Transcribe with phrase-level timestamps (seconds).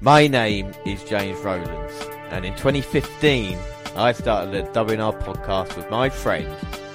[0.00, 1.92] My name is James Rowlands,
[2.30, 3.58] and in 2015,
[3.96, 6.48] I started the WNR podcast with my friend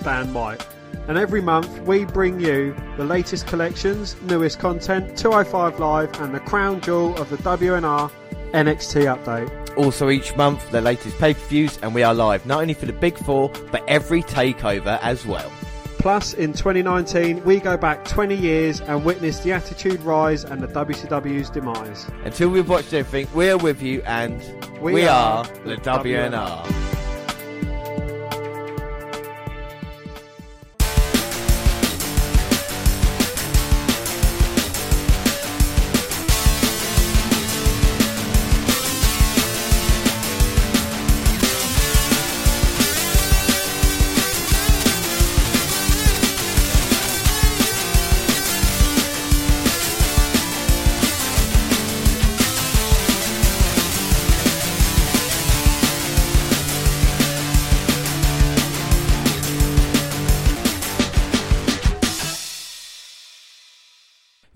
[0.04, 0.66] Dan White.
[1.10, 6.40] And every month we bring you the latest collections, newest content, 205 Live, and the
[6.40, 8.10] crown jewel of the WNR
[8.54, 9.78] NXT update.
[9.78, 12.86] Also, each month, the latest pay per views, and we are live not only for
[12.86, 15.52] the Big Four, but every takeover as well.
[16.04, 20.68] Plus, in 2019, we go back 20 years and witness the Attitude Rise and the
[20.68, 22.12] WCW's demise.
[22.26, 24.38] Until we've watched everything, we are with you, and
[24.82, 27.03] we, We are, are the the WNR.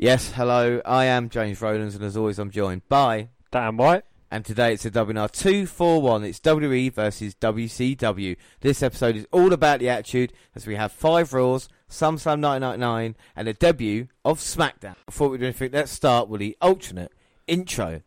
[0.07, 3.27] Yes, hello, I am James Rowlands, and as always, I'm joined by.
[3.51, 4.05] Dan White.
[4.31, 6.23] And today it's a WNR 241.
[6.23, 8.37] It's WWE versus WCW.
[8.61, 13.47] This episode is all about the attitude as we have five Raws, SummerSlam 999, and
[13.49, 14.95] a debut of SmackDown.
[15.07, 17.11] Before we do anything, let's start with the alternate
[17.45, 18.01] intro.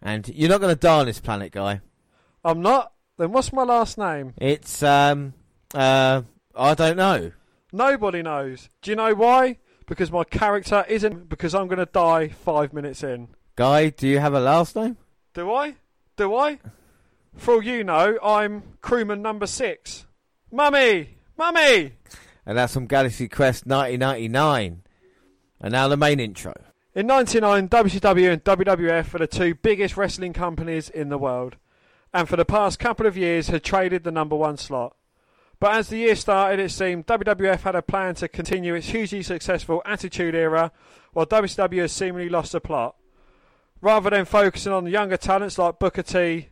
[0.00, 1.82] And you're not going to die on this planet, guy.
[2.42, 2.94] I'm not.
[3.18, 4.32] Then what's my last name?
[4.38, 5.34] It's, um,
[5.74, 6.22] uh,
[6.56, 7.32] I don't know.
[7.70, 8.70] Nobody knows.
[8.80, 9.58] Do you know why?
[9.86, 11.28] Because my character isn't.
[11.28, 13.28] Because I'm going to die five minutes in.
[13.56, 14.96] Guy, do you have a last name?
[15.32, 15.76] Do I?
[16.16, 16.58] Do I?
[17.36, 20.06] For all you know, I'm crewman number six.
[20.50, 21.18] Mummy!
[21.36, 21.92] Mummy!
[22.46, 24.82] And that's from Galaxy Quest 1999.
[25.60, 26.54] And now the main intro.
[26.94, 31.56] In 99, WCW and WWF were the two biggest wrestling companies in the world,
[32.12, 34.94] and for the past couple of years had traded the number one slot.
[35.60, 39.22] But as the year started, it seemed WWF had a plan to continue its hugely
[39.22, 40.72] successful Attitude Era,
[41.12, 42.96] while WCW has seemingly lost the plot.
[43.80, 46.48] Rather than focusing on the younger talents like Booker T,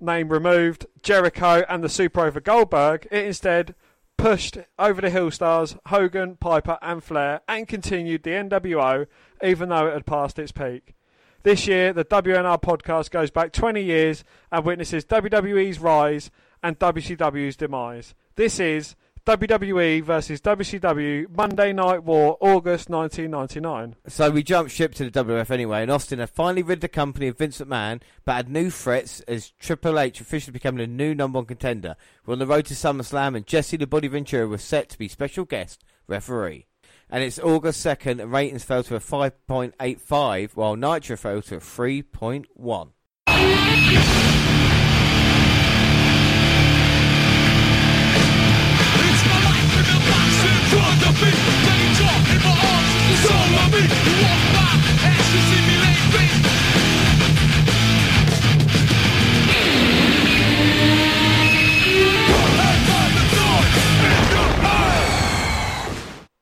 [0.00, 3.74] name removed, Jericho, and the Super Over Goldberg, it instead
[4.16, 9.06] pushed over the Hill Stars, Hogan, Piper, and Flair, and continued the NWO,
[9.42, 10.94] even though it had passed its peak.
[11.42, 16.30] This year, the WNR podcast goes back 20 years and witnesses WWE's rise
[16.62, 18.14] and WCW's demise.
[18.36, 23.96] This is WWE versus WCW Monday Night War, August 1999.
[24.06, 27.28] So we jumped ship to the WWF anyway, and Austin had finally rid the company
[27.28, 31.38] of Vince McMahon, but had new threats as Triple H officially becoming the new number
[31.38, 31.96] one contender.
[32.24, 35.06] We're on the road to SummerSlam, and Jesse the Body Ventura was set to be
[35.06, 36.66] special guest referee.
[37.10, 41.60] And it's August 2nd, and ratings fell to a 5.85, while Nitro fell to a
[41.60, 42.88] 3.1.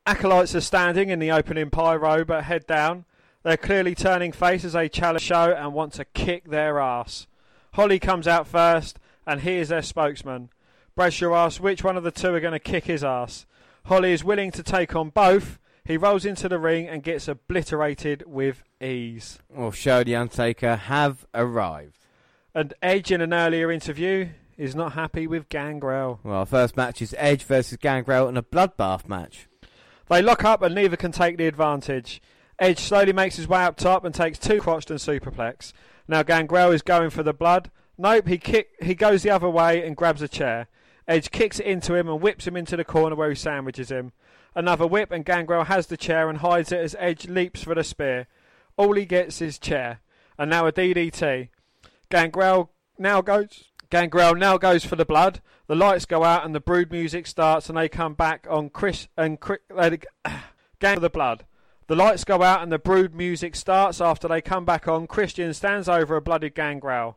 [0.08, 3.04] Acolytes are standing in the opening pyro but head down.
[3.42, 7.26] They're clearly turning face as they challenge show and want to kick their ass.
[7.74, 10.50] Holly comes out first and he is their spokesman.
[10.94, 13.46] Bradshaw asks which one of the two are going to kick his ass.
[13.88, 15.58] Holly is willing to take on both.
[15.82, 19.38] He rolls into the ring and gets obliterated with ease.
[19.48, 21.96] Well, Show the Undertaker have arrived.
[22.54, 24.28] And Edge, in an earlier interview,
[24.58, 26.20] is not happy with Gangrel.
[26.22, 29.48] Well, our first match is Edge versus Gangrel in a bloodbath match.
[30.10, 32.20] They lock up and neither can take the advantage.
[32.58, 35.72] Edge slowly makes his way up top and takes two crotched and superplex.
[36.06, 37.70] Now Gangrel is going for the blood.
[37.96, 40.68] Nope, he kick he goes the other way and grabs a chair.
[41.08, 44.12] Edge kicks it into him and whips him into the corner where he sandwiches him.
[44.54, 47.82] Another whip and Gangrel has the chair and hides it as Edge leaps for the
[47.82, 48.26] spear.
[48.76, 50.00] All he gets is chair.
[50.38, 51.48] And now a DDT.
[52.10, 55.40] Gangrel now goes Gangrel now goes for the blood.
[55.66, 59.08] The lights go out and the brood music starts and they come back on Chris
[59.16, 59.96] and Chris, uh,
[60.78, 61.46] Gang for the blood.
[61.86, 64.00] The lights go out and the brood music starts.
[64.00, 67.16] After they come back on, Christian stands over a bloodied Gangrel.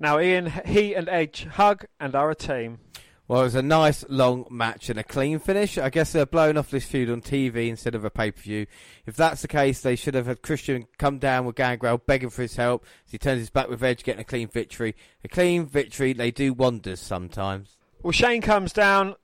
[0.00, 2.80] Now Ian, he and Edge hug and are a team.
[3.26, 5.78] Well, it was a nice long match and a clean finish.
[5.78, 8.66] I guess they're blowing off this feud on TV instead of a pay per view.
[9.06, 12.42] If that's the case, they should have had Christian come down with Gangrel begging for
[12.42, 14.94] his help as he turns his back with Edge, getting a clean victory.
[15.24, 17.78] A clean victory, they do wonders sometimes.
[18.02, 19.14] Well, Shane comes down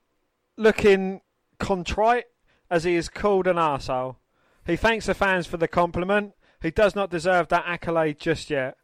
[0.56, 1.20] looking
[1.58, 2.25] contrite
[2.70, 4.17] as he is called an arsehole.
[4.67, 6.32] He thanks the fans for the compliment.
[6.62, 8.76] He does not deserve that accolade just yet.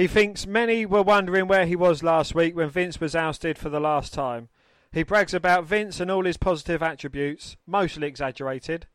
[0.00, 3.68] He thinks many were wondering where he was last week when Vince was ousted for
[3.68, 4.48] the last time.
[4.90, 8.86] He brags about Vince and all his positive attributes, mostly exaggerated.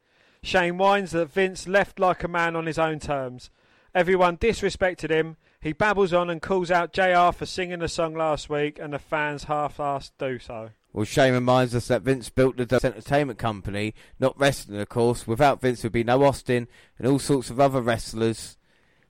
[0.41, 3.51] Shane whines that Vince left like a man on his own terms.
[3.93, 5.37] Everyone disrespected him.
[5.61, 8.97] He babbles on and calls out JR for singing the song last week, and the
[8.97, 10.71] fans half-assed do so.
[10.91, 15.27] Well, Shane reminds us that Vince built the entertainment company, not wrestling, of course.
[15.27, 16.67] Without Vince, would be no Austin
[16.97, 18.57] and all sorts of other wrestlers.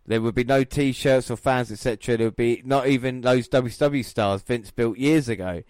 [0.08, 2.18] There would be no T-shirts or fans, etc.
[2.18, 5.64] There would be not even those WCW stars Vince built years ago.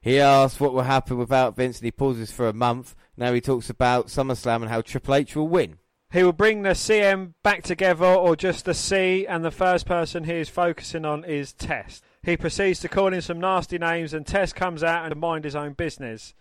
[0.00, 2.94] He asks what will happen without Vince, and he pauses for a month.
[3.16, 5.78] Now he talks about SummerSlam and how Triple H will win.
[6.12, 10.24] He will bring the CM back together or just the C, and the first person
[10.24, 12.04] he is focusing on is Test.
[12.22, 15.56] He proceeds to call in some nasty names, and Test comes out and mind his
[15.56, 16.34] own business.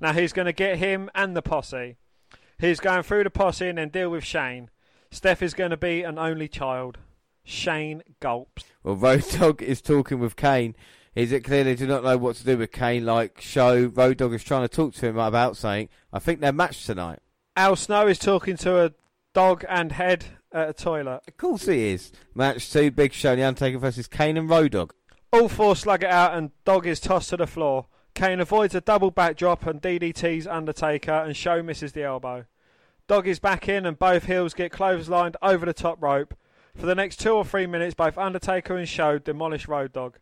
[0.00, 1.96] Now he's going to get him and the posse.
[2.58, 4.70] He's going through the posse and then deal with Shane.
[5.16, 6.98] Steph is going to be an only child.
[7.42, 8.64] Shane gulps.
[8.82, 10.76] Well, Road Dog is talking with Kane.
[11.14, 13.06] Is it clear they do not know what to do with Kane?
[13.06, 16.52] Like, show Road Dog is trying to talk to him about saying, I think they're
[16.52, 17.20] matched tonight.
[17.56, 18.92] Al Snow is talking to a
[19.32, 21.22] dog and head at a toilet.
[21.26, 22.12] Of course he is.
[22.34, 24.92] Match two, Big Show, The Undertaker versus Kane and Road Dog.
[25.32, 27.86] All four slug it out and Dog is tossed to the floor.
[28.14, 32.44] Kane avoids a double backdrop and DDT's Undertaker and Show misses the elbow.
[33.08, 36.34] Dog is back in and both heels get clotheslined over the top rope.
[36.74, 40.18] For the next two or three minutes, both Undertaker and Show demolish Road Dog.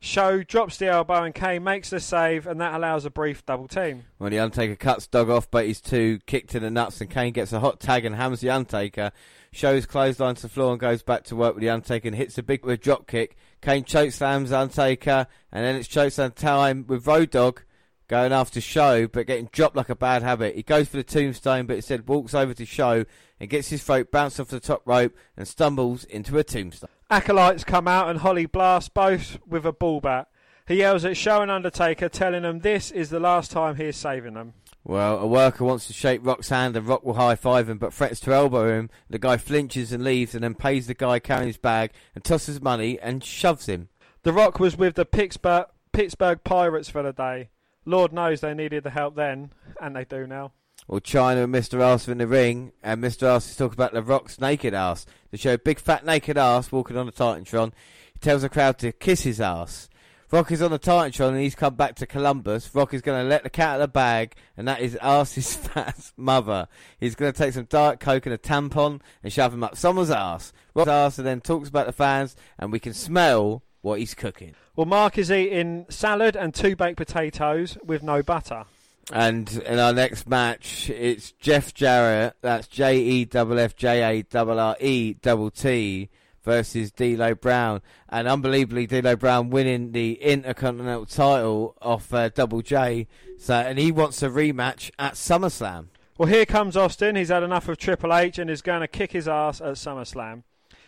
[0.00, 3.68] Show drops the elbow and Kane makes the save, and that allows a brief double
[3.68, 4.04] team.
[4.18, 7.32] When the Undertaker cuts Dog off, but he's too kicked in the nuts, and Kane
[7.32, 9.12] gets a hot tag and hammers the Undertaker.
[9.52, 12.36] Shows clothesline to the floor and goes back to work with the Undertaker and hits
[12.36, 13.36] a big with a drop kick.
[13.62, 17.62] Kane chokeslams Undertaker, and then it's chokeslam time with Road Dog
[18.08, 20.56] going after Show, but getting dropped like a bad habit.
[20.56, 23.04] He goes for the tombstone, but instead walks over to Show
[23.38, 26.90] and gets his throat bounced off the top rope and stumbles into a tombstone.
[27.10, 30.28] Acolytes come out and Holly blasts both with a ball bat.
[30.66, 33.96] He yells at Show and Undertaker, telling them this is the last time he is
[33.96, 34.52] saving them.
[34.84, 37.92] Well, a worker wants to shake Rock's hand and Rock will high five him, but
[37.92, 38.90] threatens to elbow him.
[39.08, 42.60] The guy flinches and leaves, and then pays the guy carrying his bag and tosses
[42.60, 43.88] money and shoves him.
[44.22, 47.50] The Rock was with the Pittsburgh, Pittsburgh Pirates for the day.
[47.88, 49.50] Lord knows they needed the help then,
[49.80, 50.52] and they do now.
[50.86, 51.80] Well, Chyna and Mr.
[51.80, 53.22] Ass are in the ring, and Mr.
[53.22, 55.06] Ass is talking about the Rock's naked ass.
[55.30, 57.72] They show big fat naked ass walking on the Titantron.
[58.12, 59.88] He tells the crowd to kiss his ass.
[60.30, 62.74] Rock is on the Titantron and he's come back to Columbus.
[62.74, 65.56] Rock is going to let the cat out of the bag, and that is Ass's
[65.56, 66.68] fat mother.
[67.00, 70.10] He's going to take some Diet Coke and a tampon and shove him up someone's
[70.10, 70.52] ass.
[70.74, 74.54] Rock's ass and then talks about the fans, and we can smell what he's cooking.
[74.76, 78.64] Well, Mark is eating salad and two baked potatoes with no butter.
[79.10, 84.38] And in our next match, it's Jeff Jarrett, that's J E F F J A
[84.38, 86.10] R R E double T
[86.44, 93.06] versus D'Lo Brown, and unbelievably D'Lo Brown winning the Intercontinental title off uh, Double J.
[93.38, 95.88] So, and he wants a rematch at SummerSlam.
[96.16, 97.16] Well, here comes Austin.
[97.16, 100.42] He's had enough of Triple H and is going to kick his ass at SummerSlam.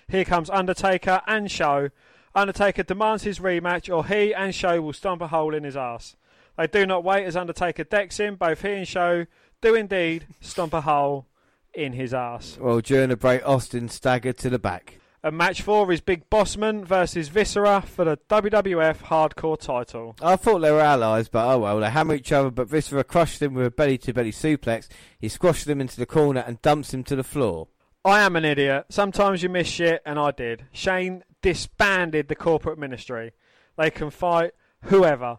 [0.09, 1.90] Here comes Undertaker and Show.
[2.34, 6.16] Undertaker demands his rematch, or he and Show will stomp a hole in his ass.
[6.56, 8.37] They do not wait as Undertaker decks him.
[8.37, 9.26] Both he and Show
[9.60, 11.26] do indeed stomp a hole
[11.75, 12.58] in his ass.
[12.60, 14.99] Well, during the break, Austin staggered to the back.
[15.22, 20.16] And match four is Big Bossman versus Viscera for the WWF Hardcore title.
[20.22, 21.80] I thought they were allies, but oh well.
[21.80, 24.88] They hammer each other, but Viscera crushed him with a belly to belly suplex.
[25.18, 27.68] He squashes him into the corner and dumps him to the floor.
[28.02, 28.87] I am an idiot.
[28.88, 30.64] Sometimes you miss shit, and I did.
[30.72, 33.32] Shane disbanded the corporate ministry.
[33.76, 34.52] They can fight
[34.85, 35.38] whoever.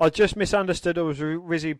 [0.00, 1.78] I just misunderstood or was busy,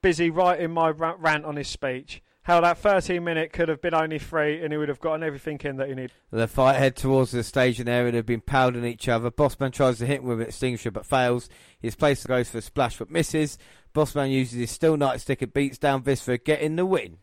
[0.00, 2.22] busy writing my rant on his speech.
[2.44, 5.60] How that 13 minute could have been only three and he would have gotten everything
[5.62, 6.12] in that he needed.
[6.32, 8.10] The fight head towards the staging area.
[8.10, 9.30] They've been pounding each other.
[9.30, 11.48] Bossman tries to hit him with an extinguisher but fails.
[11.78, 13.58] His place goes for a splash but misses.
[13.94, 17.18] Bossman uses his steel nightstick and beats down Viscera, getting the win.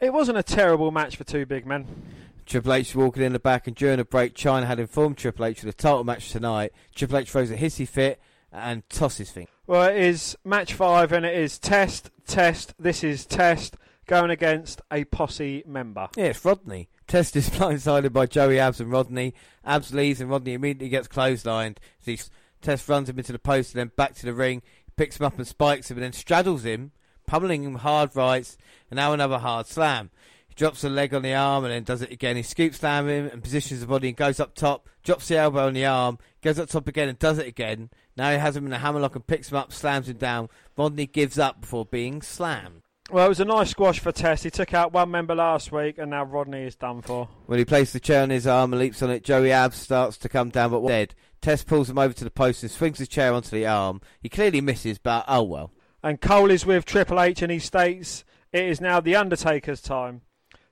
[0.00, 1.86] It wasn't a terrible match for two big men.
[2.48, 5.58] Triple H walking in the back, and during the break, Chyna had informed Triple H
[5.58, 6.72] of the title match tonight.
[6.94, 9.50] Triple H throws a hissy fit and tosses things.
[9.66, 13.76] Well, it is match five and it is test, test, this is test.
[14.06, 16.08] going against a posse member.
[16.16, 16.88] Yeah, it's Rodney.
[17.06, 19.34] Test is blindsided by Joey Abs and Rodney.
[19.66, 21.76] Abs leaves and Rodney immediately gets clotheslined.
[22.62, 24.62] Test runs him into the post and then back to the ring.
[24.96, 26.92] Picks him up and spikes him and then straddles him,
[27.26, 28.56] pummeling him hard rights
[28.90, 30.08] and now another hard slam.
[30.58, 32.34] Drops a leg on the arm and then does it again.
[32.34, 35.68] He scoops slam him and positions the body and goes up top, drops the elbow
[35.68, 37.90] on the arm, goes up top again and does it again.
[38.16, 40.48] Now he has him in a hammerlock and picks him up, slams him down.
[40.76, 42.82] Rodney gives up before being slammed.
[43.08, 44.42] Well, it was a nice squash for Test.
[44.42, 47.28] He took out one member last week, and now Rodney is done for.
[47.46, 50.18] When he places the chair on his arm and leaps on it, Joey Abs starts
[50.18, 51.14] to come down, but dead.
[51.40, 54.00] Test pulls him over to the post and swings his chair onto the arm.
[54.20, 55.70] He clearly misses, but oh well.
[56.02, 60.22] And Cole is with Triple H, and he states it is now the Undertaker's time.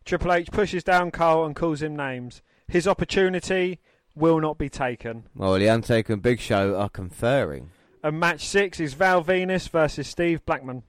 [0.06, 2.40] Triple H pushes down Cole and calls him names.
[2.68, 3.80] His opportunity
[4.14, 5.24] will not be taken.
[5.34, 7.70] Well, the Undertaker and Big Show are conferring.
[8.04, 10.84] And match six is Val Venis versus Steve Blackman.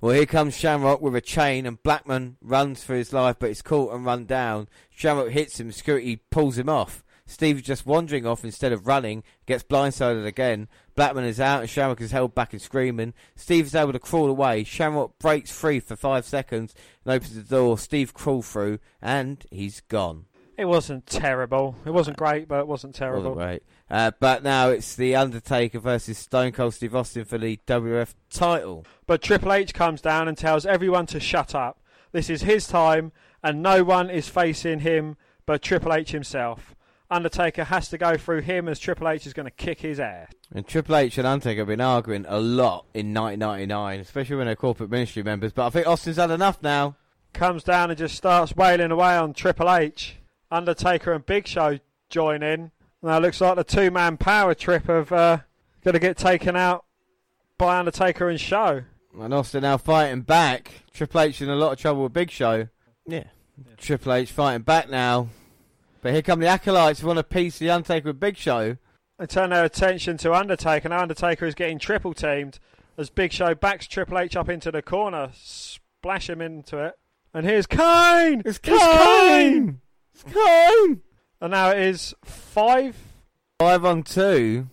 [0.00, 3.60] Well, here comes Shamrock with a chain, and Blackman runs for his life, but he's
[3.60, 4.68] caught and run down.
[4.88, 7.04] Shamrock hits him, security pulls him off.
[7.26, 10.68] Steve is just wandering off instead of running, gets blindsided again.
[10.96, 13.14] Blackman is out, and Shamrock is held back and screaming.
[13.36, 14.64] Steve is able to crawl away.
[14.64, 16.74] Shamrock breaks free for five seconds
[17.04, 17.78] and opens the door.
[17.78, 20.24] Steve crawls through, and he's gone.
[20.56, 21.76] It wasn't terrible.
[21.84, 23.34] It wasn't great, but it wasn't terrible.
[23.34, 23.62] Wasn't great.
[23.90, 28.86] Uh, but now it's the Undertaker versus Stone Cold Steve Austin for the WF title.
[29.06, 31.82] But Triple H comes down and tells everyone to shut up.
[32.12, 33.12] This is his time,
[33.42, 36.75] and no one is facing him but Triple H himself.
[37.10, 40.28] Undertaker has to go through him as Triple H is going to kick his ass.
[40.52, 44.56] And Triple H and Undertaker have been arguing a lot in 1999, especially when they're
[44.56, 45.52] corporate ministry members.
[45.52, 46.96] But I think Austin's had enough now.
[47.32, 50.16] Comes down and just starts wailing away on Triple H.
[50.50, 52.70] Undertaker and Big Show join in.
[53.02, 55.38] Now it looks like the two man power trip of uh,
[55.84, 56.84] going to get taken out
[57.58, 58.82] by Undertaker and Show.
[59.18, 60.82] And Austin now fighting back.
[60.92, 62.68] Triple H in a lot of trouble with Big Show.
[63.06, 63.24] Yeah.
[63.78, 65.28] Triple H fighting back now.
[66.06, 68.76] But here come the acolytes who want a piece of the Undertaker with Big Show.
[69.18, 70.88] They turn their attention to Undertaker.
[70.88, 72.60] Now Undertaker is getting triple teamed
[72.96, 76.94] as Big Show backs Triple H up into the corner, splash him into it.
[77.34, 78.40] And here's Kane!
[78.44, 79.80] It's Kane!
[80.14, 81.00] It's Kane!
[81.40, 82.94] And now it is five,
[83.58, 84.68] Five on two.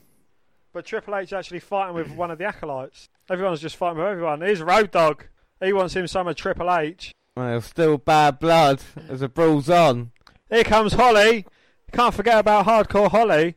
[0.71, 3.09] but Triple H is actually fighting with one of the acolytes.
[3.27, 4.41] Everyone's just fighting with everyone.
[4.41, 5.25] Here's Road Dog.
[5.63, 7.11] He wants him some of Triple H.
[7.35, 10.11] Well, still bad blood as the brawl's on.
[10.53, 11.47] Here comes Holly.
[11.93, 13.55] Can't forget about Hardcore Holly.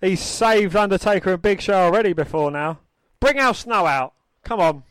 [0.00, 2.78] He's saved Undertaker and Big Show already before now.
[3.20, 4.14] Bring Al Snow out.
[4.42, 4.82] Come on.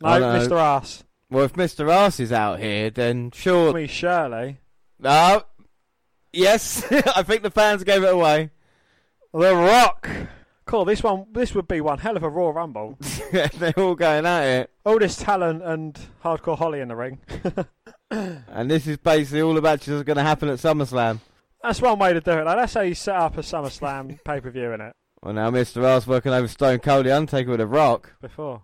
[0.00, 0.18] No, I.
[0.18, 0.58] Mr.
[0.58, 1.04] Ass.
[1.30, 1.88] Well, if Mr.
[1.88, 3.72] Ass is out here, then sure.
[3.72, 4.58] Me, Shirley.
[4.98, 5.44] No.
[6.32, 8.50] Yes, I think the fans gave it away.
[9.32, 10.10] The Rock.
[10.64, 10.84] Cool.
[10.84, 11.26] This one.
[11.30, 12.98] This would be one hell of a Raw Rumble.
[13.32, 14.70] They're all going at it.
[14.84, 17.20] All this talent and Hardcore Holly in the ring.
[18.48, 21.20] And this is basically all the matches that are going to happen at SummerSlam.
[21.62, 22.44] That's one way to do it.
[22.44, 24.94] Like, that's how you set up a SummerSlam pay per view in it.
[25.22, 25.84] Well, now Mr.
[25.84, 28.14] Ass working over Stone Cold, the Undertaker with a rock.
[28.20, 28.62] Before.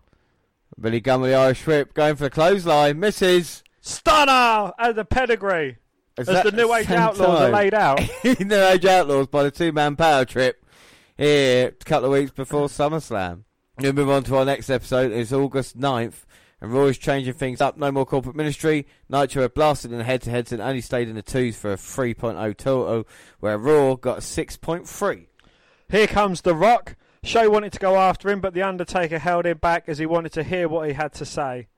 [0.80, 3.62] Billy Gunn with the Irish whip, going for the clothesline, misses.
[3.80, 5.78] Stunner as the pedigree.
[6.18, 7.52] Is As the New Age Outlaws are time?
[7.52, 8.00] laid out.
[8.40, 10.64] New Age Outlaws by the two man power trip
[11.16, 13.44] here a couple of weeks before SummerSlam.
[13.78, 15.12] We'll move on to our next episode.
[15.12, 16.24] It's August 9th,
[16.60, 17.76] and is changing things up.
[17.76, 18.86] No more corporate ministry.
[19.08, 21.72] Nitro had blasted in the head to heads and only stayed in the twos for
[21.72, 23.06] a 3.0 total,
[23.40, 25.26] where Raw got a 6.3.
[25.90, 26.96] Here comes The Rock.
[27.22, 30.32] Show wanted to go after him, but The Undertaker held him back as he wanted
[30.32, 31.68] to hear what he had to say.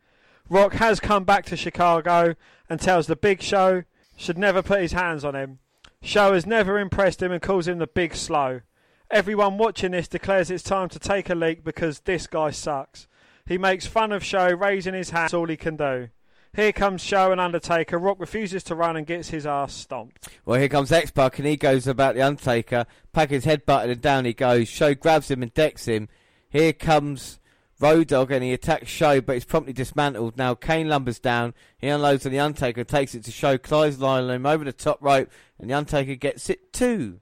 [0.49, 2.35] Rock has come back to Chicago
[2.69, 3.85] and tells the Big Show
[4.17, 5.61] should never put his hands on him.
[6.03, 8.63] Show has never impressed him and calls him the Big Slow.
[9.11, 13.07] Everyone watching this declares it's time to take a leak because this guy sucks.
[13.50, 15.25] He makes fun of Show, raising his hand.
[15.25, 16.11] That's all he can do.
[16.54, 17.99] Here comes Show and Undertaker.
[17.99, 20.28] Rock refuses to run and gets his ass stomped.
[20.45, 22.87] Well, here comes X Pac, and he goes about the Undertaker.
[23.12, 24.69] Pack his head butted and down he goes.
[24.69, 26.09] Show grabs him and decks him.
[26.49, 27.40] Here comes
[27.80, 30.37] Road Dog, and he attacks Show, but he's promptly dismantled.
[30.37, 31.52] Now Kane lumbers down.
[31.76, 35.28] He unloads on the Undertaker, takes it to Show, clothesline him over the top rope,
[35.59, 37.19] and the Undertaker gets it too.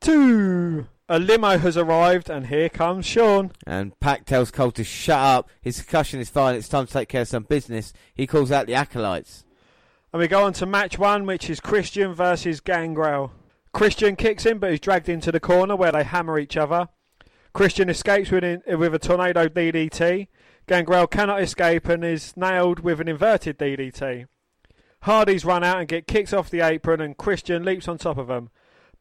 [0.00, 0.86] Two.
[1.12, 3.50] A limo has arrived, and here comes Shawn.
[3.66, 5.50] And Pac tells Cole to shut up.
[5.60, 6.54] His concussion is fine.
[6.54, 7.92] It's time to take care of some business.
[8.14, 9.44] He calls out the acolytes.
[10.12, 13.32] And we go on to match one, which is Christian versus Gangrel.
[13.72, 16.86] Christian kicks him, but he's dragged into the corner where they hammer each other.
[17.52, 20.28] Christian escapes with, an, with a tornado DDT.
[20.68, 24.26] Gangrel cannot escape and is nailed with an inverted DDT.
[25.02, 28.28] Hardy's run out and get kicked off the apron, and Christian leaps on top of
[28.28, 28.50] them.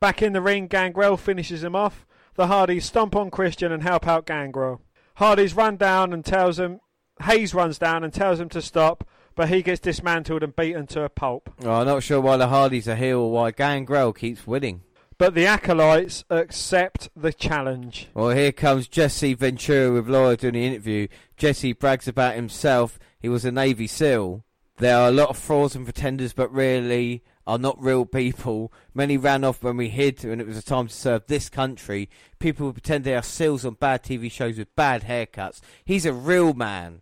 [0.01, 2.05] Back in the ring, Gangrel finishes him off.
[2.35, 4.81] The Hardys stomp on Christian and help out Gangrel.
[5.15, 6.79] Hardy's run down and tells him
[7.23, 11.03] Hayes runs down and tells him to stop, but he gets dismantled and beaten to
[11.03, 11.49] a pulp.
[11.65, 14.83] Oh, I'm not sure why the Hardys are here or why Gangrel keeps winning.
[15.17, 18.07] But the acolytes accept the challenge.
[18.13, 21.09] Well, here comes Jesse Ventura with Laura doing the interview.
[21.35, 22.97] Jesse brags about himself.
[23.19, 24.45] He was a Navy SEAL.
[24.77, 28.71] There are a lot of frauds and pretenders, but really are not real people.
[28.93, 32.07] Many ran off when we hid when it was a time to serve this country.
[32.37, 35.59] People who pretend they are SEALs on bad TV shows with bad haircuts.
[35.83, 37.01] He's a real man.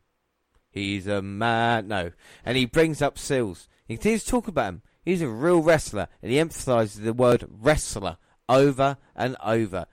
[0.72, 1.90] He's a man.
[1.90, 2.12] No.
[2.46, 3.68] And he brings up SEALs.
[3.90, 4.82] He continues to talk about him.
[5.04, 9.86] He's a real wrestler, and he emphasises the word wrestler over and over.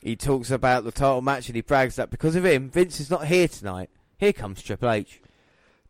[0.00, 3.10] He talks about the title match and he brags that because of him, Vince is
[3.10, 3.90] not here tonight.
[4.16, 5.20] Here comes Triple H.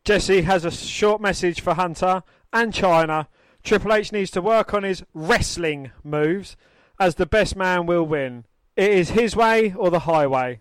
[0.03, 3.27] Jesse has a short message for Hunter and Chyna.
[3.65, 6.55] Triple H needs to work on his wrestling moves,
[6.99, 8.45] as the best man will win.
[8.75, 10.59] It is his way or the highway.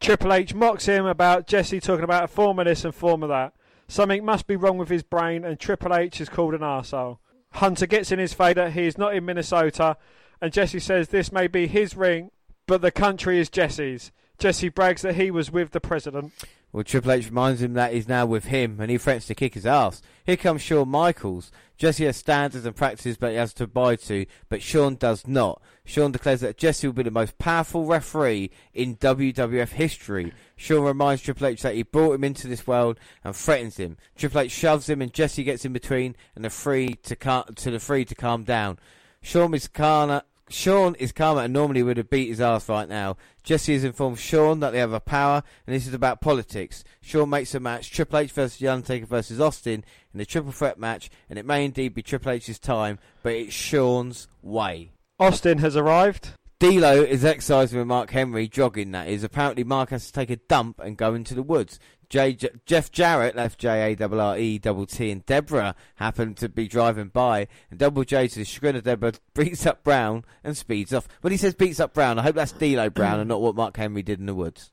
[0.00, 3.30] Triple H mocks him about Jesse talking about a form of this and form of
[3.30, 3.54] that.
[3.88, 7.18] Something must be wrong with his brain, and Triple H is called an arsehole.
[7.52, 9.96] Hunter gets in his face he is not in Minnesota,
[10.38, 12.30] and Jesse says this may be his ring,
[12.66, 14.12] but the country is Jesse's.
[14.38, 16.32] Jesse brags that he was with the president.
[16.76, 19.54] Well, Triple H reminds him that he's now with him, and he threatens to kick
[19.54, 20.02] his ass.
[20.26, 21.50] Here comes Shawn Michaels.
[21.78, 25.62] Jesse has standards and practices that he has to abide to, but Shawn does not.
[25.86, 30.34] Shawn declares that Jesse will be the most powerful referee in WWF history.
[30.58, 33.96] Shawn reminds Triple H that he brought him into this world and threatens him.
[34.14, 37.70] Triple H shoves him, and Jesse gets in between, and the three to cal- to
[37.70, 38.78] the free to calm down.
[39.22, 40.24] Shawn is Kana.
[40.48, 43.16] Shawn is calmer and normally would have beat his ass right now.
[43.42, 46.84] Jesse has informed Shawn that they have a power and this is about politics.
[47.00, 49.84] Shawn makes a match, Triple H versus The Undertaker versus Austin
[50.14, 53.52] in a triple threat match and it may indeed be Triple H's time, but it's
[53.52, 54.92] Shawn's way.
[55.18, 56.30] Austin has arrived.
[56.58, 59.22] D'Lo is exercising with Mark Henry, jogging that is.
[59.22, 61.78] Apparently Mark has to take a dump and go into the woods.
[62.08, 66.36] J- J- Jeff Jarrett left J A R R E double T and Debra happened
[66.38, 70.24] to be driving by and Double J to the chagrin of Debra beats up Brown
[70.44, 71.08] and speeds off.
[71.20, 73.76] When he says beats up Brown, I hope that's D'Lo Brown and not what Mark
[73.76, 74.72] Henry did in the woods.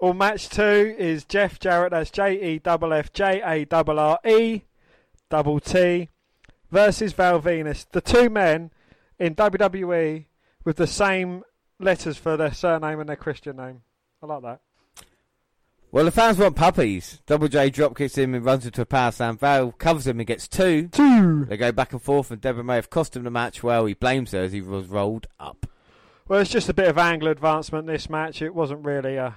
[0.00, 4.18] Well, match two is Jeff Jarrett, that's J E F F J A R R
[4.26, 4.62] E
[5.28, 6.08] double T
[6.70, 7.86] versus Val Venis.
[7.92, 8.70] The two men
[9.18, 10.24] in WWE
[10.64, 11.42] with the same
[11.78, 13.82] letters for their surname and their Christian name.
[14.22, 14.60] I like that.
[15.92, 17.20] Well, the fans want puppies.
[17.26, 19.36] Double J drop kicks him and runs into a power slam.
[19.36, 20.86] Val covers him and gets two.
[20.88, 21.46] Two.
[21.46, 23.64] They go back and forth, and Debra may have cost him the match.
[23.64, 25.66] Well, he blames her as he was rolled up.
[26.28, 28.40] Well, it's just a bit of angle advancement this match.
[28.40, 29.32] It wasn't really uh,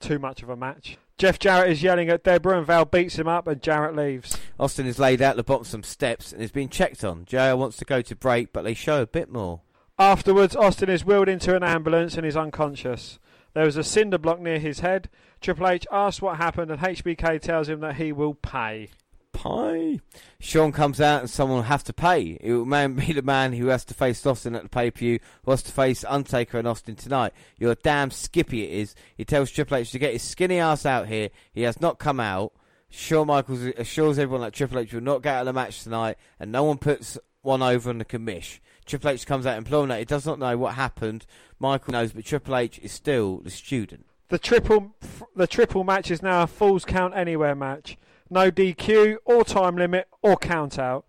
[0.00, 0.96] too much of a match.
[1.18, 4.38] Jeff Jarrett is yelling at Debra and Val beats him up and Jarrett leaves.
[4.58, 7.24] Austin is laid out the bottom of some steps and is being checked on.
[7.26, 9.60] JR wants to go to break, but they show a bit more.
[10.00, 13.18] Afterwards, Austin is wheeled into an ambulance and is unconscious.
[13.54, 15.08] There is a cinder block near his head.
[15.40, 18.90] Triple H asks what happened, and HBK tells him that he will pay.
[19.32, 19.98] Pie.
[20.38, 22.38] Shawn comes out and someone will have to pay.
[22.40, 25.18] It will be the man who has to face Austin at the pay per view,
[25.44, 27.32] who has to face Undertaker and Austin tonight.
[27.56, 28.94] You're a damn skippy it is.
[29.16, 31.30] He tells Triple H to get his skinny ass out here.
[31.52, 32.52] He has not come out.
[32.88, 36.18] Shawn Michaels assures everyone that Triple H will not get out of the match tonight,
[36.38, 38.60] and no one puts one over on the commish.
[38.88, 41.26] Triple H comes out imploring that he does not know what happened.
[41.58, 44.06] Michael knows, but Triple H is still the student.
[44.30, 44.94] The triple,
[45.36, 47.96] the triple match is now a Falls Count Anywhere match.
[48.30, 51.06] No DQ or time limit or count out.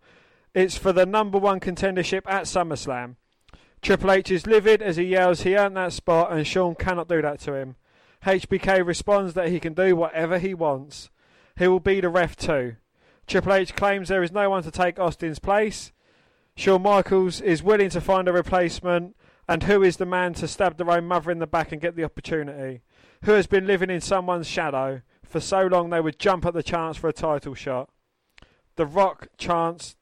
[0.54, 3.16] It's for the number one contendership at SummerSlam.
[3.82, 7.22] Triple H is livid as he yells he earned that spot and Shawn cannot do
[7.22, 7.76] that to him.
[8.26, 11.10] HBK responds that he can do whatever he wants.
[11.58, 12.76] He will be the ref too.
[13.28, 15.92] Triple H claims there is no one to take Austin's place.
[16.56, 19.16] Shawn Michaels is willing to find a replacement,
[19.48, 21.96] and who is the man to stab their own mother in the back and get
[21.96, 22.82] the opportunity?
[23.24, 26.64] Who has been living in someone's shadow for so long they would jump at the
[26.64, 27.90] chance for a title shot?
[28.76, 29.96] The Rock chants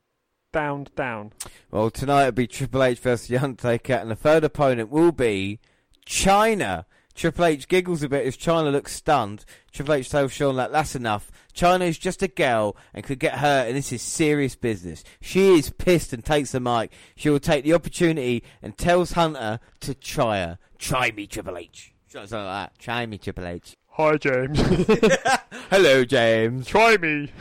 [0.54, 1.34] down, down.
[1.72, 5.60] Well, tonight it'll be Triple H versus The Undertaker, and the third opponent will be
[6.06, 6.86] Chyna.
[7.18, 9.44] Triple H giggles a bit as Chyna looks stunned.
[9.72, 11.32] Triple H tells Shawn that that's enough.
[11.56, 15.04] Chyna is just a girl and could get hurt, and this is serious business.
[15.20, 16.92] She is pissed and takes the mic.
[17.16, 20.60] She will take the opportunity and tells Hunter to try her.
[20.78, 21.92] Try me, Triple H.
[22.06, 22.80] Something like that.
[22.80, 23.76] Try me, Triple H.
[23.94, 24.62] Hi, James.
[25.72, 26.68] Hello, James.
[26.68, 27.32] Try me.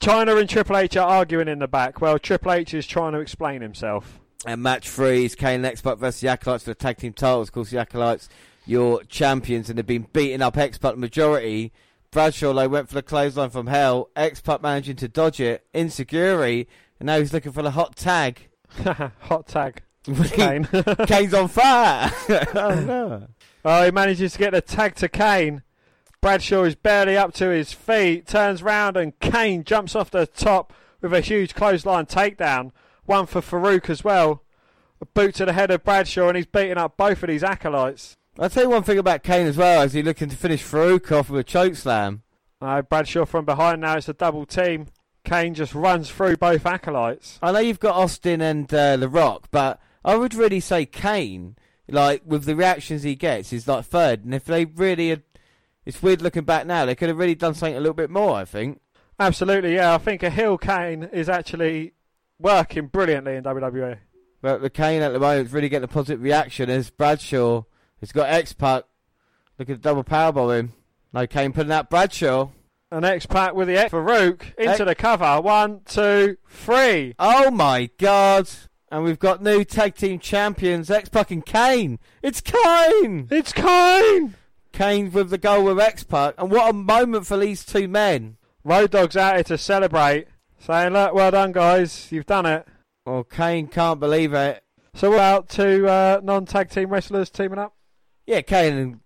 [0.00, 2.00] Chyna and Triple H are arguing in the back.
[2.00, 4.18] Well, Triple H is trying to explain himself.
[4.46, 7.48] And match three is Kane and X-Pac versus the Acolytes for the tag team titles.
[7.48, 8.28] Of course, the Acolytes,
[8.66, 11.72] your champions, and they've been beating up X-Pac majority.
[12.10, 14.10] Bradshaw though went for the clothesline from hell.
[14.16, 15.66] X-Pac managing to dodge it.
[15.72, 16.68] Insecurity,
[16.98, 18.48] and now he's looking for the hot tag.
[18.78, 19.82] Hot tag.
[20.04, 20.64] Kane.
[21.06, 22.10] Kane's on fire.
[22.54, 23.26] oh no.
[23.64, 25.62] oh, he manages to get the tag to Kane.
[26.20, 30.72] Bradshaw is barely up to his feet, turns round, and Kane jumps off the top
[31.00, 32.72] with a huge clothesline takedown.
[33.04, 34.42] One for Faarooq as well.
[35.00, 38.16] A boot to the head of Bradshaw, and he's beating up both of these acolytes.
[38.38, 41.10] I'll tell you one thing about Kane as well, Is he looking to finish Faarooq
[41.16, 42.22] off with a choke slam.
[42.60, 43.96] Uh, Bradshaw from behind now.
[43.96, 44.86] It's a double team.
[45.24, 47.38] Kane just runs through both acolytes.
[47.42, 51.56] I know you've got Austin and uh, The Rock, but I would really say Kane,
[51.88, 54.24] like with the reactions he gets, is like third.
[54.24, 55.22] And if they really had,
[55.84, 58.36] it's weird looking back now, they could have really done something a little bit more.
[58.36, 58.80] I think.
[59.18, 59.94] Absolutely, yeah.
[59.94, 61.92] I think a heel Kane is actually
[62.38, 63.44] working brilliantly in.
[63.44, 63.98] WWE.
[64.40, 67.64] But the Kane at the moment is really getting a positive reaction as Bradshaw
[68.00, 68.84] has got X Pac.
[69.58, 70.72] Look at the double powerbomb him.
[71.12, 72.50] No Kane putting out Bradshaw.
[72.90, 75.40] An X Pac with the X Farouk into X- the cover.
[75.40, 77.14] One, two, three.
[77.18, 78.48] Oh my god!
[78.90, 82.00] And we've got new tag team champions, X Pac and Kane.
[82.22, 83.28] It's Kane!
[83.30, 84.34] It's Kane!
[84.72, 86.34] Kane with the goal with X Pac.
[86.38, 88.36] And what a moment for these two men.
[88.64, 90.26] Road Dog's out here to celebrate,
[90.58, 92.10] saying, Look, well done, guys.
[92.10, 92.66] You've done it.
[93.06, 94.62] Well, Kane can't believe it.
[94.94, 97.74] So we're out to uh, non tag team wrestlers teaming up.
[98.26, 99.00] Yeah, Kane.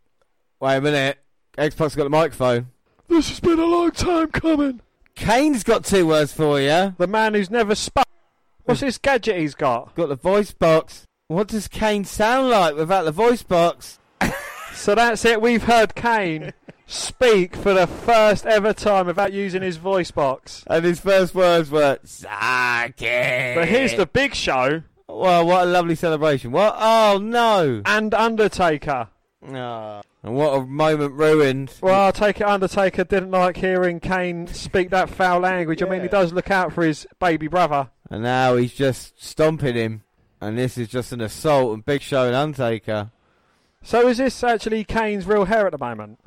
[0.61, 1.18] Wait a minute.
[1.57, 2.68] X Pac's got the microphone.
[3.09, 4.81] This has been a long time coming.
[5.14, 6.94] Kane's got two words for you.
[6.98, 8.05] The man who's never spoke.
[8.64, 9.94] What's this gadget he's got?
[9.94, 11.05] Got the voice box.
[11.29, 13.98] What does Kane sound like without the voice box?
[14.74, 15.40] So that's it.
[15.40, 16.53] We've heard Kane
[16.87, 20.64] speak for the first ever time without using his voice box.
[20.66, 22.29] And his first words were Sake.
[22.98, 24.83] But here's the big show
[25.14, 26.50] Well, what a lovely celebration.
[26.50, 26.74] What?
[26.79, 27.83] Oh no.
[27.87, 29.09] and Undertaker.
[29.53, 30.03] Ah.
[30.22, 31.70] And what a moment ruined.
[31.83, 32.46] Well, I'll take it.
[32.46, 35.83] Undertaker didn't like hearing Kane speak that foul language.
[35.83, 37.90] I mean, he does look out for his baby brother.
[38.11, 40.03] And now he's just stomping him.
[40.40, 43.11] And this is just an assault and Big Show and Undertaker.
[43.83, 46.20] So is this actually Kane's real hair at the moment?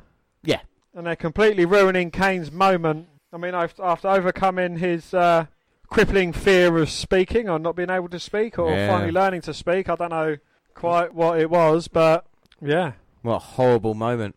[0.44, 0.60] Yeah.
[0.94, 3.08] And they're completely ruining Kane's moment.
[3.32, 5.46] I mean, after overcoming his uh,
[5.88, 8.88] crippling fear of speaking or not being able to speak or Yeah.
[8.88, 10.36] finally learning to speak, I don't know
[10.74, 12.26] quite what it was, but
[12.60, 12.92] yeah.
[13.22, 14.36] What a horrible moment.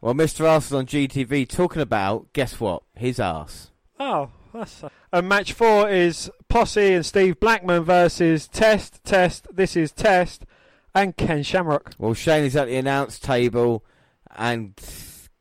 [0.00, 0.44] Well, Mr.
[0.48, 2.82] Arse is on GTV talking about, guess what?
[2.94, 3.70] His ass.
[3.98, 4.84] Oh, that's.
[5.12, 10.44] and match four is Posse and Steve Blackman versus Test, Test, this is Test,
[10.94, 11.94] and Ken Shamrock.
[11.98, 13.84] Well, Shane is at the announce table,
[14.36, 14.74] and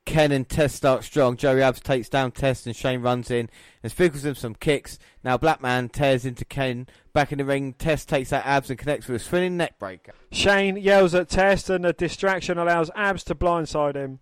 [0.05, 1.35] Ken and Test start strong.
[1.35, 3.49] Joey Abs takes down Test, and Shane runs in
[3.83, 4.97] and spinkles him some kicks.
[5.23, 7.73] Now Blackman tears into Ken back in the ring.
[7.73, 10.13] Test takes out Abs and connects with a spinning neck breaker.
[10.31, 14.19] Shane yells at Test, and the distraction allows Abs to blindside him.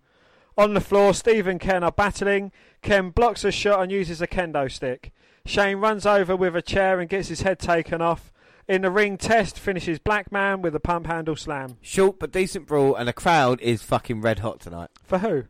[0.56, 2.52] On the floor, Steve and Ken are battling.
[2.80, 5.12] Ken blocks a shot and uses a kendo stick.
[5.46, 8.32] Shane runs over with a chair and gets his head taken off.
[8.66, 11.76] In the ring, Test finishes Blackman with a pump handle slam.
[11.82, 14.88] Short but decent brawl, and the crowd is fucking red hot tonight.
[15.02, 15.44] For who?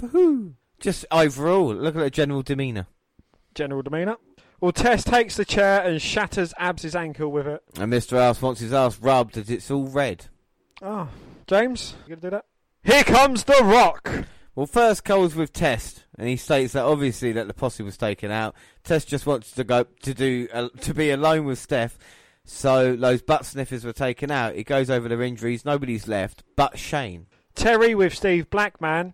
[0.00, 0.54] For who?
[0.80, 2.86] Just overall, look at the general demeanour.
[3.54, 4.16] General demeanour.
[4.58, 7.62] Well, Test takes the chair and shatters Abs's ankle with it.
[7.78, 8.14] And Mr.
[8.14, 10.26] Ass wants his ass rubbed as it's all red.
[10.80, 11.08] Oh,
[11.46, 12.46] James, you gonna do that?
[12.82, 14.24] Here comes the Rock.
[14.54, 18.30] Well, first Cole's with Test, and he states that obviously that the posse was taken
[18.30, 18.54] out.
[18.82, 21.98] Test just wants to go to do uh, to be alone with Steph,
[22.46, 24.54] so those butt sniffers were taken out.
[24.54, 25.66] He goes over their injuries.
[25.66, 27.26] Nobody's left but Shane.
[27.54, 29.12] Terry with Steve Blackman.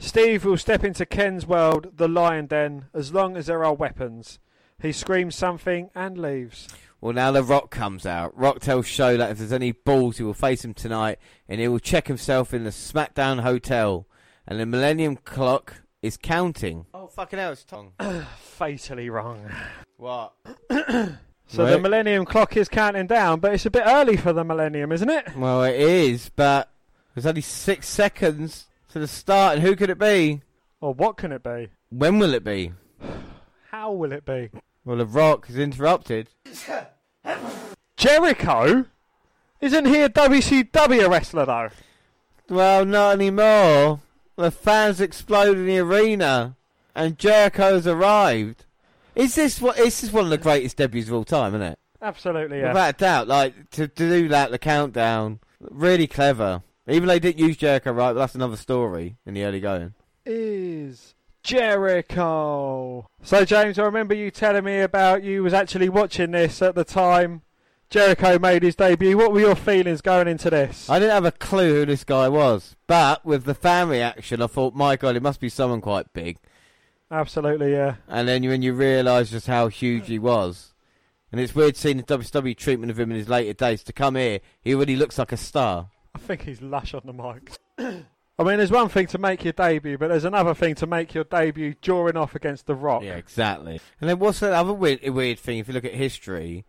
[0.00, 4.38] Steve will step into Ken's world, the Lion Den, as long as there are weapons.
[4.80, 6.68] He screams something and leaves.
[7.02, 8.36] Well, now the Rock comes out.
[8.36, 11.68] Rock tells Show that if there's any balls, he will face him tonight, and he
[11.68, 14.06] will check himself in the SmackDown hotel.
[14.46, 16.86] And the Millennium Clock is counting.
[16.94, 17.92] Oh fucking hell, it's tongue.
[18.40, 19.50] Fatally wrong.
[19.96, 20.32] what?
[21.52, 21.70] So Right.
[21.72, 25.10] the Millennium Clock is counting down, but it's a bit early for the Millennium, isn't
[25.10, 25.34] it?
[25.36, 26.70] Well, it is, but
[27.12, 30.42] there's only six seconds to the start, and who could it be?
[30.80, 31.68] Or what can it be?
[31.90, 32.72] When will it be?
[33.70, 34.50] How will it be?
[34.84, 36.28] Well, the Rock is interrupted.
[37.96, 38.86] Jericho?
[39.60, 41.68] Isn't he a WCW wrestler though?
[42.48, 44.00] Well, not anymore.
[44.36, 46.56] The fans explode in the arena,
[46.94, 48.64] and Jericho's arrived.
[49.14, 49.76] Is this what?
[49.76, 51.78] This is one of the greatest debuts of all time, isn't it?
[52.00, 52.68] Absolutely, yeah.
[52.68, 53.28] Without a doubt.
[53.28, 56.62] Like to, to do that, the countdown, really clever.
[56.88, 59.94] Even though they didn't use Jericho right, but that's another story in the early going.
[60.24, 63.06] is Jericho.
[63.22, 66.84] So James, I remember you telling me about you was actually watching this at the
[66.84, 67.42] time
[67.90, 69.16] Jericho made his debut.
[69.16, 70.88] What were your feelings going into this?
[70.88, 74.46] I didn't have a clue who this guy was, but with the fan reaction, I
[74.46, 76.38] thought, my God, it must be someone quite big.
[77.10, 77.96] Absolutely, yeah.
[78.06, 80.72] And then when you realise just how huge he was,
[81.32, 83.82] and it's weird seeing the WWE treatment of him in his later days.
[83.84, 85.90] To come here, he already looks like a star.
[86.14, 87.58] I think he's lush on the mic.
[88.38, 91.12] I mean, there's one thing to make your debut, but there's another thing to make
[91.12, 93.02] your debut drawing off against The Rock.
[93.02, 93.80] Yeah, exactly.
[94.00, 95.58] And then what's that other weird, weird thing?
[95.58, 96.64] If you look at history,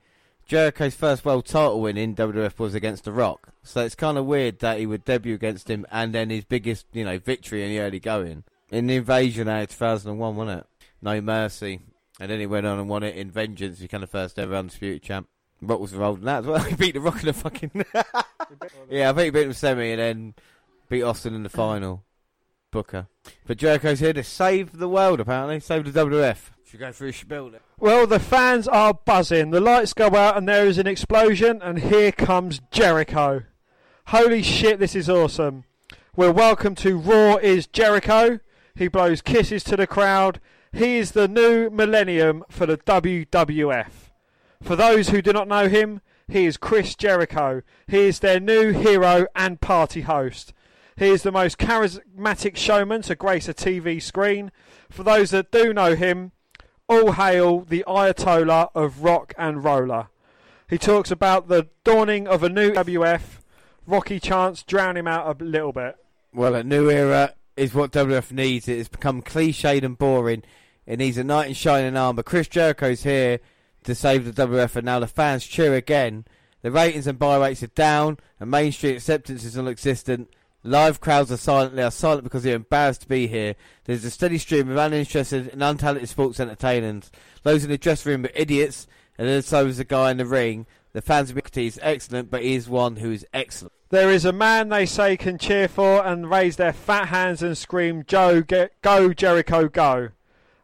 [0.45, 3.53] Jericho's first world title win in WWF was against The Rock.
[3.63, 6.87] So it's kind of weird that he would debut against him, and then his biggest,
[6.91, 10.67] you know, victory in the early going in the Invasion out 2001, wasn't it?
[11.01, 11.81] No Mercy,
[12.19, 15.03] and then he went on and won it in Vengeance, became the first ever undisputed
[15.03, 15.27] champ.
[15.61, 16.63] Rock was involved in that as well.
[16.69, 17.71] he beat The Rock in the fucking.
[18.89, 20.33] yeah, I think he beat him semi, and then
[20.89, 22.03] beat Austin in the final.
[22.71, 23.07] Booker.
[23.45, 25.59] But Jericho's here to save the world, apparently.
[25.59, 26.51] Save the WWF.
[26.65, 27.51] Should go through his spiel.
[27.77, 29.51] Well, the fans are buzzing.
[29.51, 33.43] The lights go out and there is an explosion, and here comes Jericho.
[34.07, 35.65] Holy shit, this is awesome.
[36.15, 38.39] We're welcome to Raw is Jericho.
[38.73, 40.39] He blows kisses to the crowd.
[40.71, 43.91] He is the new millennium for the WWF.
[44.61, 45.99] For those who do not know him,
[46.31, 47.61] he is Chris Jericho.
[47.87, 50.53] He is their new hero and party host.
[50.97, 54.51] He is the most charismatic showman to grace a TV screen.
[54.89, 56.31] For those that do know him,
[56.87, 60.07] all hail the Ayatollah of rock and roller.
[60.69, 63.21] He talks about the dawning of a new WF.
[63.85, 65.97] Rocky chants drown him out a little bit.
[66.33, 68.69] Well, a new era is what WF needs.
[68.69, 70.43] It has become cliched and boring.
[70.85, 72.23] It needs a knight in shining armour.
[72.23, 73.39] Chris Jericho's here
[73.83, 76.25] to save the WWF, and now the fans cheer again.
[76.61, 80.29] The ratings and buy rates are down, and mainstream acceptance is non-existent.
[80.63, 81.75] Live crowds are silent.
[81.75, 83.55] They are silent because they're embarrassed to be here.
[83.85, 87.09] There's a steady stream of uninterested and untalented sports entertainers.
[87.41, 90.25] Those in the dressing room are idiots, and then so is the guy in the
[90.25, 90.67] ring.
[90.93, 93.73] The fans' ability is excellent, but he is one who is excellent.
[93.89, 97.57] There is a man they say can cheer for and raise their fat hands and
[97.57, 100.09] scream, Joe, get, go, Jericho, go.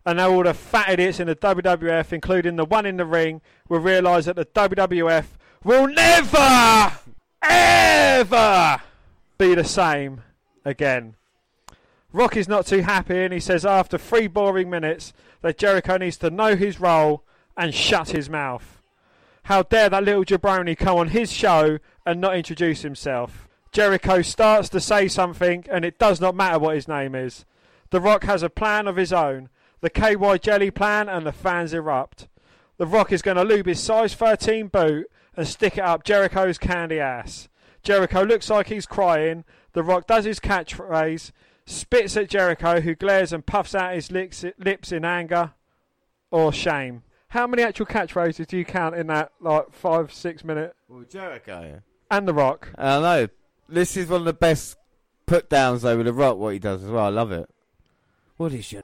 [0.07, 3.41] And now all the fat idiots in the WWF, including the one in the ring,
[3.67, 5.25] will realise that the WWF
[5.65, 6.97] will never,
[7.41, 8.81] ever
[9.37, 10.21] be the same
[10.63, 11.15] again.
[12.13, 16.15] Rock is not too happy and he says after three boring minutes that Jericho needs
[16.19, 17.25] to know his role
[17.57, 18.81] and shut his mouth.
[19.43, 23.49] How dare that little jabroni come on his show and not introduce himself?
[23.73, 27.43] Jericho starts to say something and it does not matter what his name is.
[27.89, 29.49] The Rock has a plan of his own,
[29.81, 32.27] the KY Jelly plan, and the fans erupt.
[32.77, 36.57] The Rock is going to lube his size 13 boot and stick it up Jericho's
[36.57, 37.47] candy ass.
[37.83, 39.45] Jericho looks like he's crying.
[39.73, 41.31] The Rock does his catchphrase,
[41.65, 45.53] spits at Jericho, who glares and puffs out his lips, lips in anger
[46.31, 47.03] or shame.
[47.29, 50.75] How many actual catchphrases do you count in that, like five, six minute?
[50.87, 51.81] Well, Jericho.
[52.09, 52.69] And The Rock.
[52.77, 53.27] I know.
[53.69, 54.77] This is one of the best
[55.25, 56.37] put downs over the rock.
[56.37, 57.05] What he does as well.
[57.05, 57.49] I love it.
[58.37, 58.83] What is your?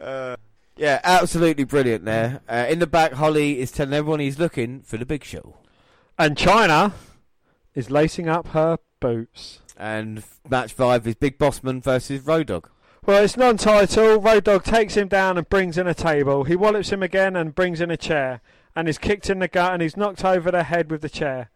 [0.00, 0.36] Uh,
[0.76, 2.40] yeah, absolutely brilliant there.
[2.48, 5.56] Uh, in the back, Holly is telling everyone he's looking for the big show.
[6.18, 6.92] And Chyna
[7.74, 9.60] is lacing up her boots.
[9.76, 12.70] And match five is Big Bossman versus Road Dog.
[13.04, 14.20] Well, it's non-title.
[14.20, 16.44] Road Dog takes him down and brings in a table.
[16.44, 18.40] He wallops him again and brings in a chair.
[18.74, 21.50] And is kicked in the gut and he's knocked over the head with the chair.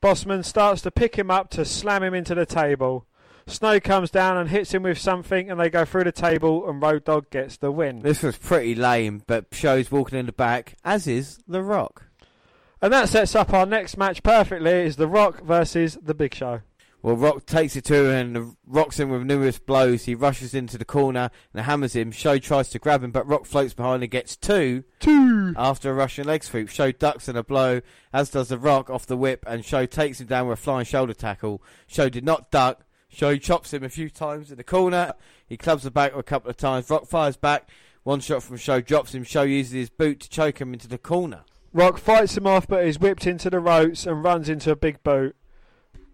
[0.00, 3.06] Bossman starts to pick him up to slam him into the table.
[3.46, 6.80] Snow comes down and hits him with something, and they go through the table, and
[6.80, 8.00] Road Dog gets the win.
[8.00, 12.04] This was pretty lame, but Show's walking in the back, as is The Rock.
[12.80, 14.70] And that sets up our next match perfectly.
[14.70, 16.60] Is The Rock versus The Big Show.
[17.02, 20.04] Well, Rock takes it to him and rocks him with numerous blows.
[20.04, 22.12] He rushes into the corner and hammers him.
[22.12, 24.84] Show tries to grab him, but Rock floats behind and gets two.
[25.00, 25.52] Two.
[25.54, 29.04] After a Russian leg sweep, Show ducks and a blow, as does the Rock off
[29.04, 31.62] the whip, and Show takes him down with a flying shoulder tackle.
[31.86, 32.86] Show did not duck.
[33.14, 35.14] Show chops him a few times in the corner.
[35.46, 36.90] He clubs the back a couple of times.
[36.90, 37.68] Rock fires back.
[38.02, 39.24] One shot from Show drops him.
[39.24, 41.44] Show uses his boot to choke him into the corner.
[41.72, 45.02] Rock fights him off, but is whipped into the ropes and runs into a big
[45.02, 45.34] boot.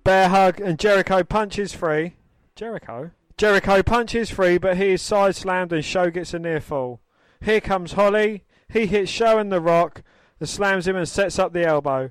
[0.04, 2.16] Bear hug and Jericho punches free.
[2.54, 3.10] Jericho?
[3.36, 7.00] Jericho punches free, but he is side slammed and Show gets a near fall.
[7.42, 8.44] Here comes Holly.
[8.70, 10.02] He hits Show and the Rock,
[10.38, 12.10] and slams him and sets up the elbow.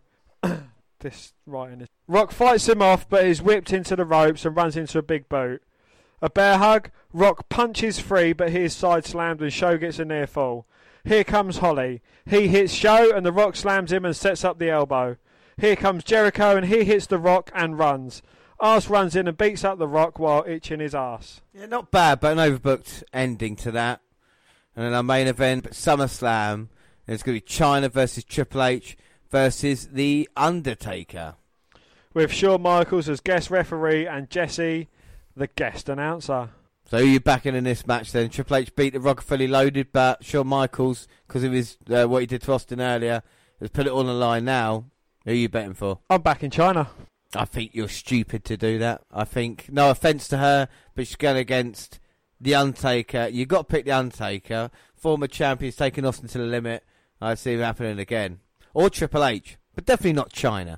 [0.99, 1.87] This writing is.
[2.07, 5.29] Rock fights him off, but is whipped into the ropes and runs into a big
[5.29, 5.63] boot.
[6.21, 6.91] A bear hug.
[7.13, 10.65] Rock punches free, but he is side slammed and Show gets a near fall.
[11.05, 12.01] Here comes Holly.
[12.25, 15.15] He hits Show and the Rock slams him and sets up the elbow.
[15.57, 18.21] Here comes Jericho and he hits the Rock and runs.
[18.59, 21.41] Arse runs in and beats up the Rock while itching his ass.
[21.53, 24.01] Yeah, not bad, but an overbooked ending to that.
[24.75, 26.67] And then our main event, but SummerSlam.
[27.07, 28.97] It's going to be Chyna versus Triple H
[29.29, 31.35] versus The Undertaker.
[32.13, 34.87] With Shawn Michaels as guest referee and Jesse,
[35.35, 36.49] the guest announcer.
[36.89, 38.29] So who you backing in this match then?
[38.29, 42.21] Triple H beat the Rock fully loaded, but Shawn Michaels, because of his uh, what
[42.21, 43.21] he did to Austin earlier,
[43.59, 44.85] has put it all on the line now.
[45.25, 45.99] Who are you betting for?
[46.09, 46.87] I'm back in Chyna.
[47.35, 49.01] I think you're stupid to do that.
[49.13, 51.99] I think, no offence to her, but she's going against
[52.41, 53.27] The Undertaker.
[53.31, 54.71] You've got to pick The Undertaker.
[54.95, 56.83] Former champion's taking Austin to the limit.
[57.21, 58.39] I see it happening again.
[58.73, 60.77] Or Triple H, but definitely not Chyna.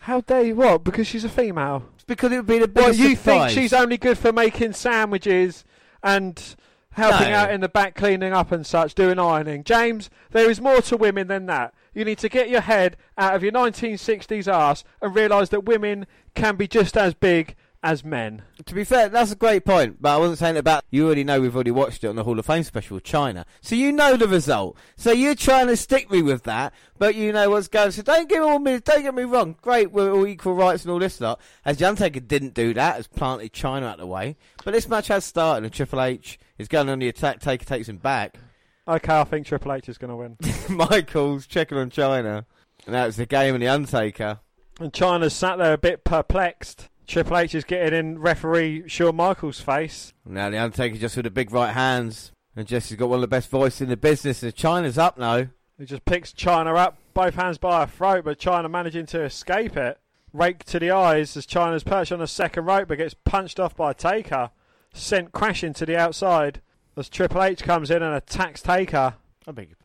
[0.00, 0.54] How dare you?
[0.56, 0.84] What?
[0.84, 1.84] Because she's a female?
[1.94, 3.52] It's because it would be the Well, biggest you surprise.
[3.54, 5.64] think she's only good for making sandwiches
[6.02, 6.42] and
[6.90, 7.36] helping No.
[7.36, 9.64] out in the back, cleaning up and such, doing ironing?
[9.64, 11.74] James, there is more to women than that.
[11.94, 16.06] You need to get your head out of your 1960s ass and realise that women
[16.34, 18.42] can be just as big as men.
[18.66, 20.84] To be fair, that's a great point, but I wasn't saying about.
[20.90, 23.44] You already know we've already watched it on the Hall of Fame special with Chyna,
[23.60, 24.76] so you know the result.
[24.96, 27.92] So you're trying to stick me with that, but you know what's going.
[27.92, 28.78] So don't get all me.
[28.80, 29.56] Don't get me wrong.
[29.62, 31.40] Great, we're all equal rights and all this lot.
[31.64, 34.36] As the Undertaker didn't do that, has planted Chyna out of the way.
[34.64, 37.40] But this match has started, and Triple H is going on the attack.
[37.40, 38.38] Taker takes him back.
[38.86, 40.36] Okay, I think Triple H is going to win.
[40.76, 42.46] Michaels checking on Chyna,
[42.86, 44.40] and that's the game of the Undertaker.
[44.80, 46.88] And Chyna's sat there a bit perplexed.
[47.08, 50.12] Triple H is getting in referee Shawn Michaels' face.
[50.26, 53.28] Now the Undertaker just with the big right hands, and Jesse's got one of the
[53.28, 54.42] best voices in the business.
[54.42, 55.46] And Chyna's up now.
[55.78, 59.74] He just picks Chyna up, both hands by her throat, but Chyna managing to escape
[59.74, 59.98] it.
[60.34, 63.74] Rake to the eyes as Chyna's perched on the second rope but gets punched off
[63.74, 64.50] by Taker.
[64.92, 66.60] Sent crashing to the outside
[66.94, 69.14] as Triple H comes in and attacks Taker.
[69.46, 69.76] I beg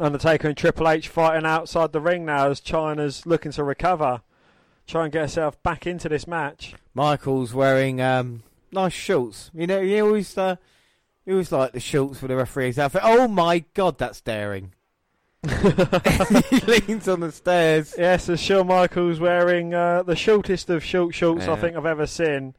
[0.00, 4.22] Undertaker and Triple H fighting outside the ring now as Chyna's looking to recover.
[4.88, 6.74] Try and get herself back into this match.
[6.94, 9.50] Michael's wearing um, nice shorts.
[9.52, 10.56] You know, he always uh,
[11.26, 13.02] he always like the shorts for the referee's outfit.
[13.04, 14.72] Oh my god, that's daring.
[15.42, 17.94] he leans on the stairs.
[17.98, 22.06] Yes, as Shawn Michaels wearing uh, the shortest of short shorts I think I've ever
[22.06, 22.54] seen.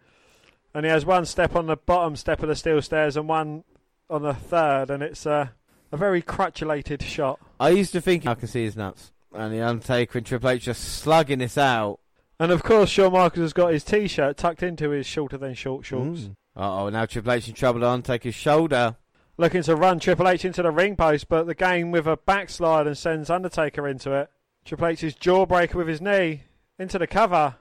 [0.76, 3.64] And he has one step on the bottom step of the steel stairs and one
[4.08, 5.48] on the third, and it's uh,
[5.92, 7.40] a very crutulated shot.
[7.60, 10.66] I used to think I can see his nuts, and the Undertaker and Triple H
[10.66, 12.00] just slugging this out.
[12.40, 15.54] And of course, Shawn Michaels has got his t shirt tucked into his shorter than
[15.54, 16.22] short shorts.
[16.22, 16.36] Mm.
[16.56, 17.84] Uh oh, now Triple H in trouble.
[17.86, 18.96] On take his shoulder.
[19.38, 22.88] Looking to run Triple H into the ring post, but the game with a backslide
[22.88, 24.30] and sends Undertaker into it.
[24.66, 26.44] Triple H's jawbreaker with his knee
[26.78, 27.56] into the cover.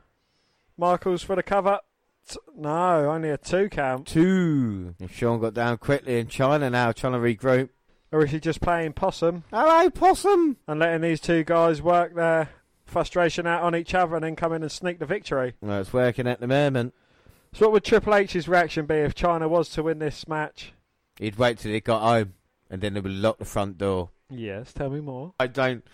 [0.77, 1.81] Michaels for the cover.
[2.29, 4.07] T- No, only a two count.
[4.07, 4.95] Two.
[5.01, 7.71] And Shawn got down quickly in Chyna now, trying to regroup.
[8.11, 10.57] Or is he just playing possum Hello, possum.
[10.67, 12.49] and letting these two guys work their
[12.89, 15.55] frustration out on each other and then come in and sneak the victory?
[15.61, 16.95] Well, it's working at the moment.
[17.53, 20.73] So, what would Triple H's reaction be if Chyna was to win this match?
[21.19, 22.35] He'd wait till he got home,
[22.71, 24.11] and then they would lock the front door.
[24.31, 25.33] Yes, tell me more.
[25.41, 25.85] I don't.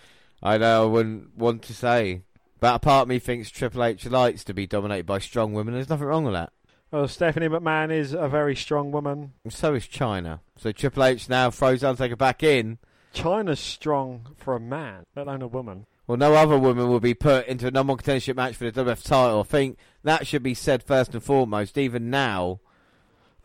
[0.42, 2.22] I know I wouldn't want to say,
[2.60, 5.74] but a part of me thinks Triple H likes to be dominated by strong women.
[5.74, 6.52] There's nothing wrong with that.
[6.90, 9.32] Well, Stephanie McMahon is a very strong woman.
[9.42, 10.40] And so is Chyna.
[10.56, 12.78] So Triple H now throws Undertaker back in.
[13.14, 15.86] Chyna's strong for a man, let alone a woman.
[16.06, 18.84] Well, no other woman will be put into a number one contendership match for the
[18.84, 19.40] WF title.
[19.40, 22.60] I think that should be said first and foremost, even now.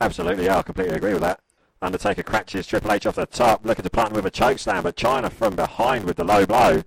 [0.02, 1.40] Absolutely, yeah, I completely agree with that.
[1.82, 4.84] Undertaker crashes Triple H off the top, looking to plant him with a choke slam,
[4.84, 6.84] but Chyna from behind with the low blow,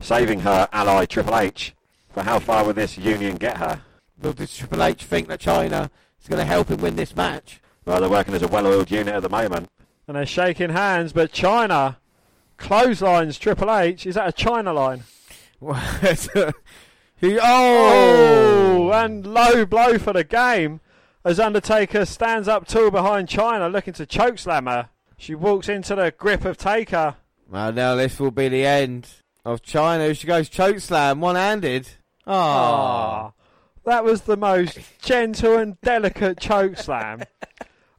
[0.00, 1.74] saving her ally Triple H.
[2.14, 3.80] But how far will this union get her?
[4.20, 5.88] Will does Triple H think that Chyna
[6.20, 7.62] is going to help him win this match?
[7.86, 9.70] Well, they're working as a well-oiled unit at the moment.
[10.06, 11.96] And they're shaking hands, but Chyna
[12.56, 14.06] clotheslines Triple H.
[14.06, 15.04] Is that a Chyna line?
[17.16, 18.90] he, Oh, oh!
[18.92, 20.80] and low blow for the game
[21.24, 24.90] as Undertaker stands up tall behind Chyna looking to chokeslam her.
[25.16, 27.16] She walks into the grip of Taker.
[27.48, 29.08] Well, now this will be the end
[29.44, 30.16] of Chyna.
[30.18, 31.88] She goes chokeslam, one-handed.
[32.26, 33.32] Ah,
[33.84, 37.24] That was the most gentle and delicate chokeslam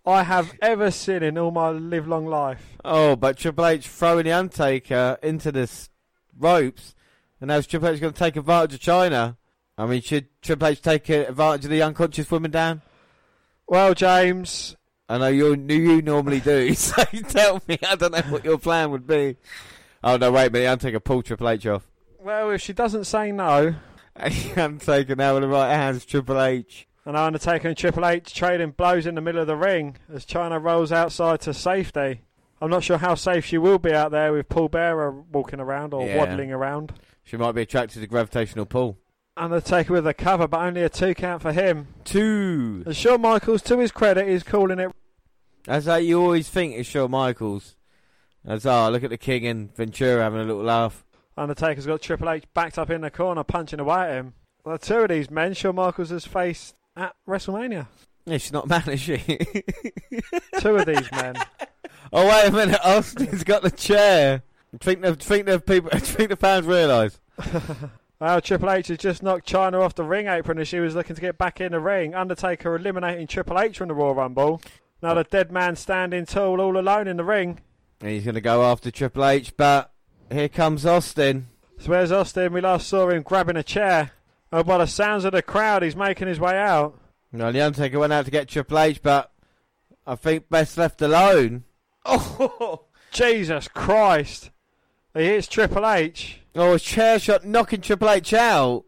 [0.07, 2.77] I have ever seen in all my live long life.
[2.83, 3.15] oh!
[3.15, 5.89] But Triple H throwing the Undertaker into this
[6.37, 6.93] ropes,
[7.41, 9.37] and now Triple H going to take advantage of Chyna.
[9.77, 12.81] I mean, should Triple H take advantage of the unconscious woman, Dan?
[13.67, 14.75] Well, James,
[15.09, 17.79] I know you you normally do, so tell me.
[17.87, 19.37] I don't know what your plan would be.
[20.03, 20.67] Oh no, wait a minute!
[20.67, 21.87] Undertaker pull Triple H off.
[22.19, 23.73] well, if she doesn't say no,
[24.55, 26.87] Undertaker now with the right hands, Triple H.
[27.05, 30.61] and Undertaker and Triple H trading blows in the middle of the ring as Chyna
[30.61, 32.21] rolls outside to safety.
[32.61, 35.93] I'm not sure how safe she will be out there with Paul Bearer walking around
[35.93, 36.17] or Yeah.
[36.17, 36.93] waddling around.
[37.23, 38.97] She might be attracted to gravitational pull.
[39.37, 41.87] Undertaker with a cover, but only a two count for him.
[42.05, 42.83] Two.
[42.85, 44.91] And Shawn Michaels, to his credit, is calling it.
[45.67, 47.75] As you always think it's Shawn Michaels.
[48.43, 51.03] That's ah, look at the King and Ventura having a little laugh.
[51.35, 54.33] Undertaker's got Triple H backed up in the corner, punching away at him.
[54.63, 57.87] Well, two of these men, Shawn Michaels has faced at WrestleMania.
[58.25, 59.17] Yeah, she's not mad, is she?
[60.59, 61.35] Two of these men.
[62.11, 64.41] oh wait a minute, Austin's got the chair.
[64.79, 67.19] Think the think the people think the fans realise.
[68.19, 71.15] Well, Triple H has just knocked Chyna off the ring apron as she was looking
[71.15, 72.15] to get back in the ring.
[72.15, 74.61] Undertaker eliminating Triple H from the Royal Rumble.
[75.01, 77.59] Now the dead man standing tall all alone in the ring.
[78.01, 79.91] He's going to go after Triple H, but
[80.31, 81.47] here comes Austin.
[81.77, 82.53] So where's Austin?
[82.53, 84.11] We last saw him grabbing a chair.
[84.55, 86.97] Oh, by the sounds of the crowd, he's making his way out.
[87.33, 89.29] No, the Undertaker went out to get Triple H, but
[90.07, 91.65] I think best left alone.
[92.05, 94.51] Oh, Jesus Christ.
[95.13, 96.39] He hits Triple H.
[96.55, 98.85] oh, a chair shot knocking Triple H out.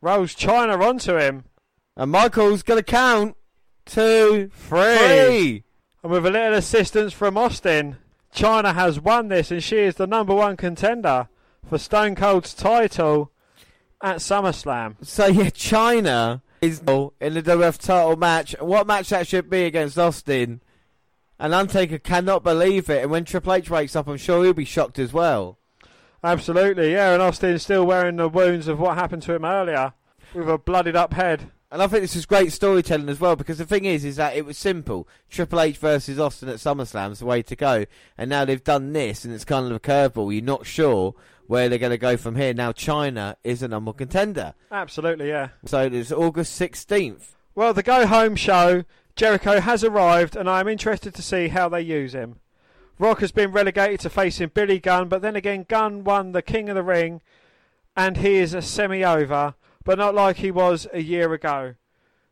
[0.00, 1.46] Rolls Chyna onto him.
[1.96, 3.36] And Michael's going to count
[3.84, 4.96] two, three.
[4.98, 5.64] Three.
[6.04, 7.96] And with a little assistance from Austin,
[8.32, 11.26] Chyna has won this and she is the number one contender
[11.68, 13.31] for Stone Cold's title
[14.02, 14.96] at SummerSlam.
[15.02, 16.84] So yeah, Chyna is in
[17.34, 18.54] the WF title match.
[18.60, 20.60] What match that should be against Austin?
[21.38, 23.02] And Undertaker cannot believe it.
[23.02, 25.58] And when Triple H wakes up, I'm sure he'll be shocked as well.
[26.24, 29.92] Absolutely, yeah, and Austin's still wearing the wounds of what happened to him earlier
[30.34, 31.50] with a blooded up head.
[31.72, 34.36] And I think this is great storytelling as well because the thing is, is that
[34.36, 35.08] it was simple.
[35.30, 37.86] Triple H versus Austin at SummerSlam is the way to go.
[38.16, 40.32] And now they've done this, and it's kind of a curveball.
[40.32, 41.14] You're not sure
[41.46, 42.54] where they're going to go from here.
[42.54, 44.54] Now Chyna is a number contender.
[44.70, 45.48] Absolutely, yeah.
[45.64, 47.34] So it's August 16th.
[47.54, 48.84] Well, the go home show,
[49.16, 52.36] Jericho has arrived, and I'm interested to see how they use him.
[52.98, 56.68] Rock has been relegated to facing Billy Gunn, but then again, Gunn won the King
[56.68, 57.20] of the Ring,
[57.96, 61.74] and he is a semi over, but not like he was a year ago.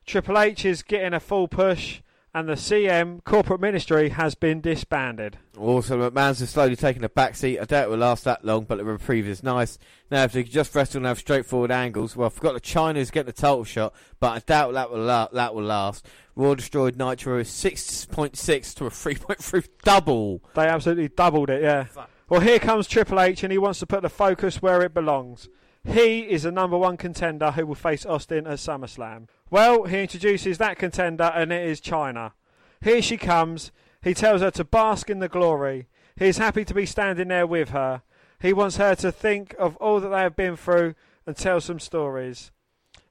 [0.07, 2.01] Triple H is getting a full push,
[2.33, 5.39] and the CM corporate ministry has been disbanded.
[5.59, 7.59] Also, McMahon's has slowly taken a back seat.
[7.59, 9.79] I doubt it will last that long, but the reprieve is nice.
[10.11, 13.11] Now, if they could just wrestle and have straightforward angles, well, I forgot that Chyna's
[13.11, 16.07] getting the title shot, but I doubt that will la- that will last.
[16.37, 20.43] Raw destroyed Nitro 6.6 to a 3.3 double.
[20.55, 21.87] They absolutely doubled it, yeah.
[22.29, 25.49] Well, here comes Triple H, and he wants to put the focus where it belongs.
[25.85, 29.29] He is the number one contender who will face Austin at SummerSlam.
[29.51, 32.33] Well, he introduces that contender, and it is Chyna.
[32.83, 33.73] Here she comes.
[34.03, 35.89] He tells her to bask in the glory.
[36.17, 38.03] He is happy to be standing there with her.
[38.41, 40.95] He wants her to think of all that they have been through
[41.27, 42.51] and tell some stories.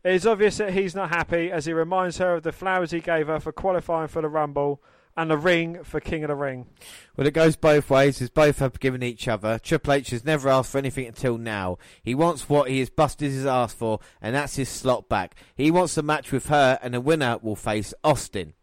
[0.04, 3.00] It is obvious that he's not happy as he reminds her of the flowers he
[3.00, 4.82] gave her for qualifying for the Rumble
[5.20, 6.66] and the ring for King of the Ring.
[7.18, 9.60] Well, it goes both ways, as both have given each other.
[9.60, 11.78] Triple H has never asked for anything until now.
[12.02, 15.36] He wants what he has busted his ass for, and that's his slot back.
[15.56, 18.54] He wants a match with her, and the winner will face Austin.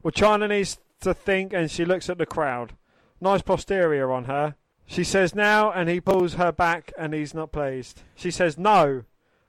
[0.00, 2.74] Well, Chyna needs to think, and she looks at the crowd.
[3.20, 4.54] Nice posterior on her.
[4.86, 8.02] She says now, and he pulls her back, and he's not pleased.
[8.14, 9.02] She says no,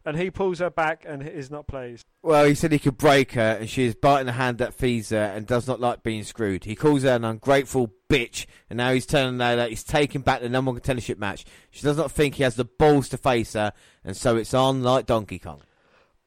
[0.06, 2.06] and he pulls her back, and is not pleased.
[2.22, 5.10] Well, he said he could break her, and she is biting the hand that feeds
[5.10, 6.64] her and does not like being screwed.
[6.66, 10.42] He calls her an ungrateful bitch, and now he's telling her that he's taking back
[10.42, 11.46] the number one contendership match.
[11.70, 13.74] She does not think he has the balls to face her,
[14.04, 15.62] and so it's on like Donkey Kong.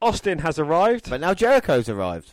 [0.00, 1.08] Austin has arrived.
[1.08, 2.32] But now Jericho's arrived.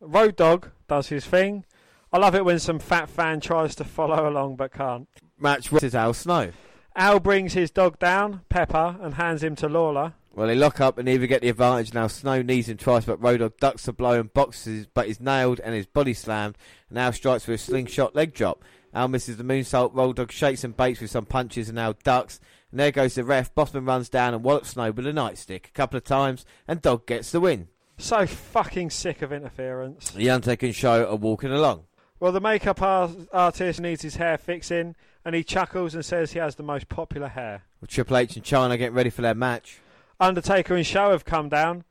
[0.00, 1.64] Road Dogg does his thing.
[2.12, 5.08] I love it when some fat fan tries to follow along but can't.
[5.38, 6.52] Match versus Al Snow.
[6.96, 10.14] Al brings his dog down, Pepper, and hands him to Lawler.
[10.32, 11.92] Well, they lock up and either get the advantage.
[11.92, 15.20] Now Snow knees him twice, but Road Dogg ducks the blow and boxes, but is
[15.20, 16.56] nailed and his body slammed.
[16.88, 18.64] And now strikes with a slingshot leg drop.
[18.94, 19.94] Al misses the moonsault.
[19.94, 22.40] Road Dogg shakes and baits with some punches and now ducks.
[22.70, 23.54] And there goes the ref.
[23.54, 27.06] Bossman runs down and wallops Snow with a nightstick a couple of times, and Dog
[27.06, 27.68] gets the win.
[27.98, 30.10] So fucking sick of interference.
[30.12, 31.84] The Undertaker Show are walking along.
[32.20, 36.54] Well, the makeup artist needs his hair fixing, and he chuckles and says he has
[36.54, 37.64] the most popular hair.
[37.80, 39.80] With Triple H and Chyna getting ready for their match.
[40.20, 41.84] Undertaker and Show have come down.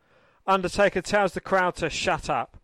[0.46, 2.58] Undertaker tells the crowd to shut up.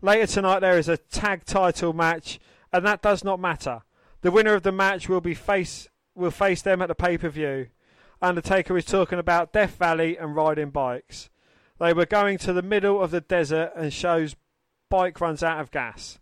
[0.00, 2.38] Later tonight there is a tag title match,
[2.72, 3.82] and that does not matter.
[4.22, 7.28] The winner of the match will be face will face them at the pay per
[7.28, 7.68] view.
[8.22, 11.30] Undertaker is talking about Death Valley and riding bikes.
[11.78, 14.34] They were going to the middle of the desert and Show's
[14.88, 16.18] bike runs out of gas.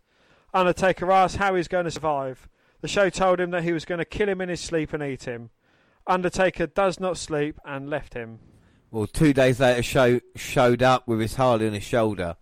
[0.53, 2.49] Undertaker asks how he's going to survive.
[2.83, 5.03] The show told him that he was going to kill him in his sleep and
[5.03, 5.51] eat him.
[6.07, 8.39] Undertaker does not sleep and left him.
[8.97, 12.37] Well, two days later, Show showed up with his Harley on his shoulder.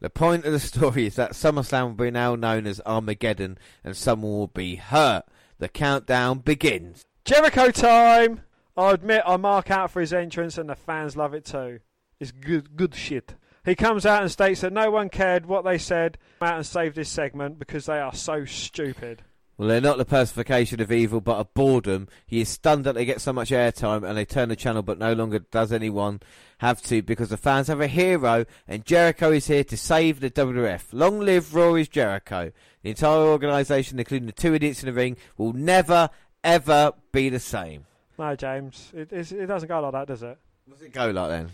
[0.00, 3.96] The point of the story is that SummerSlam will be now known as Armageddon, and
[3.96, 5.24] someone will be hurt.
[5.60, 7.06] The countdown begins.
[7.24, 8.42] Jericho time!
[8.76, 11.80] I admit I mark out for his entrance and the fans love it too.
[12.20, 13.36] It's good good shit.
[13.64, 16.66] He comes out and states that no one cared what they said Come out and
[16.66, 19.22] saved this segment because they are so stupid.
[19.56, 22.08] Well, they're not the personification of evil, but of boredom.
[22.26, 24.98] He is stunned that they get so much airtime and they turn the channel, but
[24.98, 26.20] no longer does anyone
[26.58, 30.30] have to because the fans have a hero, and Jericho is here to save the
[30.30, 30.86] WWF.
[30.92, 32.50] Long live Rory's Jericho.
[32.82, 36.10] The entire organisation, including the two idiots in the ring, will never,
[36.42, 37.86] ever be the same.
[38.18, 40.36] No, James, it, it doesn't go like that, does it?
[40.66, 41.50] What's it go like then?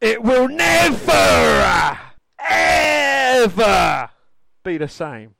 [0.00, 1.98] It will never,
[2.40, 4.10] ever
[4.64, 5.36] be the same.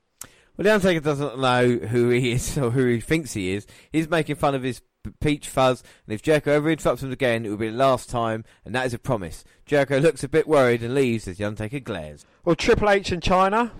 [0.56, 3.66] Well, the Undertaker doesn't know who he is or who he thinks he is.
[3.90, 4.82] He's making fun of his
[5.20, 8.44] peach fuzz, and if Jericho ever interrupts him again, it will be the last time,
[8.64, 9.44] and that is a promise.
[9.66, 12.24] Jericho looks a bit worried and leaves as the Undertaker glares.
[12.44, 13.72] Well, Triple H and Chyna are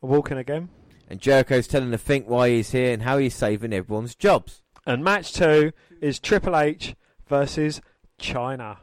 [0.00, 0.68] walking again.
[1.08, 4.62] And Jericho's telling the Fink why he's here and how he's saving everyone's jobs.
[4.86, 6.94] And match two is Triple H
[7.26, 7.80] versus
[8.20, 8.78] Chyna.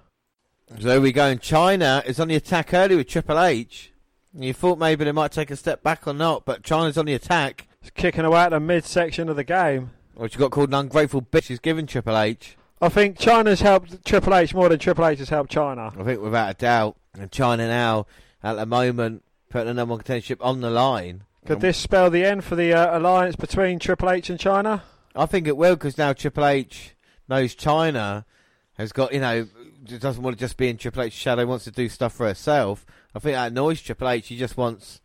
[0.80, 1.26] So there we go.
[1.26, 3.92] And Chyna is on the attack early with Triple H.
[4.38, 7.14] You thought maybe they might take a step back or not, but Chyna's on the
[7.14, 7.68] attack.
[7.82, 9.92] It's kicking away at the midsection of the game.
[10.30, 11.44] She got called an ungrateful bitch.
[11.44, 12.58] She's given Triple H.
[12.82, 15.98] I think Chyna's helped Triple H more than Triple H has helped Chyna.
[16.00, 16.98] I think without a doubt.
[17.18, 18.08] And Chyna now,
[18.44, 21.24] at the moment, putting the number one contendership on the line.
[21.46, 24.82] Could this spell the end for the uh, alliance between Triple H and Chyna?
[25.16, 26.96] I think it will because now Triple H
[27.30, 28.26] knows Chyna
[28.74, 29.48] has got, you know,
[29.86, 32.86] doesn't want to just be in Triple H's shadow, wants to do stuff for herself.
[33.16, 34.28] I think that annoys Triple H.
[34.28, 35.00] He just wants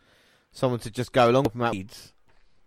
[0.51, 1.89] someone to just go along with him.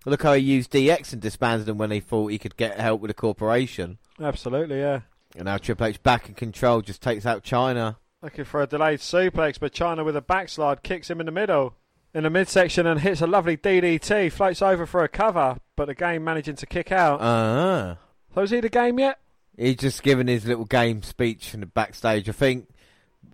[0.06, 3.02] Look how he used DX and disbanded him when he thought he could get help
[3.02, 3.98] with the corporation.
[4.22, 5.02] Absolutely, yeah.
[5.36, 7.98] And now Triple H back in control, just takes out Chyna.
[8.22, 11.76] Looking for a delayed suplex, but Chyna with a backslide kicks him in the middle.
[12.14, 15.96] In the midsection and hits a lovely DDT, floats over for a cover, but the
[15.96, 17.20] game managing to kick out.
[17.22, 17.98] Ah.
[18.34, 19.20] so is he the game yet?
[19.58, 22.30] He's just given his little game speech in the backstage.
[22.30, 22.70] I think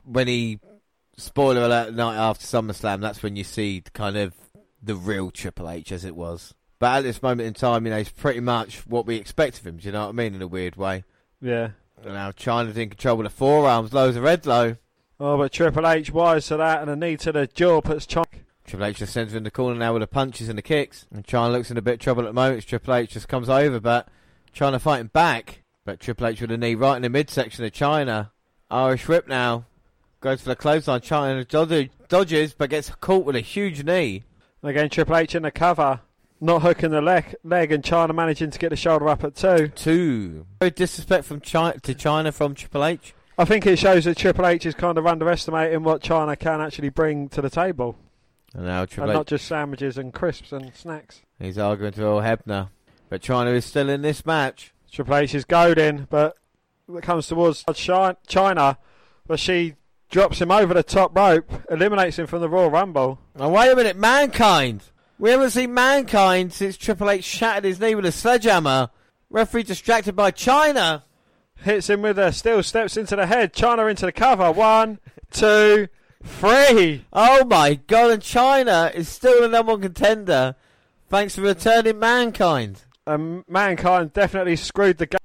[0.05, 0.59] when he
[1.19, 4.33] spoiler alert night after SummerSlam, that's when you see kind of
[4.81, 6.53] the real Triple H as it was.
[6.79, 9.67] But at this moment in time, you know, it's pretty much what we expect of
[9.67, 9.77] him.
[9.77, 10.35] Do you know what I mean?
[10.35, 11.03] In a weird way.
[11.41, 11.71] Yeah.
[12.03, 14.77] And now Chyna's in control with the forearms, lows a red low.
[15.19, 18.25] Oh, but Triple H wise to that, and a knee to the jaw puts Chyna.
[18.65, 21.07] Triple H just sends him in the corner now with the punches and the kicks.
[21.11, 22.65] And Chyna looks in a bit of trouble at the moment.
[22.65, 24.07] Triple H just comes over, but
[24.55, 25.63] Chyna fighting back.
[25.83, 28.31] But Triple H with a knee right in the midsection of China.
[28.71, 29.65] Irish whip now.
[30.21, 30.99] Goes for the clothesline.
[31.01, 34.23] Chyna dodge- dodges, but gets caught with a huge knee.
[34.63, 36.01] Again, Triple H in the cover.
[36.41, 39.67] Not hooking the leg, leg, and Chyna managing to get the shoulder up at two.
[39.69, 40.45] Two.
[40.59, 43.13] Very disrespect from Chyna to Chyna from Triple H.
[43.37, 46.89] I think it shows that Triple H is kind of underestimating what Chyna can actually
[46.89, 47.97] bring to the table.
[48.53, 49.15] And now Triple and H.
[49.19, 51.21] not just sandwiches and crisps and snacks.
[51.39, 52.69] He's arguing to Earl Hebner.
[53.09, 54.73] But Chyna is still in this match.
[54.91, 56.35] Triple H is goading, but
[56.93, 58.77] it comes towards Chi- Chyna,
[59.27, 59.75] but she
[60.09, 63.19] drops him over the top rope, eliminates him from the Royal Rumble.
[63.35, 64.83] Now wait a minute, Mankind.
[65.17, 68.89] We haven't seen Mankind since Triple H shattered his knee with a sledgehammer.
[69.29, 71.03] Referee distracted by Chyna.
[71.57, 73.53] Hits him with a steel, steps into the head.
[73.53, 74.51] Chyna into the cover.
[74.51, 74.99] One,
[75.29, 75.87] two,
[76.23, 77.05] three.
[77.11, 80.55] Oh my god, and Chyna is still the number one contender
[81.09, 82.83] thanks for returning Mankind.
[83.05, 85.17] Um, Mankind definitely screwed the game,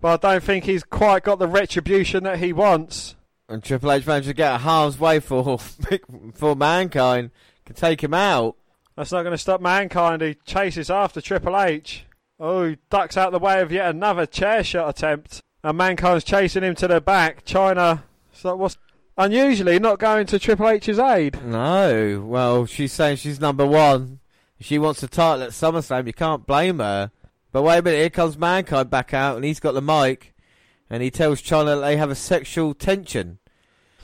[0.00, 3.14] but I don't think he's quite got the retribution that he wants.
[3.50, 5.58] And Triple H managed to get a harm's way for,
[6.34, 7.32] for Mankind.
[7.66, 8.56] Can take him out.
[8.96, 10.22] That's not going to stop Mankind.
[10.22, 12.04] He chases after Triple H.
[12.38, 15.40] Oh, he ducks out the way of yet another chair shot attempt.
[15.64, 17.44] And Mankind's chasing him to the back.
[17.44, 18.78] Chyna, so what's
[19.18, 21.44] unusually not going to Triple H's aid.
[21.44, 24.20] No, well, she's saying she's number one.
[24.60, 26.06] She wants the title at SummerSlam.
[26.06, 27.10] You can't blame her.
[27.50, 30.34] But wait a minute, here comes Mankind back out, and he's got the mic,
[30.88, 33.39] and he tells Chyna that they have a sexual tension.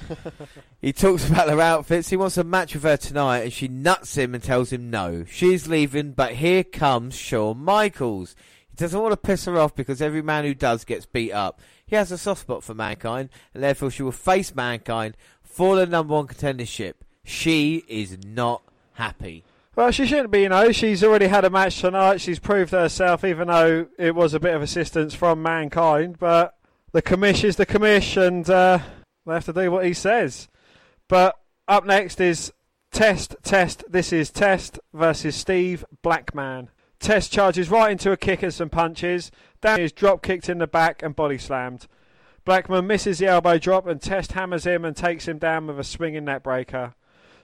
[0.80, 2.10] he talks about their outfits.
[2.10, 5.24] He wants a match with her tonight, and she nuts him and tells him no.
[5.28, 8.34] She's leaving, but here comes Shawn Michaels.
[8.68, 11.60] He doesn't want to piss her off because every man who does gets beat up.
[11.86, 15.86] He has a soft spot for Mankind, and therefore she will face Mankind for the
[15.86, 16.94] number one contendership.
[17.24, 18.62] She is not
[18.94, 19.44] happy.
[19.76, 20.72] Well, she shouldn't be, you know.
[20.72, 22.20] She's already had a match tonight.
[22.20, 26.18] She's proved herself, even though it was a bit of assistance from Mankind.
[26.18, 26.56] But
[26.92, 28.78] the commish is the commish, and uh,
[29.26, 30.48] they have to do what he says.
[31.08, 32.52] But up next is
[32.92, 33.84] Test, Test.
[33.88, 36.70] This is Test versus Steve Blackman.
[36.98, 39.30] Test charges right into a kick and some punches.
[39.60, 41.86] Down is drop kicked in the back and body slammed.
[42.44, 45.84] Blackman misses the elbow drop and Test hammers him and takes him down with a
[45.84, 46.94] swinging net breaker.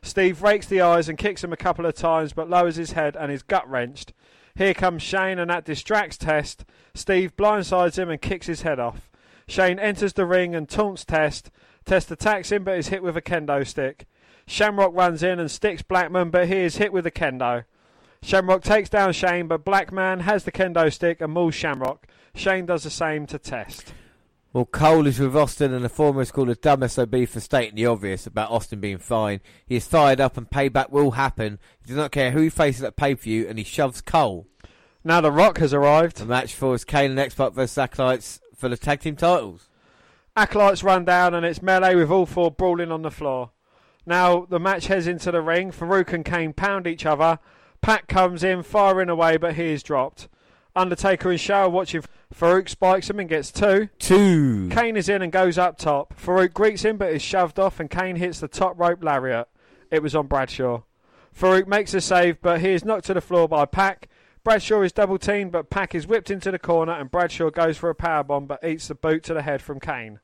[0.01, 3.17] Steve rakes the eyes and kicks him a couple of times but lowers his head
[3.17, 4.13] and is gut wrenched.
[4.55, 6.65] Here comes Shane and that distracts Test.
[6.95, 9.11] Steve blindsides him and kicks his head off.
[9.49, 11.51] Shane enters the ring and taunts Test.
[11.85, 14.07] Test attacks him but is hit with a kendo stick.
[14.47, 17.65] Shamrock runs in and sticks Blackman but he is hit with a kendo.
[18.23, 22.07] Shamrock takes down Shane but Blackman has the kendo stick and mauls Shamrock.
[22.35, 23.93] Shane does the same to Test.
[24.53, 27.75] Well, Cole is with Austin, and the former is called a dumb SOB for stating
[27.75, 29.41] the obvious about Austin being fine.
[29.65, 31.59] He is fired up, and payback will happen.
[31.81, 34.47] He does not care who he faces at pay per view, and he shoves Cole.
[35.05, 36.19] Now The Rock has arrived.
[36.19, 39.71] The match for is Kane and X Pac versus Acolytes for the tag team titles.
[40.35, 43.51] Acolytes run down and it's melee with all four brawling on the floor.
[44.07, 45.71] Now the match heads into the ring.
[45.71, 47.39] Faarooq and Kane pound each other.
[47.83, 50.29] Pac comes in, firing away, but he is dropped.
[50.75, 52.03] Undertaker and Show are watching.
[52.35, 53.91] Faarooq spikes him and gets two.
[53.99, 54.71] Two.
[54.71, 56.15] Kane is in and goes up top.
[56.19, 59.49] Faarooq greets him but is shoved off and Kane hits the top rope lariat.
[59.91, 60.81] It was on Bradshaw.
[61.39, 64.09] Faarooq makes a save but he is knocked to the floor by Pac.
[64.45, 67.91] Bradshaw is double teamed but Pac is whipped into the corner and Bradshaw goes for
[67.91, 70.19] a powerbomb but eats the boot to the head from Kane.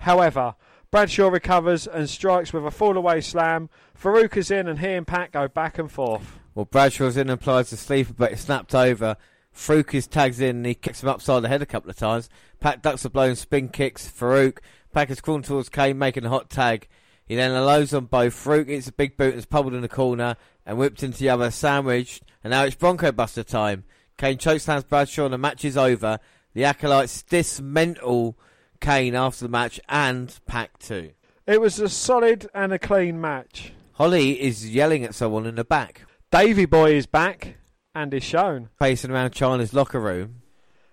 [0.00, 0.56] However,
[0.90, 3.70] Bradshaw recovers and strikes with a fall away slam.
[3.96, 6.40] Faarooq is in and he and Pac go back and forth.
[6.52, 9.16] Well, Bradshaw's in and applies the sleeper, but it's snapped over.
[9.54, 12.28] Faarooq is tags in and he kicks him upside the head a couple of times.
[12.58, 14.58] Pac ducks a blow spin kicks Faarooq.
[14.92, 16.88] Pac is crawling towards Kane, making a hot tag.
[17.24, 18.34] He then allows on both.
[18.34, 21.28] Faarooq eats a big boot and is pummeled in the corner and whipped into the
[21.28, 22.22] other, sandwiched.
[22.42, 23.84] And now it's Bronco Buster time.
[24.18, 26.18] Kane chokeslams Bradshaw and the match is over.
[26.54, 28.38] The Acolytes dismantle
[28.80, 31.12] Kane after the match and Pac too.
[31.46, 33.72] It was a solid and a clean match.
[33.92, 37.56] Holly is yelling at someone in the back, Davy Boy is back
[37.94, 38.68] and is shown.
[38.78, 40.42] pacing around Chyna's locker room.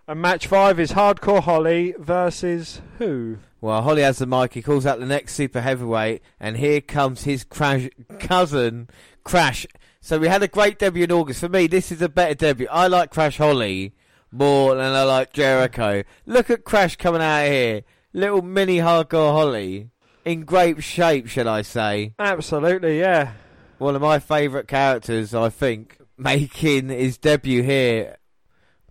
[0.08, 3.38] And match five is Hardcore Holly versus who?
[3.62, 4.54] Well, Holly has the mic.
[4.54, 7.90] He calls out the next super heavyweight, and here comes his crash
[8.20, 8.90] cousin,
[9.28, 9.68] Crash.
[10.00, 11.42] So we had a great debut in August.
[11.42, 12.70] For me, this is a better debut.
[12.72, 13.94] I like Crash Holly
[14.32, 16.04] more than I like Jericho.
[16.26, 19.90] Look at Crash coming out here, little mini hardcore Holly,
[20.24, 22.14] in great shape, shall I say?
[22.18, 23.34] Absolutely, yeah.
[23.80, 28.16] One of my favourite characters, I think, making his debut here.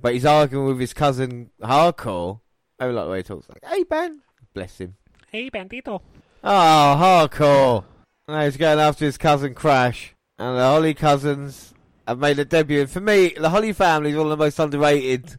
[0.03, 2.41] But he's arguing with his cousin Hardcore.
[2.79, 3.49] I like the way he talks.
[3.49, 4.21] Like, hey, Ben.
[4.53, 4.97] Bless him.
[5.33, 6.03] Hey, Bandito.
[6.45, 7.85] Oh, hardcore.
[8.29, 10.15] Now he's going after his cousin Crash.
[10.39, 11.75] And the Holly cousins
[12.07, 12.83] have made a debut.
[12.83, 15.37] And for me, the Holly family is one of the most underrated,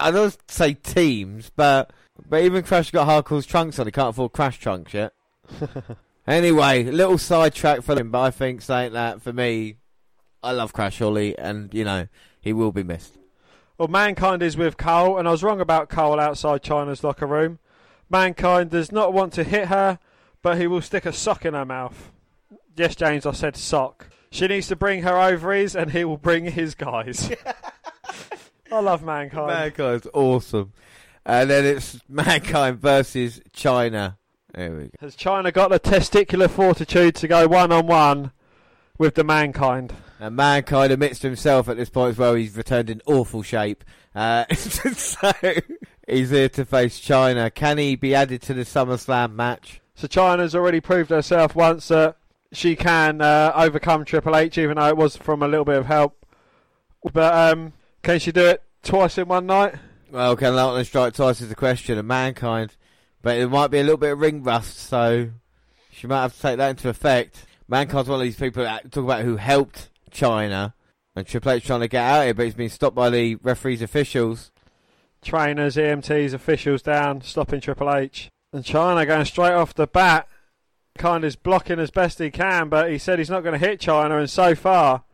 [0.00, 1.92] I don't say teams, but
[2.28, 3.86] but even Crash got Harkle's trunks on.
[3.86, 5.12] He can't afford Crash trunks yet.
[6.26, 9.76] anyway, little sidetrack for him, but I think saying that for me,
[10.42, 12.06] I love Crash Holly, and you know
[12.40, 13.18] he will be missed.
[13.78, 17.58] Well, Mankind is with Cole, and I was wrong about Cole outside Chyna's locker room.
[18.08, 19.98] Mankind does not want to hit her,
[20.42, 22.11] but he will stick a sock in her mouth.
[22.76, 24.08] Yes, James, I said sock.
[24.30, 27.30] She needs to bring her ovaries, and he will bring his guys.
[28.72, 29.48] I love Mankind.
[29.48, 30.72] Mankind's awesome,
[31.26, 34.16] and then it's Mankind versus Chyna.
[34.54, 34.90] There we go.
[35.00, 38.32] Has Chyna got the testicular fortitude to go one on one
[38.96, 39.94] with the Mankind?
[40.18, 43.84] And Mankind admits to himself at this point as well he's returned in awful shape.
[44.14, 45.32] Uh, so
[46.06, 47.52] he's here to face Chyna.
[47.54, 49.80] Can he be added to the SummerSlam match?
[49.94, 52.16] So Chyna's already proved herself once that
[52.52, 55.86] she can uh, overcome Triple H, even though it was from a little bit of
[55.86, 56.26] help.
[57.12, 57.72] But um,
[58.02, 59.74] can she do it twice in one night?
[60.10, 62.76] Well, can Lightning strike twice is the question of Mankind.
[63.22, 65.30] But it might be a little bit of ring rust, so
[65.92, 67.46] she might have to take that into effect.
[67.68, 70.74] Mankind's one of these people that talk about who helped Chyna.
[71.14, 73.80] And Triple H trying to get out here, but he's been stopped by the referees
[73.80, 74.50] officials.
[75.22, 78.30] Trainers, EMTs, officials down, stopping Triple H.
[78.52, 80.26] And Chyna going straight off the bat.
[80.98, 83.80] Kind is blocking as best he can, but he said he's not going to hit
[83.80, 85.04] Chyna, and so far,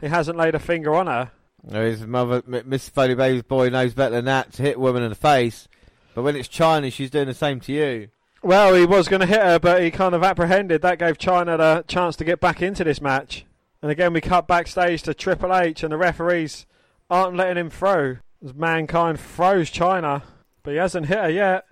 [0.00, 1.30] he hasn't laid a finger on her.
[1.70, 5.08] His mother, Miss Foley Baby's boy, knows better than that to hit a woman in
[5.08, 5.66] the face.
[6.14, 8.08] But when it's Chyna, she's doing the same to you.
[8.42, 10.82] Well, he was going to hit her, but he kind of apprehended.
[10.82, 13.46] That gave Chyna the chance to get back into this match.
[13.80, 16.66] And again, we cut backstage to Triple H, and the referees
[17.08, 18.18] aren't letting him through.
[18.44, 20.22] As Mankind froze Chyna,
[20.62, 21.64] but he hasn't hit her yet.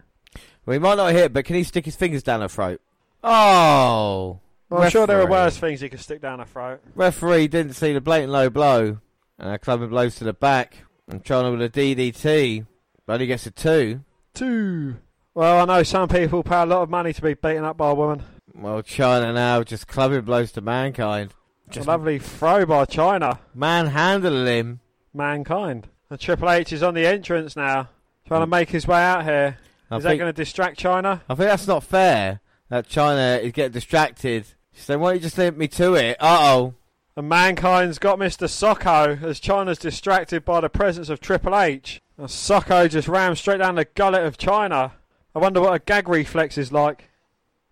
[0.65, 2.81] Well, he might not hit, but can he stick his fingers down her throat?
[3.25, 4.41] Oh!
[4.69, 6.81] Well, I'm sure there are worse things he could stick down her throat.
[6.95, 8.99] Referee didn't see the blatant low blow.
[9.39, 10.85] And uh, clubbing blows to the back.
[11.09, 12.67] And Chyna with a DDT.
[13.07, 14.01] But only gets a two.
[14.35, 14.97] Two.
[15.35, 17.91] Well, I know some people pay a lot of money to be beaten up by
[17.91, 18.23] a woman.
[18.55, 21.33] Well, Chyna now just clubbing blows to Mankind.
[21.71, 23.39] Just a lovely throw by Chyna.
[23.55, 24.81] manhandling him.
[25.15, 25.89] Mankind.
[26.11, 27.89] And Triple H is on the entrance now,
[28.27, 29.59] trying to make his way out here.
[29.91, 31.21] I Is that think, going to distract Chyna?
[31.29, 32.41] I think that's not fair.
[32.73, 34.47] That Chyna is getting distracted.
[34.73, 36.17] She's saying, why don't you just leave me to it?
[36.19, 36.73] Uh-oh.
[37.15, 38.49] And Mankind's got Mr.
[38.49, 42.01] Socko as Chyna's distracted by the presence of Triple H.
[42.17, 44.93] And Socko just rams straight down the gullet of Chyna.
[45.35, 47.11] I wonder what a gag reflex is like.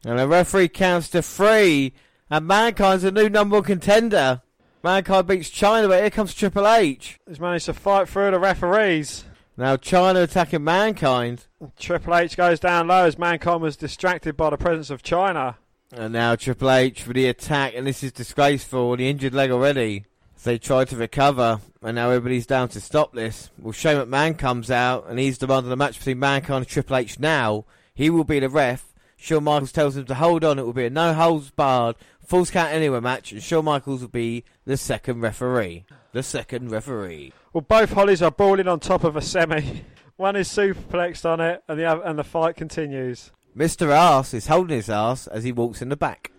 [0.04, 1.94] And the referee counts to three.
[2.28, 4.42] And Mankind's a new number one contender.
[4.84, 7.18] Mankind beats Chyna, but here comes Triple H.
[7.26, 9.24] He's managed to fight through the referees.
[9.60, 11.44] Now Chyna attacking Mankind.
[11.78, 15.56] Triple H goes down low as Mankind was distracted by the presence of Chyna.
[15.92, 18.96] And now Triple H for the attack, and this is disgraceful.
[18.96, 20.06] The injured leg already.
[20.44, 23.50] They try to recover, and now everybody's down to stop this.
[23.58, 27.20] Well, Shane McMahon comes out, and he's demanding a match between Mankind and Triple H
[27.20, 27.66] now.
[27.92, 28.94] He will be the ref.
[29.18, 30.58] Shawn Michaels tells him to hold on.
[30.58, 34.08] It will be a no holds barred, falls count anywhere match, and Shawn Michaels will
[34.08, 35.84] be the second referee.
[36.12, 37.34] The second referee.
[37.52, 39.82] Well, both Hollies are brawling on top of a semi.
[40.16, 43.32] One is superplexed on it, and the other, and the fight continues.
[43.56, 43.90] Mr.
[43.90, 46.30] Ass is holding his ass as he walks in the back.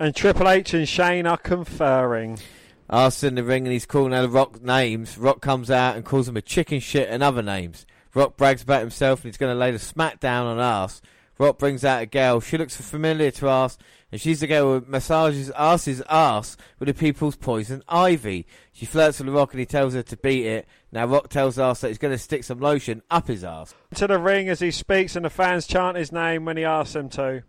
[0.00, 2.40] And Triple H and Shane are conferring.
[2.88, 5.16] Ass in the ring and he's calling out Rock names.
[5.16, 7.86] Rock comes out and calls him a chicken shit and other names.
[8.14, 11.00] Rock brags about himself and he's going to lay the smack down on Ass.
[11.38, 12.40] Rock brings out a girl.
[12.40, 13.78] She looks familiar to Ass,
[14.12, 18.46] and she's the girl who massages Ass's ass with the people's poison ivy.
[18.72, 20.66] She flirts with Rock and he tells her to beat it.
[20.90, 23.74] Now Rock tells Ass that he's going to stick some lotion up his ass.
[23.94, 26.94] To the ring as he speaks, and the fans chant his name when he asks
[26.94, 27.44] them to.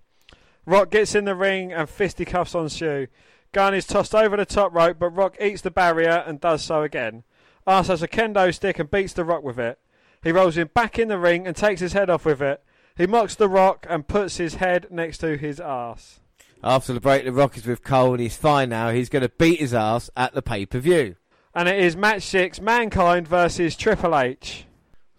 [0.66, 3.08] Rock gets in the ring and fisticuffs on Sue.
[3.52, 6.84] Gunn is tossed over the top rope, but Rock eats the barrier and does so
[6.84, 7.24] again.
[7.66, 9.80] Ass has a kendo stick and beats the Rock with it.
[10.24, 12.64] He rolls him back in the ring and takes his head off with it.
[12.96, 16.21] He mocks the Rock and puts his head next to his ass.
[16.64, 18.92] After the break, the Rock is with Cole and he's fine now.
[18.92, 21.16] He's going to beat his ass at the pay per view.
[21.56, 24.66] And it is match six Mankind versus Triple H.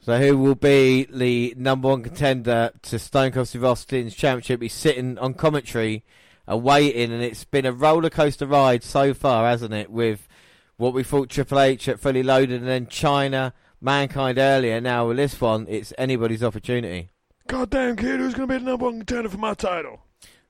[0.00, 4.62] So who will be the number one contender to Stone Cold Steve Austin's championship?
[4.62, 6.04] He's sitting on commentary,
[6.46, 9.90] and waiting, and it's been a roller coaster ride so far, hasn't it?
[9.90, 10.26] With
[10.76, 14.80] what we thought Triple H at fully loaded, and then Chyna, Mankind earlier.
[14.80, 17.10] Now with this one, it's anybody's opportunity.
[17.46, 20.00] Goddamn kid, who's going to be the number one contender for my title?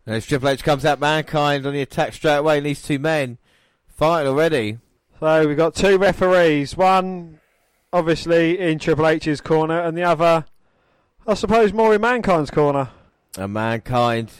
[0.06, 2.98] And as Triple H comes out, Mankind on the attack straight away, and these two
[2.98, 3.38] men
[3.86, 4.78] fighting already.
[5.20, 6.76] So we've got two referees.
[6.76, 7.38] One,
[7.92, 10.44] obviously, in Triple H's corner, and the other,
[11.26, 12.90] I suppose, more in Mankind's corner.
[13.38, 14.30] And Mankind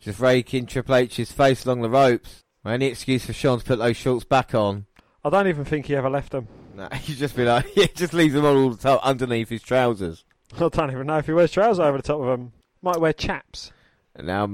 [0.00, 2.42] just raking Triple H's face along the ropes.
[2.64, 4.86] Any excuse for Shawn to put those shorts back on.
[5.24, 6.48] I don't even think he ever left them.
[6.74, 10.24] No, he's just be like, he just leaves them all the underneath his trousers.
[10.54, 12.52] I don't even know if he wears trousers over the top of them.
[12.82, 13.72] Might wear chaps.
[14.14, 14.52] And now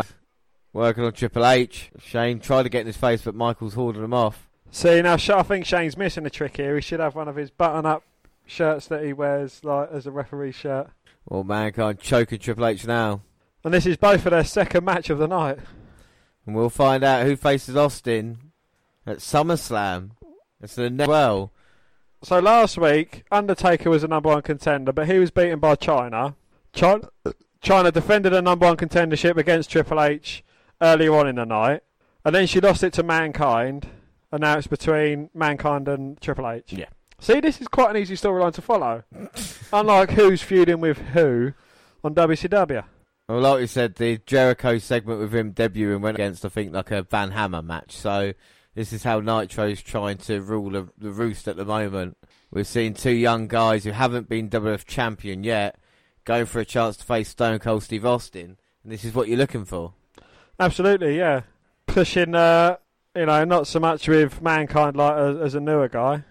[0.78, 1.90] working on Triple H.
[2.00, 4.48] Shane tried to get in his face, but Michael's holding him off.
[4.70, 6.76] See now, I think Shane's missing a trick here.
[6.76, 8.04] He should have one of his button-up
[8.46, 10.88] shirts that he wears, like as a referee shirt.
[11.26, 13.22] Well, Mankind choking Triple H now.
[13.64, 15.58] And this is both of their second match of the night.
[16.46, 18.52] And we'll find out who faces Austin
[19.06, 20.10] at SummerSlam.
[20.62, 21.52] It's the next well.
[22.22, 26.34] So last week, Undertaker was the number one contender, but he was beaten by Chyna.
[26.72, 27.08] Chyna,
[27.62, 30.44] Chyna defended a number one contendership against Triple H
[30.80, 31.82] earlier on in the night,
[32.24, 33.88] and then she lost it to Mankind,
[34.32, 36.72] and now it's between Mankind and Triple H.
[36.72, 36.86] Yeah.
[37.20, 39.02] See, this is quite an easy storyline to follow.
[39.72, 41.52] Unlike who's feuding with who
[42.04, 42.84] on WCW.
[43.28, 46.90] Well, like we said, the Jericho segment with him debuting went against, I think, like
[46.90, 47.96] a Van Hammer match.
[47.96, 48.32] So
[48.74, 52.16] this is how Nitro's trying to rule the, the roost at the moment.
[52.50, 55.78] We've seen two young guys who haven't been WF champion yet
[56.24, 59.36] going for a chance to face Stone Cold Steve Austin, and this is what you're
[59.36, 59.94] looking for.
[60.58, 61.42] Absolutely, yeah.
[61.86, 62.76] Pushing, uh,
[63.14, 66.24] you know, not so much with Mankind like as, as a newer guy.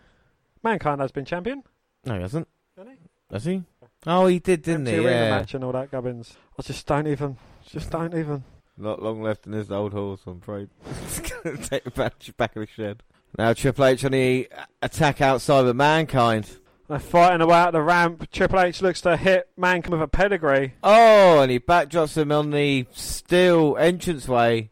[0.63, 1.63] Mankind has been champion.
[2.05, 2.47] No, he hasn't.
[2.77, 3.33] Hasn't he?
[3.33, 3.63] Has he?
[4.05, 5.05] Oh, he did, didn't Empty he?
[5.07, 5.29] arena Yeah.
[5.31, 6.35] match and all that gubbins.
[6.57, 8.43] I just don't even, just don't even.
[8.77, 10.69] Not long left in this old horse, I'm afraid.
[11.03, 13.01] It's going to take the back, back of the shed.
[13.37, 14.47] Now Triple H on the
[14.81, 16.57] attack outside of Mankind.
[16.87, 18.31] They're fighting away out the ramp.
[18.31, 20.75] Triple H looks to hit Mankind with a pedigree.
[20.83, 24.71] Oh, and he backdrops him on the steel entranceway.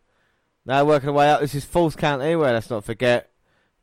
[0.65, 1.41] Now working away up.
[1.41, 3.31] This is false count anyway, let's not forget.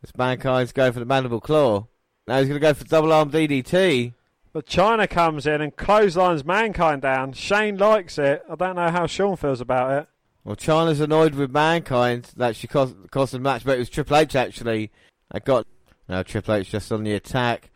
[0.00, 1.86] This Mankind's going for the mandible claw.
[2.26, 4.14] Now he's going to go for double arm DDT.
[4.52, 7.32] But Chyna comes in and clotheslines Mankind down.
[7.32, 8.42] Shane likes it.
[8.50, 10.08] I don't know how Shawn feels about it.
[10.44, 14.16] Well, Chyna's annoyed with Mankind that she cost, cost the match, but it was Triple
[14.16, 14.90] H actually
[15.30, 15.66] that got.
[16.08, 17.70] Now Triple H just on the attack,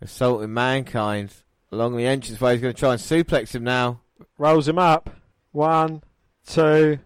[0.00, 1.32] assaulting Mankind
[1.72, 2.52] along the entranceway.
[2.52, 4.00] He's going to try and suplex him now.
[4.38, 5.10] Rolls him up.
[5.52, 6.02] One,
[6.46, 6.98] two.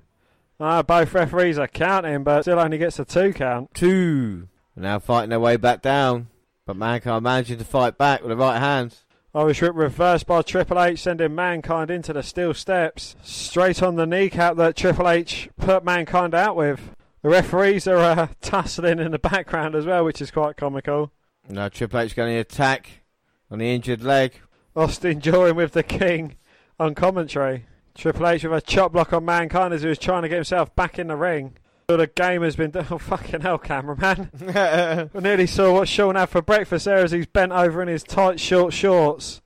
[0.60, 3.70] Ah, both referees are counting, but still only gets a two count.
[3.74, 4.48] Two.
[4.76, 6.28] Now fighting their way back down,
[6.66, 8.96] but Mankind managing to fight back with the right hand.
[9.34, 13.16] Irish whip reversed by Triple H, sending Mankind into the steel steps.
[13.24, 16.94] Straight on the kneecap that Triple H put Mankind out with.
[17.22, 21.10] The referees are uh, tussling in the background as well, which is quite comical.
[21.48, 23.02] Now Triple H going to attack
[23.50, 24.40] on the injured leg.
[24.74, 26.36] Austin joined with the King
[26.80, 27.66] on commentary.
[27.94, 30.74] Triple H with a chop block on Mankind as he was trying to get himself
[30.74, 31.56] back in the ring.
[31.88, 32.86] Well, the game has been done.
[32.90, 34.30] Oh, fucking hell, cameraman.
[34.56, 38.02] I nearly saw what Shawn had for breakfast there as he's bent over in his
[38.02, 39.42] tight, short shorts.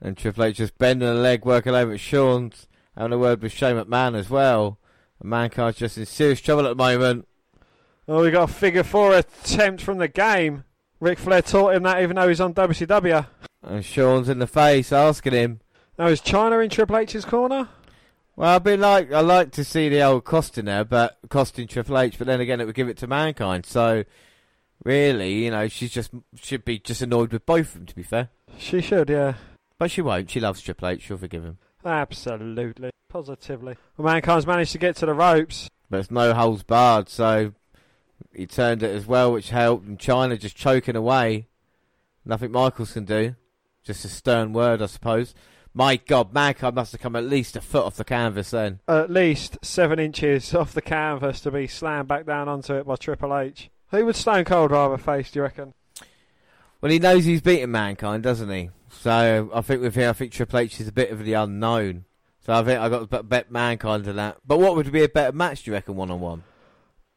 [0.00, 2.68] and Triple H just bending the leg, working over at Shawn's.
[2.96, 4.78] Having a word with Shane McMahon as well.
[5.20, 7.26] And Mankind's just in serious trouble at the moment.
[8.06, 10.62] Oh, we got a figure four attempt from the game.
[11.04, 13.26] Ric Flair taught him that even though he's on WCW.
[13.62, 15.60] And Shawn's in the face asking him.
[15.98, 17.68] Now, is Chyna in Triple H's corner?
[18.36, 21.98] Well, I'd be like, I like to see the old costing there, but costing Triple
[21.98, 22.16] H.
[22.16, 23.66] But then again, it would give it to Mankind.
[23.66, 24.04] So,
[24.82, 27.86] really, you know, she's just should be just annoyed with both of them.
[27.86, 29.34] To be fair, She should, yeah.
[29.78, 30.30] but she won't.
[30.30, 31.02] She loves Triple H.
[31.02, 31.58] She'll forgive him.
[31.84, 32.90] Absolutely.
[33.10, 33.76] Positively.
[33.98, 35.68] Well, Mankind's managed to get to the ropes.
[35.90, 37.52] But it's no holes barred, so
[38.34, 39.86] he turned it as well, which helped.
[39.86, 41.46] And Chyna just choking away.
[42.24, 43.36] Nothing Michaels can do.
[43.82, 45.34] Just a stern word, I suppose.
[45.74, 48.78] My God, Mankind must have come at least a foot off the canvas then.
[48.86, 52.96] At least seven inches off the canvas to be slammed back down onto it by
[52.96, 53.70] Triple H.
[53.90, 55.74] Who would Stone Cold rather face, do you reckon?
[56.80, 58.70] Well, he knows he's beaten Mankind, doesn't he?
[58.88, 62.04] So I think with him, I think Triple H is a bit of the unknown.
[62.46, 64.38] So I think I got to bet Mankind to that.
[64.46, 66.44] But what would be a better match, do you reckon, one on one?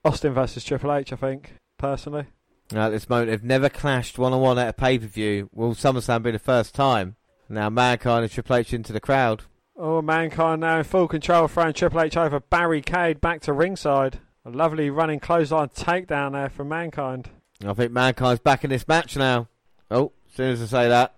[0.08, 2.26] Austin versus Triple H, I think, personally.
[2.74, 5.50] At this moment, they've never clashed one on one at a pay per view.
[5.54, 7.16] Will SummerSlam be the first time?
[7.50, 9.44] Now Mankind and Triple H into the crowd.
[9.78, 14.20] Oh, Mankind now in full control, throwing Triple H over barricade back to ringside.
[14.46, 17.30] A lovely running clothesline takedown there from Mankind.
[17.66, 19.48] I think Mankind's back in this match now.
[19.92, 21.16] Oh, as soon as I say that.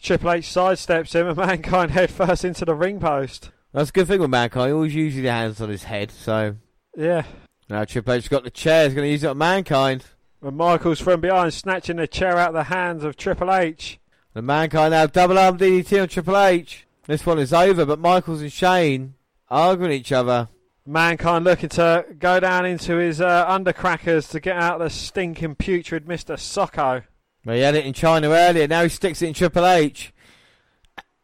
[0.00, 3.50] Triple H sidesteps him and Mankind head first into the ring post.
[3.72, 4.68] That's a good thing with Mankind.
[4.68, 6.10] He always uses his hands on his head.
[6.10, 6.56] So
[6.96, 7.24] Yeah.
[7.68, 8.84] Now Triple H's got the chair.
[8.84, 10.04] He's going to use it on Mankind.
[10.42, 14.00] And Michaels from behind snatching the chair out of the hands of Triple H.
[14.34, 16.86] The Mankind now double arm DDT on Triple H.
[17.06, 19.14] This one is over, but Michaels and Shane
[19.50, 20.48] arguing each other.
[20.84, 26.06] Mankind looking to go down into his uh, undercrackers to get out the stinking putrid
[26.06, 26.34] Mr.
[26.36, 27.04] Socko.
[27.44, 28.66] Well, he had it in Chyna earlier.
[28.66, 30.12] Now he sticks it in Triple H.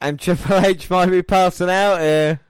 [0.01, 2.41] And Triple H might be passing out here.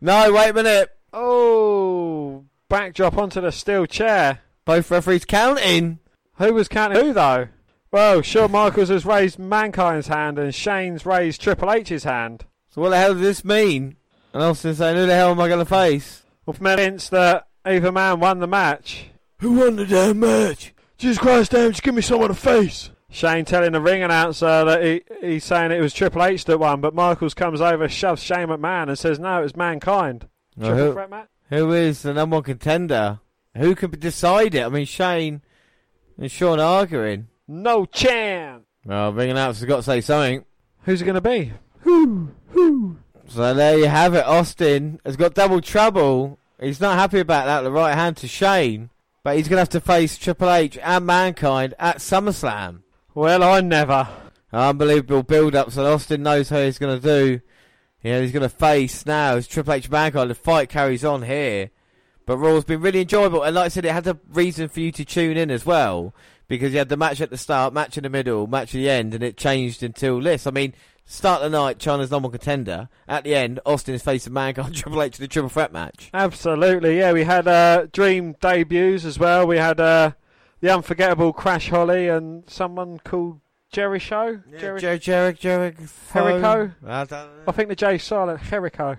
[0.00, 0.90] No, wait a minute.
[1.12, 4.40] Oh, backdrop onto the steel chair.
[4.64, 5.98] Both referees counting.
[6.36, 7.48] Who was counting who though?
[7.92, 12.46] Well, Shawn Michaels has raised Mankind's hand and Shane's raised Triple H's hand.
[12.70, 13.96] So what the hell does this mean?
[14.32, 16.22] And Austin saying, who the hell am I going to face?
[16.46, 19.04] Well, from evidence that either man won the match.
[19.40, 20.72] Who won the damn match?
[20.96, 22.88] Jesus Christ, damn, just give me someone to face.
[23.10, 26.80] Shane telling the ring announcer that he, he's saying it was Triple H that won,
[26.80, 30.26] but Michaels comes over, shoves Shane McMahon and says, no, it was Mankind.
[30.58, 31.28] Triple who, threat match?
[31.52, 33.20] Who is the number one contender?
[33.58, 34.64] Who can decide it?
[34.64, 35.42] I mean, Shane
[36.16, 37.28] and Shawn arguing.
[37.46, 38.64] No chance.
[38.86, 40.46] Well, ring announcer's got to say something.
[40.84, 41.52] Who's it going to be?
[41.80, 42.30] Who?
[42.52, 42.96] Who?
[43.28, 44.24] So there you have it.
[44.24, 46.38] Austin has got double trouble.
[46.58, 47.60] He's not happy about that.
[47.60, 48.88] The right hand to Shane,
[49.22, 52.80] but he's going to have to face Triple H and Mankind at SummerSlam.
[53.14, 54.08] Well, I never.
[54.54, 55.70] Unbelievable build-up.
[55.70, 57.42] So Austin knows how he's going to do.
[58.02, 60.30] Yeah, he's going to face now as Triple H Mankind.
[60.30, 61.70] The fight carries on here,
[62.26, 63.42] but Raw's been really enjoyable.
[63.42, 66.12] And like I said, it had a reason for you to tune in as well
[66.48, 68.90] because you had the match at the start, match in the middle, match at the
[68.90, 70.46] end, and it changed until this.
[70.46, 70.74] I mean,
[71.04, 72.88] start the night, Chyna's number one contender.
[73.06, 76.10] At the end, Austin is facing Mankind, Triple H in the triple threat match.
[76.12, 77.12] Absolutely, yeah.
[77.12, 79.46] We had uh, Dream debuts as well.
[79.46, 80.12] We had uh,
[80.60, 83.40] the unforgettable Crash Holly and someone called
[83.72, 84.40] Jerry Show.
[84.58, 86.72] Jerry- Jer- Jerick, Jerick, Jericho?
[86.86, 87.00] I.
[87.48, 88.42] I think the J's silent.
[88.44, 88.96] Jericho.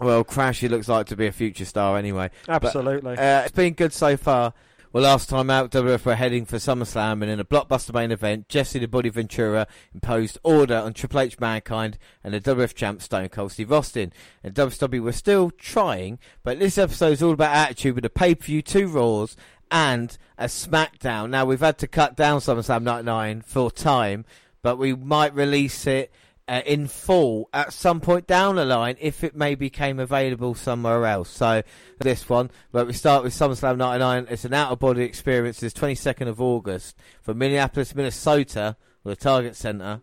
[0.00, 2.30] Well, Crash, he looks like to be a future star anyway.
[2.48, 3.16] Absolutely.
[3.18, 4.54] Uh, it's been good so far.
[4.92, 8.48] Well, last time out, WWF were heading for SummerSlam, and in a blockbuster main event,
[8.50, 13.30] Jesse the Body Ventura imposed order on Triple H Mankind and the WWF champ Stone
[13.30, 14.12] Cold Steve Austin.
[14.44, 18.60] And WWE were still trying, but this episode is all about attitude with a pay-per-view,
[18.62, 19.34] two Raws,
[19.70, 21.30] and a SmackDown.
[21.30, 24.24] Now, we've had to cut down SummerSlam 99 for time,
[24.62, 26.10] but we might release it
[26.48, 31.06] uh, in full at some point down the line if it maybe became available somewhere
[31.06, 31.30] else.
[31.30, 31.62] So
[31.98, 34.26] this one, but we start with SummerSlam 99.
[34.28, 35.62] It's an out of body experience.
[35.62, 40.00] It's 22nd of August from Minneapolis, Minnesota, the Target Center.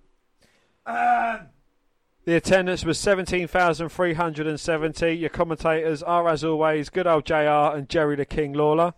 [2.25, 5.13] The attendance was 17,370.
[5.13, 8.93] Your commentators are, as always, good old JR and Jerry the King Lawler.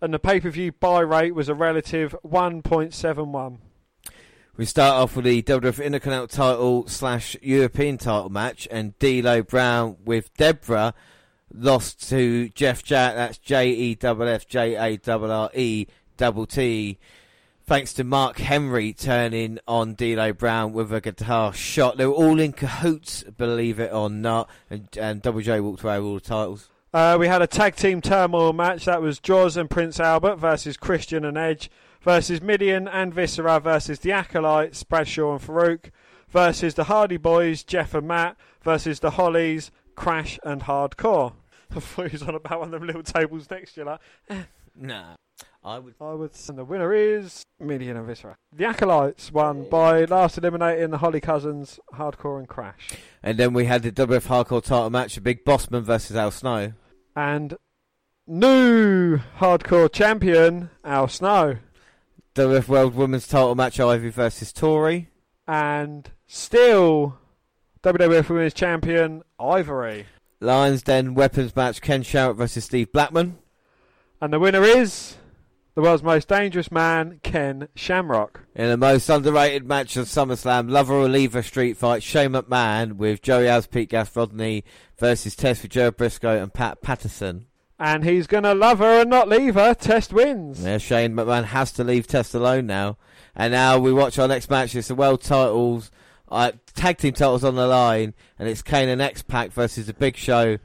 [0.00, 3.58] And the pay per view buy rate was a relative 1.71.
[4.56, 9.96] We start off with the WWF Intercontinental title slash European title match, and D'Lo Brown
[10.04, 10.94] with Debra
[11.52, 13.16] lost to Jeff Jarrett.
[13.16, 15.86] That's J E F F J A R R E
[16.16, 16.98] double T.
[17.66, 21.96] Thanks to Mark Henry turning on D'Lo Brown with a guitar shot.
[21.96, 25.98] They were all in cahoots, believe it or not, and, and Double J walked away
[25.98, 26.68] with all the titles.
[26.96, 28.86] Uh, we had a tag team turmoil match.
[28.86, 31.70] That was Droz and Prince Albert versus Christian and Edge
[32.00, 35.90] versus Mideon and Viscera versus the Acolytes, Bradshaw and Faarooq
[36.30, 41.34] versus the Hardy Boys, Jeff and Matt versus the Hollies, Crash and Hardcore.
[41.76, 43.86] I thought he was on about one of them little tables next to you.
[43.86, 45.16] Like, Nah.
[45.62, 45.96] I would.
[46.00, 46.30] I would.
[46.48, 48.38] And the winner is Mideon and Viscera.
[48.54, 52.88] The Acolytes won by last eliminating the Holly Cousins, Hardcore and Crash.
[53.22, 56.72] And then we had the WF Hardcore title match, a Big Bossman versus Al Snow.
[57.16, 57.56] And
[58.26, 61.56] new Hardcore champion, Al Snow.
[62.34, 65.08] WF World Women's title match, Ivy versus Tori.
[65.48, 67.16] And still
[67.82, 70.04] WWF Women's Champion, Ivory.
[70.40, 73.38] Lions Den weapons match, Ken Shamrock versus Steve Blackman.
[74.20, 75.16] And the winner is
[75.76, 78.40] the world's most dangerous man, Ken Shamrock.
[78.54, 83.20] In the most underrated match of SummerSlam, Lover or Lever Street Fight, Shane McMahon with
[83.20, 84.64] Joey Alves, Pete Gas Rodney
[84.98, 87.46] versus Test with Joe Brisco and Pat Patterson.
[87.78, 89.74] And he's going to love her and not leave her.
[89.74, 90.64] Test wins.
[90.64, 92.96] Yeah, Shane McMahon has to leave Test alone now.
[93.34, 94.74] And now we watch our next match.
[94.74, 95.90] It's the world titles,
[96.30, 99.92] uh, tag team titles on the line, and it's Kane and X Pac versus the
[99.92, 100.56] Big Show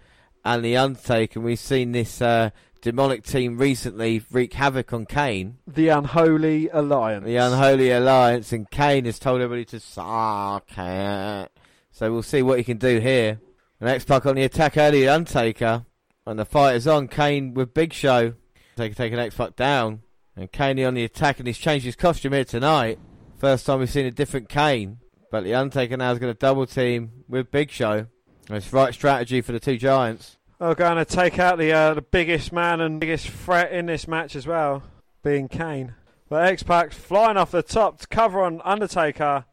[0.46, 1.42] and the Undertaker.
[1.42, 2.52] We've seen this uh,
[2.82, 7.26] demonic team recently wreak havoc on Kane, The Unholy Alliance.
[7.26, 11.52] the Unholy Alliance, and Kane has told everybody to suck it.
[11.92, 13.40] So we'll see what he can do here.
[13.80, 15.86] And X Pac on the attack early, Undertaker,
[16.26, 17.08] and the fight is on.
[17.08, 18.34] Kane with Big Show,
[18.76, 20.02] Take take an X Pac down.
[20.36, 23.00] And Kane on the attack, and he's changed his costume here tonight.
[23.38, 24.98] First time we've seen a different Kane.
[25.30, 28.08] But the Undertaker now is going to double team with Big Show.
[28.50, 30.38] It's right strategy for the two giants.
[30.64, 34.08] Oh, going to take out the uh, the biggest man and biggest threat in this
[34.08, 34.84] match as well,
[35.24, 35.96] being Kane.
[36.30, 39.46] But X Pac's flying off the top to cover on Undertaker,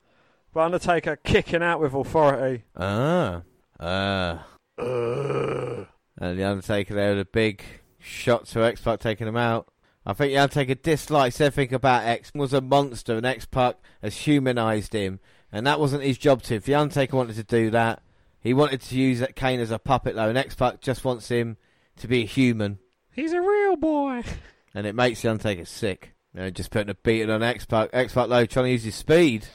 [0.53, 2.65] but Undertaker kicking out with authority.
[2.77, 3.41] Ah.
[3.81, 4.45] Ah.
[4.77, 7.65] And the Undertaker there with a big
[7.99, 9.67] shot to X Pac taking him out.
[10.05, 12.33] I think the Undertaker dislikes everything about X.
[12.35, 16.57] Was a monster, and X Pac has humanised him, and that wasn't his job to.
[16.57, 18.03] If the Undertaker wanted to do that,
[18.41, 21.29] he wanted to use that Kane as a puppet though, and X Pac just wants
[21.29, 21.57] him
[21.97, 22.79] to be a human,
[23.19, 24.23] He's a real boy.
[24.75, 26.15] and it makes the Undertaker sick.
[26.33, 27.91] You know, just putting a beating on X Pac.
[27.93, 29.49] X Pac though trying to use his speed.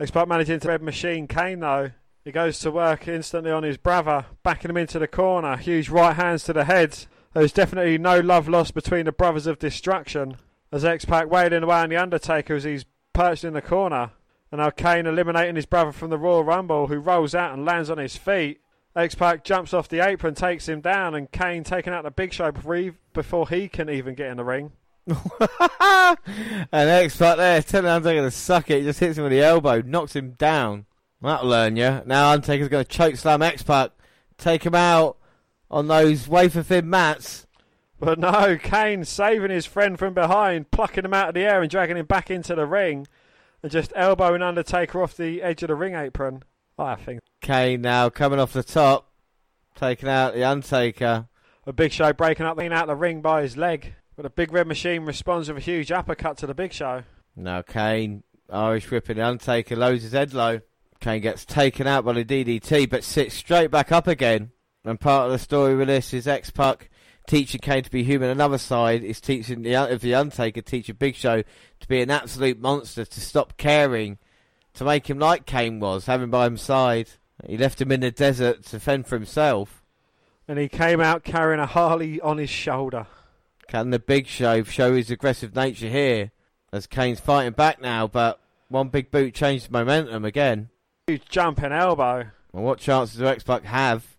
[0.00, 1.92] X Pac managing to red machine Kane though.
[2.24, 5.56] He goes to work instantly on his brother, backing him into the corner.
[5.56, 7.06] Huge right hands to the head.
[7.34, 10.36] There's definitely no love lost between the brothers of destruction.
[10.72, 14.10] As X Pac wailing away on the Undertaker as he's perched in the corner.
[14.52, 17.90] And now Kane eliminating his brother from the Royal Rumble, who rolls out and lands
[17.90, 18.60] on his feet.
[18.96, 22.32] X Pac jumps off the apron, takes him down, and Kane taking out the Big
[22.32, 24.72] Show before he, before he can even get in the ring.
[25.06, 26.18] and
[26.72, 28.80] X Pac there telling Undertaker to suck it.
[28.80, 30.86] He just hits him with the elbow, knocks him down.
[31.22, 32.02] That'll learn you.
[32.04, 33.92] Now Undertaker's going to choke slam X Pac,
[34.38, 35.18] take him out
[35.70, 37.46] on those wafer thin mats.
[38.00, 41.70] But no, Kane saving his friend from behind, plucking him out of the air and
[41.70, 43.06] dragging him back into the ring,
[43.62, 46.42] and just elbowing Undertaker off the edge of the ring apron.
[46.78, 49.10] I think Kane now coming off the top,
[49.74, 51.28] taking out the Undertaker.
[51.66, 53.94] a Big Show breaking up, leaning out the ring by his leg.
[54.16, 57.02] But the Big Red Machine responds with a huge uppercut to the Big Show.
[57.36, 60.60] Now Kane, Irish whipping the Undertaker, loads his head low.
[61.00, 64.50] Kane gets taken out by the DDT, but sits straight back up again.
[64.84, 66.90] And part of the story with this is X Pac
[67.30, 68.28] teaching Kane to be human.
[68.28, 72.60] Another side is teaching the of the Undertaker, teaching Big Show to be an absolute
[72.60, 74.18] monster, to stop caring,
[74.74, 77.10] to make him like Kane was, having by his side.
[77.46, 79.84] He left him in the desert to fend for himself.
[80.48, 83.06] And he came out carrying a Harley on his shoulder.
[83.68, 86.32] Can the Big Show show his aggressive nature here?
[86.72, 90.68] As Kane's fighting back now, but one big boot changed the momentum again.
[91.06, 92.26] Huge jumping elbow.
[92.52, 94.16] Well, what chances do X Pac have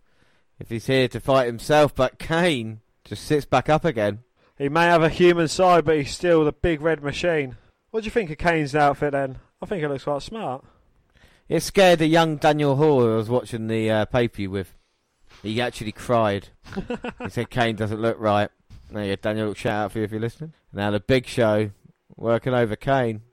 [0.60, 1.94] if he's here to fight himself?
[1.94, 2.80] But Kane
[3.12, 4.20] just sits back up again.
[4.58, 7.58] He may have a human side, but he's still the Big Red Machine.
[7.90, 9.40] What do you think of Kane's outfit then?
[9.62, 10.64] I think it looks quite smart.
[11.50, 14.52] It scared the young Daniel Hall who I was watching the uh, pay per view
[14.52, 14.74] with.
[15.44, 16.48] He actually cried.
[17.22, 18.50] he said Kane doesn't look right.
[18.90, 19.54] There you go, Daniel.
[19.56, 20.54] Shout out for you if you're listening.
[20.72, 21.72] Now the Big Show
[22.16, 23.24] working over Kane.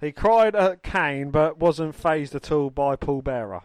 [0.00, 3.64] He cried at Kane, but wasn't phased at all by Paul Bearer.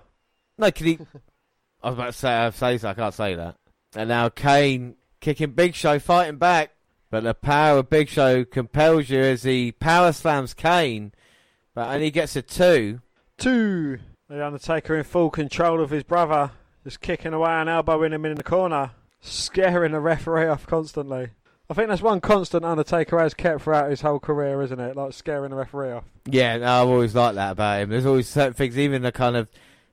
[0.57, 0.99] No, can he?
[1.81, 3.55] I was about to say, I say so, I can't say that.
[3.95, 6.69] And now Kane kicking Big Show, fighting back.
[7.09, 11.13] But the power of Big Show compels you as he power slams Kane,
[11.73, 13.01] but only gets a two.
[13.37, 13.97] Two.
[14.29, 16.51] The Undertaker in full control of his brother,
[16.83, 21.29] just kicking away and elbowing him in the corner, scaring the referee off constantly.
[21.71, 24.95] I think that's one constant Undertaker has kept throughout his whole career, isn't it?
[24.95, 26.03] Like scaring the referee off.
[26.27, 27.89] Yeah, no, I've always liked that about him.
[27.89, 29.49] There's always certain things, even the kind of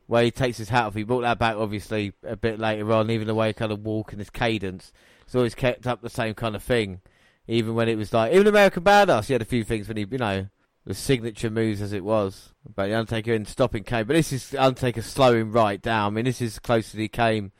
[0.08, 0.94] way he takes his hat off.
[0.94, 3.10] He brought that back, obviously, a bit later on.
[3.10, 4.92] Even the way he kind of walk and his cadence,
[5.32, 7.00] he's always kept up the same kind of thing.
[7.48, 10.06] Even when it was like, even American Badass, he had a few things when he,
[10.08, 10.48] you know,
[10.84, 12.52] the signature moves as it was.
[12.74, 14.04] But the Undertaker in stopping Kane.
[14.04, 16.12] But this is Undertaker slowing right down.
[16.12, 17.52] I mean, this is close as he came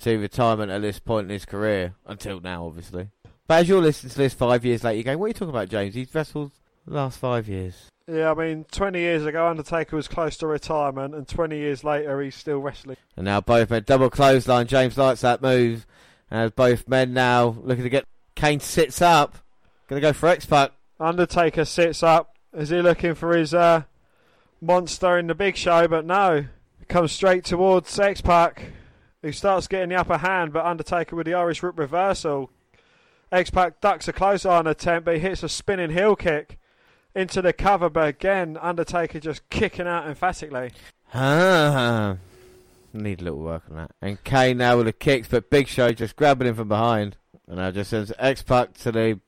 [0.00, 1.94] to retirement at this point in his career.
[2.06, 3.08] Until now, obviously.
[3.46, 5.48] But as you're listening to this five years later, you're going, what are you talking
[5.48, 5.94] about, James?
[5.94, 6.52] He's wrestled
[6.86, 7.88] the last five years.
[8.06, 12.20] Yeah, I mean, 20 years ago, Undertaker was close to retirement, and 20 years later,
[12.20, 12.96] he's still wrestling.
[13.16, 14.66] And now both men double clothesline.
[14.66, 15.86] James likes that move.
[16.30, 18.04] And both men now looking to get.
[18.34, 19.38] Kane sits up.
[19.88, 20.72] Going to go for X Pac.
[21.00, 22.36] Undertaker sits up.
[22.52, 23.82] Is he looking for his uh,
[24.60, 25.88] monster in the big show?
[25.88, 26.46] But no.
[26.88, 28.62] Comes straight towards X Pac,
[29.20, 32.50] who starts getting the upper hand, but Undertaker with the Irish whip reversal.
[33.30, 36.58] X Pac ducks a clothesline attempt, but he hits a spinning heel kick
[37.14, 37.90] into the cover.
[37.90, 40.70] But again, Undertaker just kicking out emphatically.
[41.12, 42.16] Ah,
[43.02, 43.90] need a little work on that.
[44.00, 47.16] And Kane now with the kicks, but Big Show just grabbing him from behind.
[47.46, 49.20] And now just sends X Pac to the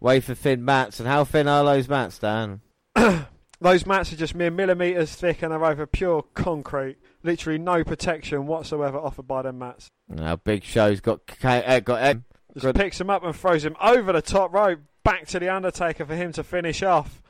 [0.00, 1.00] way for thin mats.
[1.00, 2.60] And how thin are those mats, Dan?
[3.60, 6.98] Those mats are just mere millimetres thick and are over pure concrete.
[7.22, 9.88] Literally no protection whatsoever offered by them mats.
[10.08, 12.20] Now Big Show's got Kane, uh, got X.
[12.52, 12.76] Just Good.
[12.76, 16.14] picks him up and throws him over the top rope, back to the Undertaker for
[16.14, 17.22] him to finish off.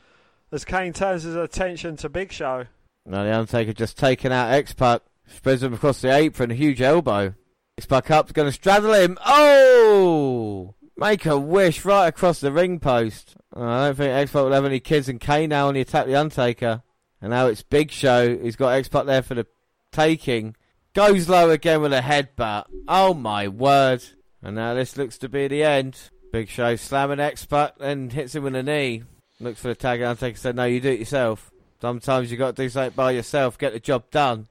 [0.50, 2.66] As Kane turns his attention to Big Show.
[3.06, 6.80] Now the Undertaker just taking out X Pac, spreads him across the apron, a huge
[6.80, 7.34] elbow.
[7.76, 9.18] X Pac up, going to straddle him.
[9.24, 10.74] Oh!
[10.96, 13.36] Make a wish right across the ring post.
[13.52, 16.14] I don't think X Pac will have any kids, and Kane now only attack the
[16.14, 16.82] Undertaker.
[17.20, 18.36] And now it's Big Show.
[18.38, 19.46] He's got X Pac there for the
[19.90, 20.54] taking.
[20.94, 22.66] Goes low again with a headbutt.
[22.86, 24.04] Oh my word!
[24.42, 26.10] And now this looks to be the end.
[26.32, 29.02] Big Show slamming X Pac and hits him with a knee.
[29.40, 30.02] Looks for the tag.
[30.02, 31.50] Undertaker said, "No, you do it yourself."
[31.80, 34.46] Sometimes you got to do something by yourself, get the job done.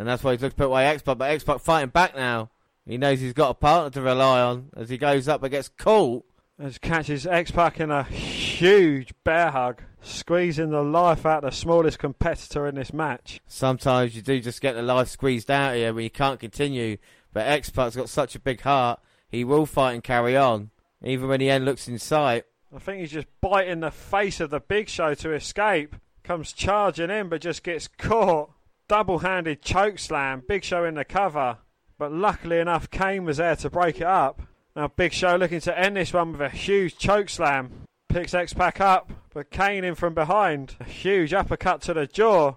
[0.00, 2.16] And that's why he's looking to put away X Pac, but X Pac fighting back
[2.16, 2.48] now.
[2.86, 5.68] He knows he's got a partner to rely on as he goes up and gets
[5.68, 6.24] caught.
[6.58, 11.54] As catches X Pac in a huge bear hug, squeezing the life out of the
[11.54, 13.42] smallest competitor in this match.
[13.46, 16.96] Sometimes you do just get the life squeezed out of you when you can't continue.
[17.34, 20.70] But X Pac's got such a big heart, he will fight and carry on,
[21.04, 22.46] even when the end looks in sight.
[22.74, 25.94] I think he's just biting the face of the Big Show to escape.
[26.24, 28.52] Comes charging in, but just gets caught.
[28.90, 30.42] Double-handed choke slam.
[30.48, 31.58] Big Show in the cover,
[31.96, 34.42] but luckily enough, Kane was there to break it up.
[34.74, 37.70] Now Big Show looking to end this one with a huge choke slam.
[38.08, 40.74] Picks X Pac up, but Kane in from behind.
[40.80, 42.56] A huge uppercut to the jaw.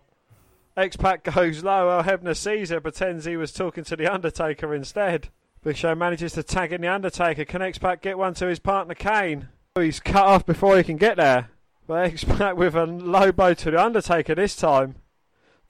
[0.76, 1.92] X Pac goes low.
[1.92, 5.30] Earl Hebner sees it, pretends he was talking to the Undertaker instead.
[5.64, 7.46] Big Show manages to tag in the Undertaker.
[7.46, 9.50] Can X Pac get one to his partner Kane?
[9.76, 11.52] Oh, he's cut off before he can get there.
[11.86, 14.96] But X Pac with a low blow to the Undertaker this time.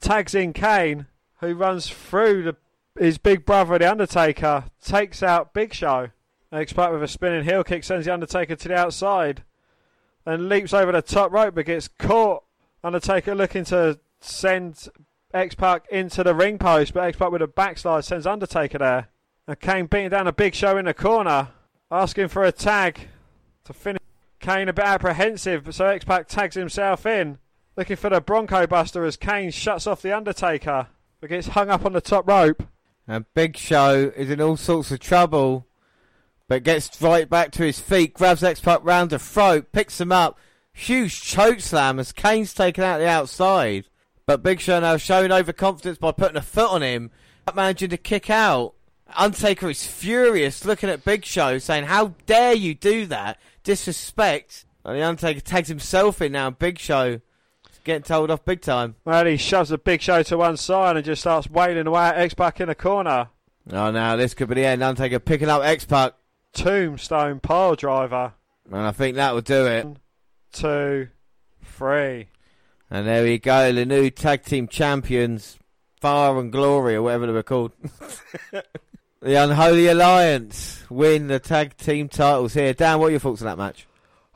[0.04, 1.06] Tags in Kane,
[1.40, 2.56] who runs through the,
[3.02, 6.10] his big brother, the Undertaker, takes out Big Show.
[6.52, 9.44] X Pac with a spinning heel kick sends the Undertaker to the outside.
[10.26, 12.44] Then leaps over the top rope but gets caught.
[12.84, 14.88] Undertaker looking to send
[15.32, 19.08] X Pac into the ring post, but X Pac with a backslide sends Undertaker there.
[19.48, 21.48] And Kane beating down a big show in the corner,
[21.90, 23.08] asking for a tag
[23.64, 24.02] to finish.
[24.38, 27.38] Kane a bit apprehensive, so X Pac tags himself in,
[27.76, 30.88] looking for the Bronco Buster as Kane shuts off the Undertaker,
[31.20, 32.62] but gets hung up on the top rope.
[33.06, 35.66] And Big Show is in all sorts of trouble,
[36.48, 40.12] but gets right back to his feet, grabs X Pac round the throat, picks him
[40.12, 40.38] up.
[40.72, 43.86] Huge choke slam as Kane's taken out the outside.
[44.26, 47.10] But Big Show now showing overconfidence by putting a foot on him,
[47.46, 48.74] not managing to kick out.
[49.14, 53.38] Undertaker is furious, looking at Big Show, saying, "How dare you do that?
[53.62, 56.50] Disrespect!" And the Undertaker tags himself in now.
[56.50, 57.20] Big Show
[57.84, 58.96] getting told off big time.
[59.04, 62.18] Well, he shoves the Big Show to one side and just starts wailing away at
[62.18, 63.28] X Pac in the corner.
[63.70, 64.82] Oh, now this could be the end.
[64.82, 66.14] Undertaker picking up X Pac,
[66.52, 68.32] Tombstone pile driver.
[68.70, 69.86] and I think that will do it.
[70.52, 71.08] Two,
[71.62, 72.28] three.
[72.90, 75.58] And there we go, the new tag team champions,
[76.00, 77.72] Fire and Glory, or whatever they were called.
[79.20, 82.72] the Unholy Alliance win the tag team titles here.
[82.74, 83.86] Dan, what are your thoughts on that match?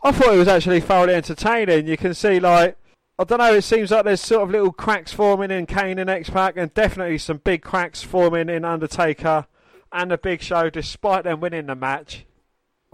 [0.03, 1.87] I thought it was actually thoroughly entertaining.
[1.87, 2.77] You can see, like,
[3.21, 6.09] I don't know, it seems like there's sort of little cracks forming in Kane and
[6.09, 9.47] X Pac, and definitely some big cracks forming in Undertaker
[9.93, 12.27] and the Big Show, despite them winning the match.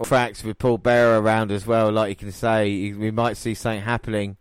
[0.01, 2.91] Cracks with Paul Bearer around as well, like you can say.
[2.93, 4.37] We might see something happening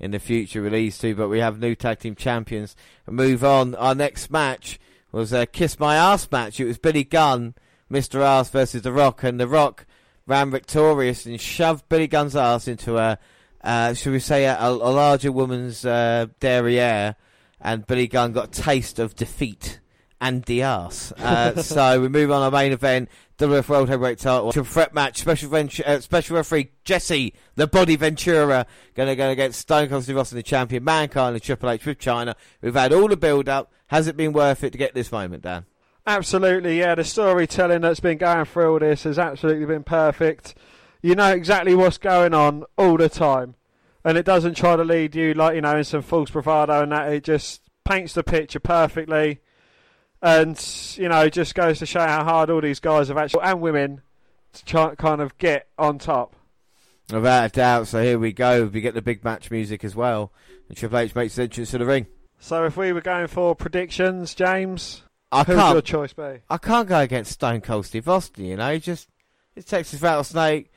[0.00, 2.74] in the future with these two, but we have new tag team champions.
[3.06, 3.76] Move on.
[3.76, 4.80] Our next match
[5.12, 6.58] was a Kiss My Ass match.
[6.58, 7.54] It was Billy Gunn,
[7.90, 8.20] Mr.
[8.20, 9.86] Ass versus The Rock, and The Rock
[10.26, 13.18] ran victorious and shoved Billy Gunn's ass into a,
[13.62, 17.16] uh, should we say, a, a larger woman's uh, derriere,
[17.60, 19.80] and Billy Gunn got a taste of defeat
[20.20, 21.12] and the ass.
[21.12, 23.08] Uh, so we move on our main event.
[23.38, 25.18] WWF World Heavyweight Title Triple Threat match.
[25.18, 30.18] Special uh, special referee Jesse the Body Ventura going to go against Stone Cold Steve
[30.18, 32.34] Austin, the champion, Mankind, and Triple H with Chyna.
[32.60, 33.72] We've had all the build up.
[33.86, 35.64] Has it been worth it to get this moment, Dan?
[36.06, 36.94] Absolutely, yeah.
[36.94, 40.54] The storytelling that's been going through all this has absolutely been perfect.
[41.02, 43.54] You know exactly what's going on all the time,
[44.04, 46.92] and it doesn't try to lead you like you know in some false bravado and
[46.92, 47.12] that.
[47.12, 49.40] It just paints the picture perfectly,
[50.20, 50.62] and
[50.96, 54.02] you know just goes to show how hard all these guys have actually and women
[54.52, 56.36] to try kind of get on top.
[57.10, 57.86] Without a doubt.
[57.88, 58.66] So here we go.
[58.66, 60.32] We get the big match music as well.
[60.68, 62.06] And Triple H makes his entrance to the ring.
[62.38, 65.02] So if we were going for predictions, James,
[65.32, 65.74] I who would can't.
[65.74, 66.42] your choice be?
[66.48, 68.44] I can't go against Stone Cold Steve Austin.
[68.44, 69.08] You know, he just
[69.54, 70.69] his Texas Rattlesnake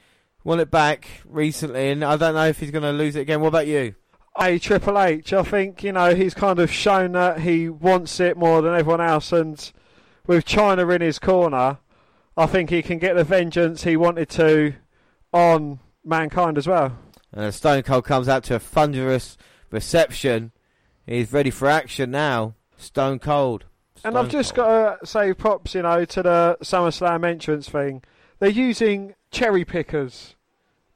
[0.44, 3.41] won it back recently, and I don't know if he's going to lose it again.
[3.41, 3.95] What about you?
[4.40, 8.36] A Triple H, I think you know he's kind of shown that he wants it
[8.36, 9.72] more than everyone else, and
[10.26, 11.78] with Chyna in his corner,
[12.36, 14.74] I think he can get the vengeance he wanted to
[15.32, 16.98] on mankind as well.
[17.32, 19.38] And Stone Cold comes out to a thunderous
[19.72, 20.52] reception,
[21.06, 22.56] he's ready for action now.
[22.78, 23.65] Stone Cold.
[24.06, 24.68] And I've just Cold.
[24.68, 28.03] got to say props, you know, to the SummerSlam entrance thing.
[28.40, 30.35] They're using cherry pickers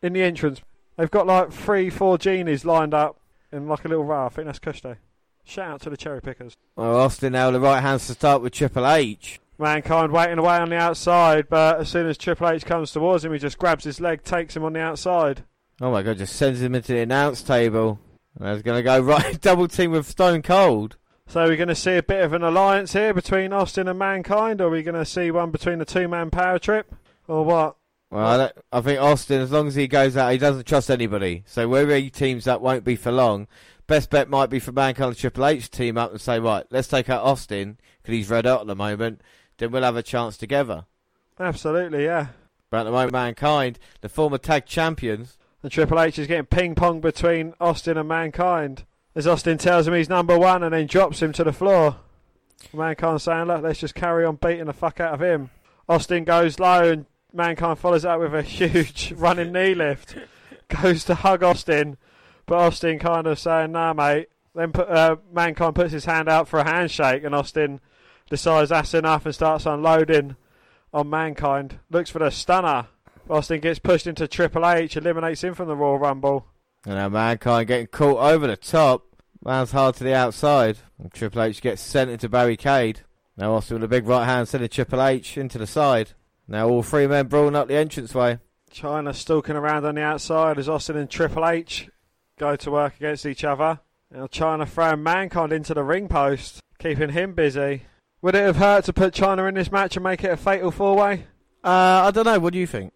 [0.02, 0.62] in the entrance.
[0.96, 3.20] They've got like three, four genies lined up
[3.52, 4.28] in like a little row.
[4.28, 4.98] I think that's Kushte.
[5.44, 6.56] Shout out to the cherry pickers.
[6.76, 9.40] Well, Austin now the right hands to start with Triple H.
[9.58, 13.34] Mankind waiting away on the outside, but as soon as Triple H comes towards him,
[13.34, 15.44] he just grabs his leg, takes him on the outside.
[15.82, 18.00] Oh my god, just sends him into the announce table.
[18.40, 20.98] And he's going to go right double team with Stone Cold.
[21.28, 24.62] So we're going to see a bit of an alliance here between Austin and Mankind,
[24.62, 26.94] or are we going to see one between the two-man power trip,
[27.28, 27.76] or what?
[28.10, 30.90] Well, I, don't- I think Austin, as long as he goes out, he doesn't trust
[30.90, 31.44] anybody.
[31.46, 33.48] So wherever he teams up won't be for long.
[33.86, 36.66] Best bet might be for Mankind and Triple H to team up and say, right,
[36.70, 39.22] let's take out Austin because he's red hot at the moment.
[39.58, 40.86] Then we'll have a chance together.
[41.40, 42.28] Absolutely, yeah.
[42.70, 46.76] But at the moment, Mankind, the former tag champions, And Triple H is getting ping
[46.76, 48.84] pong between Austin and Mankind.
[49.16, 51.96] As Austin tells him he's number one and then drops him to the floor.
[52.74, 55.50] Mankind saying, look, let's just carry on beating the fuck out of him.
[55.88, 60.16] Austin goes low and Mankind follows up with a huge running knee lift.
[60.70, 61.98] Goes to hug Austin,
[62.46, 64.30] but Austin kind of saying, nah, mate.
[64.56, 67.80] Then put, uh, Mankind puts his hand out for a handshake and Austin
[68.30, 70.36] decides that's enough and starts unloading
[70.94, 71.80] on Mankind.
[71.92, 72.88] Looks for the stunner.
[73.30, 76.48] Austin gets pushed into Triple H, eliminates him from the Royal Rumble.
[76.86, 79.04] and now Mankind getting caught over the top.
[79.44, 80.78] Man's hard to the outside.
[80.98, 83.02] And Triple H gets sent into barricade.
[83.38, 86.14] Now Austin with a big right hand sending Triple H into the side.
[86.48, 88.40] Now all three men brawling up the entranceway.
[88.72, 91.90] Chyna stalking around on the outside as Austin and Triple H
[92.38, 93.80] go to work against each other.
[94.12, 97.84] Now Chyna throwing Mankind into the ring post, keeping him busy.
[98.22, 100.72] Would it have hurt to put Chyna in this match and make it a fatal
[100.72, 101.28] four-way?
[101.64, 102.40] Uh, I don't know.
[102.40, 102.94] What do you think?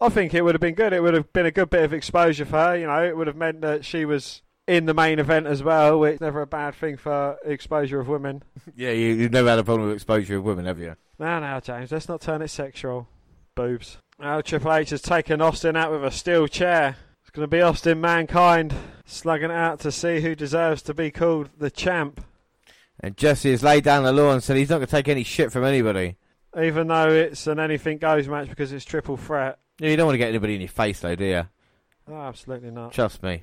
[0.00, 0.92] I think it would have been good.
[0.92, 2.76] It would have been a good bit of exposure for her.
[2.76, 5.98] You know, it would have meant that she was in the main event as well,
[5.98, 8.42] which is never a bad thing for exposure of women.
[8.76, 10.94] Yeah, you, you've never had a problem with exposure of women, have you?
[11.18, 13.08] No, no, James, let's not turn it sexual.
[13.54, 13.98] Boobs.
[14.18, 16.96] Now, Triple H has taken Austin out with a steel chair.
[17.22, 18.74] It's going to be Austin Mankind
[19.06, 22.24] slugging it out to see who deserves to be called the champ,
[23.00, 25.24] And Jesse has laid down the law and said he's not going to take any
[25.24, 26.16] shit from anybody.
[26.60, 29.58] even though it's an anything goes match because it's triple threat.
[29.80, 31.42] Yeah, you don't want to get anybody in your face, though, do you?
[32.08, 32.92] Oh, absolutely not.
[32.92, 33.42] Trust me.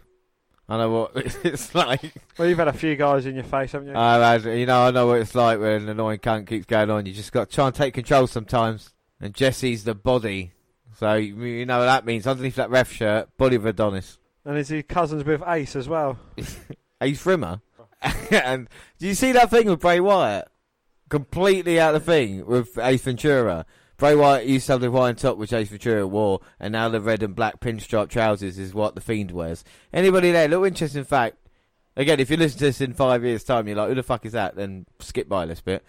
[0.70, 1.12] I know what
[1.46, 2.14] it's like.
[2.38, 3.96] Well, you've had a few guys in your face, haven't you?
[3.96, 6.90] I've had, you know, I know what it's like when an annoying cunt keeps going
[6.90, 7.06] on.
[7.06, 8.94] You just got to try and take control sometimes.
[9.22, 10.52] And Jesse's the body.
[11.00, 12.28] So, you you know what that means.
[12.28, 14.20] Underneath that ref shirt, body of Adonis.
[14.46, 16.18] and is he cousins with Ace as well?
[17.02, 17.62] Ace Rimmer.
[18.32, 18.68] and
[19.00, 20.48] do you see that thing with Bray Wyatt?
[21.10, 23.66] Completely out of the thing with Ace Ventura.
[23.98, 27.02] Bray Wyatt used to have the Hawaiian top which Ace Ventura wore, and now the
[27.02, 29.64] red and black pinstripe trousers is what the Fiend wears.
[29.92, 30.48] Anybody there?
[30.48, 31.38] Little interesting fact.
[31.96, 34.24] Again, if you listen to this in five years' time, you're like, who the fuck
[34.24, 34.56] is that?
[34.56, 35.84] Then skip by this bit.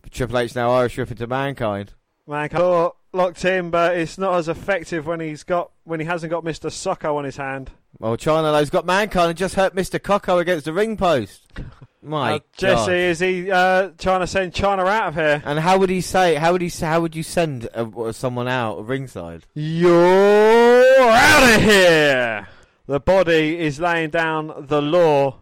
[0.00, 1.92] But Triple H now Irish whipping to mankind.
[2.26, 6.30] Mankind oh, locked in, but it's not as effective when he's got when he hasn't
[6.30, 6.70] got Mr.
[6.70, 7.70] Socko on his hand.
[7.98, 9.98] Well, Chyna though's got mankind and just hurt Mr.
[9.98, 11.52] Socko against the ring post.
[12.02, 12.38] My Uh.
[12.56, 15.42] Jesse, is he uh, trying to send Chyna out of here?
[15.44, 16.34] And how would he say?
[16.36, 16.68] How would he?
[16.70, 19.44] say- How would you send uh, someone out of ringside?
[19.54, 22.48] You're out of here!
[22.86, 25.40] The body is laying down the law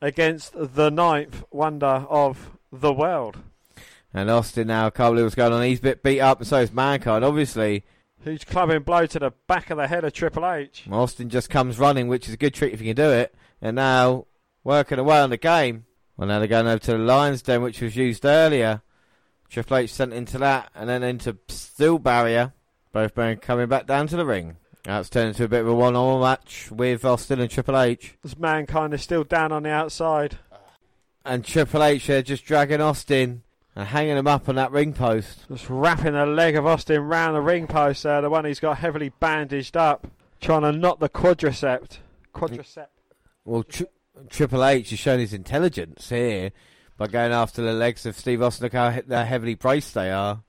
[0.00, 3.38] against the ninth wonder of the world.
[4.12, 5.62] And Austin now can't believe what's going on.
[5.62, 7.24] He's a bit beat up, and so is Mankind.
[7.24, 7.84] Obviously,
[8.24, 10.84] Who's clubbing blow to the back of the head of Triple H?
[10.90, 13.34] Austin just comes running, which is a good trick if you can do it.
[13.62, 14.26] And now
[14.66, 15.84] working away on the game.
[16.16, 18.82] Well, now they're going over to the Lions Den, which was used earlier.
[19.48, 22.52] Triple H sent into that, and then into steel barrier.
[22.92, 24.56] Both men coming back down to the ring.
[24.84, 28.14] Now it's turned into a bit of a one-on-one match with Austin and Triple H.
[28.22, 30.38] This mankind is still down on the outside.
[31.24, 33.42] And Triple H uh, just dragging Austin.
[33.76, 35.44] and hanging him up on that ring post.
[35.48, 38.78] Just wrapping the leg of Austin round the ring post there, the one he's got
[38.78, 40.08] heavily bandaged up,
[40.40, 41.98] trying to knock the quadricep.
[42.34, 42.86] Quadricep.
[43.44, 43.86] Well, tri-
[44.30, 46.50] Triple H has shown his intelligence here
[46.96, 48.64] by going after the legs of Steve Austin.
[48.64, 50.42] Look how he- how heavily braced they are,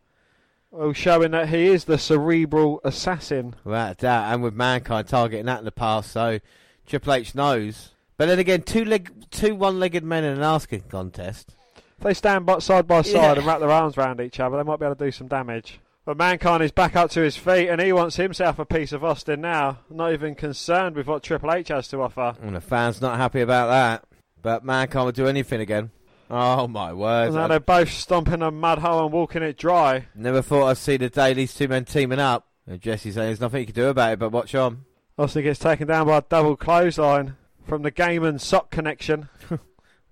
[0.72, 3.56] Well, showing that he is the cerebral assassin.
[3.64, 4.34] without a doubt.
[4.34, 6.40] And with Mankind targeting that in the past, so
[6.86, 7.92] Triple H knows.
[8.18, 11.54] But then again, two leg, two one-legged men in an asking contest.
[11.98, 13.34] If they stand by, side by side Yeah.
[13.34, 15.80] and wrap their arms around each other, they might be able to do some damage.
[16.08, 19.04] But Mankind is back up to his feet and he wants himself a piece of
[19.04, 19.80] Austin now.
[19.90, 22.34] Not even concerned with what Triple H has to offer.
[22.42, 24.06] And the fans not happy about that.
[24.42, 25.92] But Mankind will do anything again.
[26.30, 27.26] Oh my word!
[27.26, 30.06] And now they're both stomping a mud hole and walking it dry.
[30.16, 32.48] Never thought I'd see the day these two men teaming up.
[32.66, 34.86] And Jesse saying there's nothing you can do about it, but watch on.
[35.18, 37.36] Austin gets taken down by a double clothesline
[37.66, 39.28] from the game and sock connection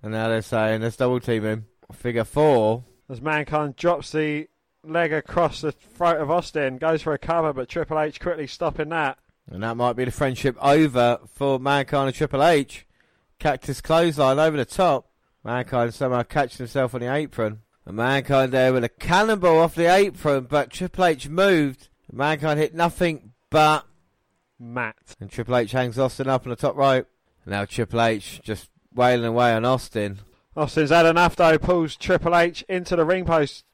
[0.02, 1.66] And now they're saying let's double team him.
[1.90, 2.84] Figure four.
[3.08, 4.48] as Mankind drops the
[4.86, 8.88] leg across the throat of Austin, goes for a cover, but Triple H quickly stopping
[8.90, 9.18] that.
[9.50, 12.86] And that might be the friendship over for Mankind and Triple H.
[13.38, 15.08] Cactus clothesline over the top.
[15.44, 17.60] Mankind somehow catches himself on the apron.
[17.84, 21.88] And Mankind there with a cannonball off the apron, but Triple H moved.
[22.10, 23.86] Mankind hit nothing but.
[24.58, 25.16] Matt.
[25.20, 27.06] And Triple H hangs Austin up on the top rope.
[27.44, 30.18] Now Triple H just wailing away on Austin.
[30.56, 33.64] Austin's had enough though, pulls Triple H into the ring post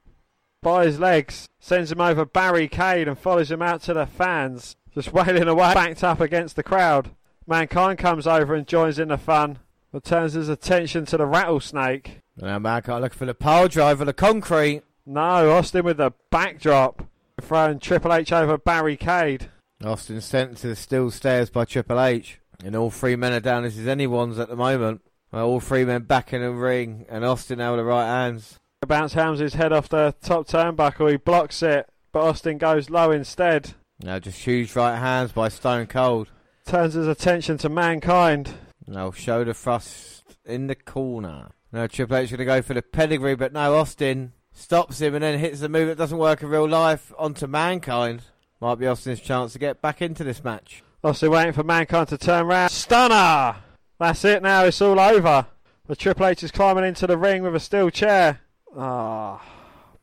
[0.62, 5.12] by his legs, sends him over barricade and follows him out to the fans, just
[5.12, 7.10] wailing away, backed up against the crowd.
[7.46, 9.58] Mankind comes over and joins in the fun,
[9.92, 12.20] but turns his attention to the rattlesnake.
[12.36, 14.82] Now Mankind looking for the power drive of the concrete.
[15.04, 17.04] No, Austin with the backdrop,
[17.40, 19.50] throwing Triple H over barricade.
[19.84, 22.38] Austin sent to the steel stairs by Triple H.
[22.64, 25.00] And all three men are down as is anyone's at the moment.
[25.32, 28.60] All three men back in the ring, and Austin now with the right hands.
[28.86, 33.74] Bounce Helms' head off the top turnbuckle, he blocks it, but Austin goes low instead.
[34.02, 36.28] Now just huge right hands by Stone Cold.
[36.66, 38.52] Turns his attention to Mankind.
[38.86, 41.52] Now shoulder thrust in the corner.
[41.72, 45.14] Now Triple H is going to go for the pedigree, but no, Austin stops him
[45.14, 48.22] and then hits the move that doesn't work in real life onto Mankind.
[48.60, 50.82] Might be Austin's chance to get back into this match.
[51.04, 52.70] Austin waiting for Mankind to turn round.
[52.70, 53.56] Stunner!
[53.98, 55.46] That's it now, it's all over.
[55.86, 58.40] The Triple H is climbing into the ring with a steel chair.
[58.76, 59.44] Ah,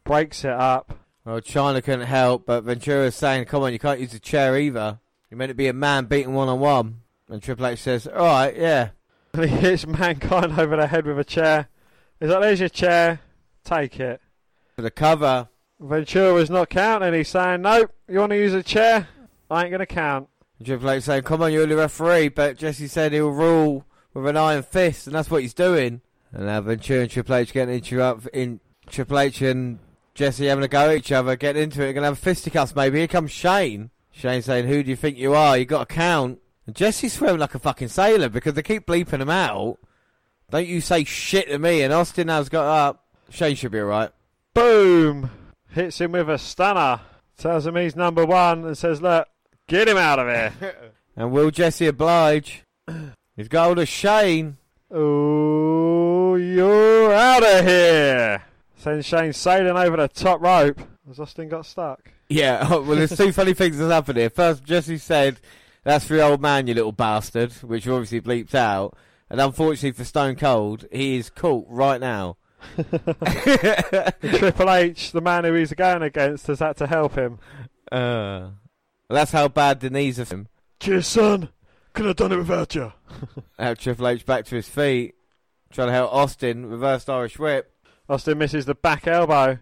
[0.04, 0.94] breaks it up.
[1.26, 4.58] Well, Chyna couldn't help, but Ventura Ventura's saying, come on, you can't use a chair
[4.58, 5.00] either.
[5.30, 7.02] You're meant to be a man beating one on one.
[7.30, 8.90] And Triple H says, alright, yeah.
[9.34, 11.68] And he hits Mankind over the head with a chair.
[12.20, 13.22] He's like, there's your chair,
[13.64, 14.22] take it.
[14.76, 18.64] For the cover, Ventura was not counting, he's saying, nope, you want to use a
[18.64, 19.08] chair?
[19.52, 20.30] I ain't going to count.
[20.58, 22.30] And Triple H saying, come on, you're the referee.
[22.30, 26.02] But Jesse said he'll rule with an iron fist, and that's what he's doing.
[26.32, 29.80] And now Ventura and Triple H getting into up in Triple H and
[30.14, 33.00] Jesse having a go at each other, getting into it, gonna have a fisticuffs maybe.
[33.00, 33.90] Here comes Shane.
[34.12, 35.58] Shane saying, Who do you think you are?
[35.58, 36.40] You got to count.
[36.66, 39.80] And Jesse's swearing like a fucking sailor because they keep bleeping him out.
[40.52, 41.82] Don't you say shit to me.
[41.82, 43.06] And Austin now's got up.
[43.30, 44.12] Shane should be alright.
[44.54, 45.30] Boom!
[45.70, 47.00] Hits him with a stunner.
[47.38, 49.28] Tells him he's number one and says, look,
[49.68, 50.76] get him out of here.
[51.16, 52.64] And will Jesse oblige?
[53.36, 54.56] He's got hold of Shane.
[54.92, 58.44] Oh, you're out of here!
[58.76, 60.82] Sends Shane sailing over the top rope.
[61.08, 62.12] Has Austin got stuck?
[62.28, 64.32] Yeah, oh, well, there's two funny things that's happened here.
[64.32, 65.40] First, Jesse said,
[65.84, 68.98] That's for your old man, you little bastard, which obviously bleeps out.
[69.30, 72.38] And unfortunately for Stone Cold, he is caught right now.
[72.76, 77.38] Triple H, the man who he's going against, has had to help him.
[77.92, 78.50] Uh,
[79.08, 80.48] that's how bad the knees of him.
[80.80, 81.50] Cheers, son.
[81.94, 82.94] Could have done it without you.
[83.60, 85.16] Now Triple H back to his feet,
[85.72, 87.74] trying to help Austin, reversed Irish whip.
[88.08, 89.60] Austin misses the back elbow.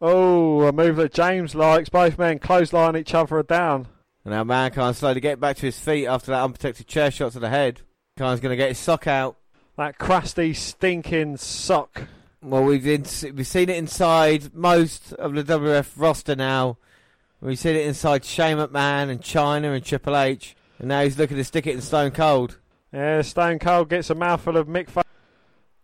[0.00, 1.88] Oh, a move that James likes.
[1.88, 3.86] Both men clothesline each other down.
[4.24, 7.38] And now Mankind slowly get back to his feet after that unprotected chair shot to
[7.38, 7.80] the head.
[8.18, 9.36] Mankind's going to get his sock out.
[9.76, 12.02] That crusty, stinking sock.
[12.42, 13.04] Well, we've been,
[13.34, 16.78] we've seen it inside most of the WF roster now.
[17.40, 21.36] We've seen it inside Shane McMahon and Chyna and Triple H, and now he's looking
[21.36, 22.58] to stick it in Stone Cold.
[22.92, 24.88] Yeah, Stone Cold gets a mouthful of Mick.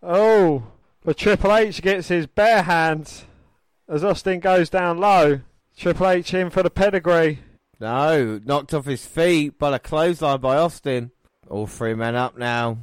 [0.03, 0.65] Oh,
[1.05, 3.25] but Triple H gets his bare hands
[3.89, 5.41] as Austin goes down low.
[5.77, 7.41] Triple H in for the pedigree.
[7.81, 11.11] No, knocked off his feet by the clothesline by Austin.
[11.49, 12.79] All three men up now,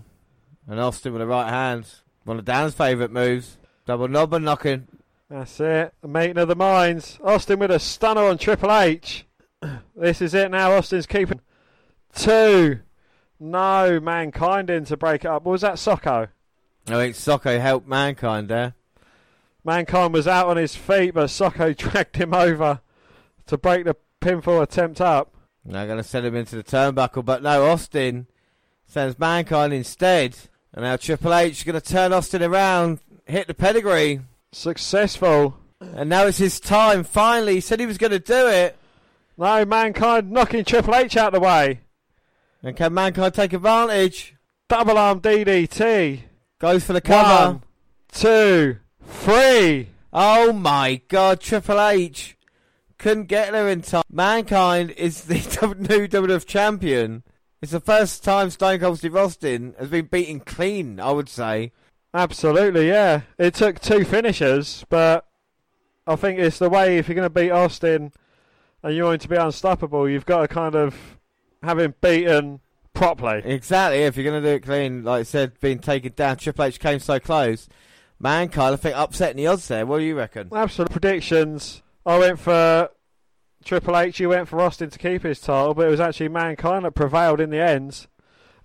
[0.67, 1.85] and Austin with the right hand.
[2.25, 3.57] One of Dan's favourite moves.
[3.85, 4.87] Double knob and knocking.
[5.29, 5.93] That's it.
[6.01, 7.17] The meeting of the minds.
[7.23, 9.25] Austin with a stunner on Triple H.
[9.95, 10.71] This is it now.
[10.71, 11.41] Austin's keeping
[12.13, 12.79] two.
[13.39, 15.43] No, mankind in to break it up.
[15.43, 16.29] What was that Socko?
[16.87, 18.73] I think Socko helped Mankind there.
[19.63, 22.81] Mankind was out on his feet, but Socko dragged him over
[23.47, 25.33] to break the pinfall attempt up.
[25.65, 28.27] Now going to send him into the turnbuckle, but no, Austin
[28.87, 30.35] sends Mankind instead.
[30.73, 34.21] And now Triple H is going to turn Austin around, hit the pedigree.
[34.51, 35.57] Successful.
[35.79, 37.55] And now it's his time, finally.
[37.55, 38.77] He said he was going to do it.
[39.37, 41.81] No, Mankind knocking Triple H out of the way.
[42.61, 44.35] And can Mankind take advantage?
[44.67, 46.21] Double arm DDT.
[46.59, 47.53] Goes for the cover.
[47.53, 47.63] One,
[48.11, 49.89] two, three.
[50.11, 52.35] Oh my god, Triple H
[52.97, 54.03] couldn't get there in time.
[54.11, 55.35] Mankind is the
[55.89, 57.23] new WWF champion.
[57.61, 61.71] It's the first time Stone Cold Steve Austin has been beaten clean, I would say.
[62.13, 63.21] Absolutely, yeah.
[63.37, 65.25] It took two finishers, but
[66.05, 68.11] I think it's the way if you're going to beat Austin
[68.83, 71.18] and you want him to be unstoppable, you've got to kind of
[71.63, 72.59] him beaten
[72.93, 73.41] properly.
[73.45, 76.65] Exactly, if you're going to do it clean, like I said, being taken down, Triple
[76.65, 77.67] H came so close.
[78.19, 79.85] Mankind, I think, upsetting the odds there.
[79.85, 80.49] What do you reckon?
[80.53, 81.81] Absolute predictions.
[82.05, 82.89] I went for
[83.63, 86.85] Triple H, you went for Austin to keep his title, but it was actually Mankind
[86.85, 88.07] that prevailed in the end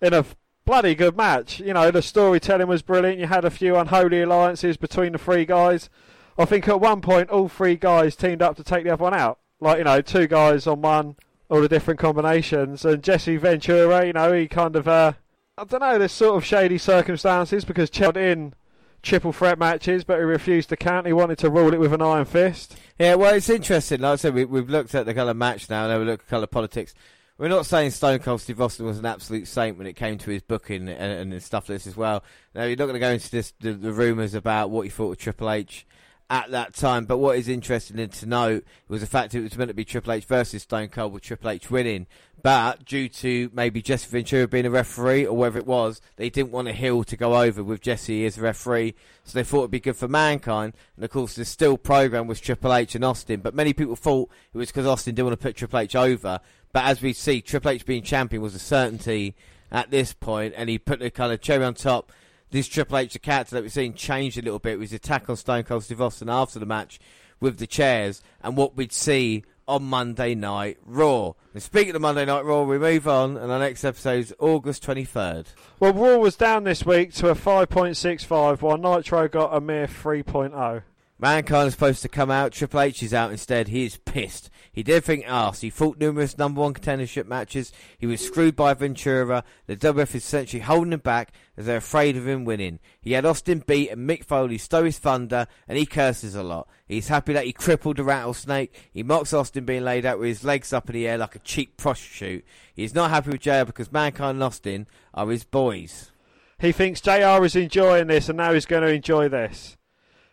[0.00, 0.24] in a
[0.64, 1.60] bloody good match.
[1.60, 3.18] You know, the storytelling was brilliant.
[3.18, 5.90] You had a few unholy alliances between the three guys.
[6.38, 9.14] I think at one point all three guys teamed up to take the other one
[9.14, 9.38] out.
[9.60, 11.16] Like, you know, two guys on one,
[11.48, 12.84] all the different combinations.
[12.84, 15.12] And Jesse Ventura, you know, he kind of, uh,
[15.58, 18.54] I don't know, there's sort of shady circumstances because Chad in
[19.02, 21.06] triple threat matches, but he refused to count.
[21.06, 22.76] He wanted to rule it with an iron fist.
[22.98, 24.00] Yeah, well, it's interesting.
[24.00, 26.42] Like I said, we, we've looked at the of match now, and we look at
[26.42, 26.94] of politics.
[27.36, 30.30] We're not saying Stone Cold Steve Austin was an absolute saint when it came to
[30.30, 32.22] his booking and, and stuff like this as well.
[32.54, 35.10] Now, you're not going to go into this the, the rumours about what he thought
[35.10, 35.84] of Triple H
[36.30, 37.04] at that time.
[37.04, 40.12] But what is interesting to note was the fact it was meant to be Triple
[40.12, 42.06] H versus Stone Cold with Triple H winning.
[42.42, 46.52] But due to maybe Jesse Ventura being a referee or whatever it was, they didn't
[46.52, 48.94] want a heel to go over with Jesse as a referee.
[49.24, 50.74] So they thought it'd be good for Mankind.
[50.96, 53.40] And of course, the still program was Triple H and Austin.
[53.40, 56.40] But many people thought it was because Austin didn't want to put Triple H over.
[56.72, 59.34] But as we see, Triple H being champion was a certainty
[59.72, 62.12] at this point, and he put the kind of cherry on top
[62.54, 65.28] this Triple H, the character that we've seen, changed a little bit with his attack
[65.28, 67.00] on Stone Cold Steve Austin after the match
[67.40, 71.32] with the chairs and what we'd see on Monday Night Raw.
[71.52, 74.86] And speaking of Monday Night Raw, we move on, and our next episode is August
[74.86, 75.46] 23rd.
[75.80, 80.82] Well, Raw was down this week to a 5.65, while Nitro got a mere 3.0.
[81.18, 82.52] Mankind is supposed to come out.
[82.52, 83.68] Triple H is out instead.
[83.68, 84.50] He is pissed.
[84.72, 85.60] He did think ass.
[85.60, 87.72] He fought numerous number one contendership matches.
[87.96, 89.44] He was screwed by Ventura.
[89.66, 92.78] The WF is essentially holding him back as they're afraid of him winning.
[93.00, 96.68] He had Austin beat and Mick Foley stole his thunder and he curses a lot.
[96.86, 98.90] He's happy that he crippled the rattlesnake.
[98.92, 101.40] He mocks Austin being laid out with his legs up in the air like a
[101.40, 102.44] cheap prostitute.
[102.74, 106.10] He's not happy with JR because Mankind and Austin are his boys.
[106.58, 109.76] He thinks JR is enjoying this and now he's going to enjoy this.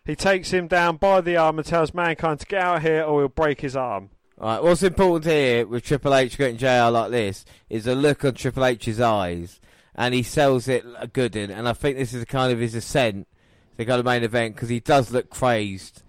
[0.04, 3.02] He takes him down by the arm and tells Mankind to get out of here
[3.02, 4.10] or he'll break his arm.
[4.36, 8.34] Right, what's important here with Triple H getting JR like this is the look on
[8.34, 9.60] Triple H's eyes,
[9.94, 11.50] and he sells it a good in.
[11.50, 13.26] And I think this is kind of his ascent,
[13.72, 16.02] to the kind of main event, because he does look crazed,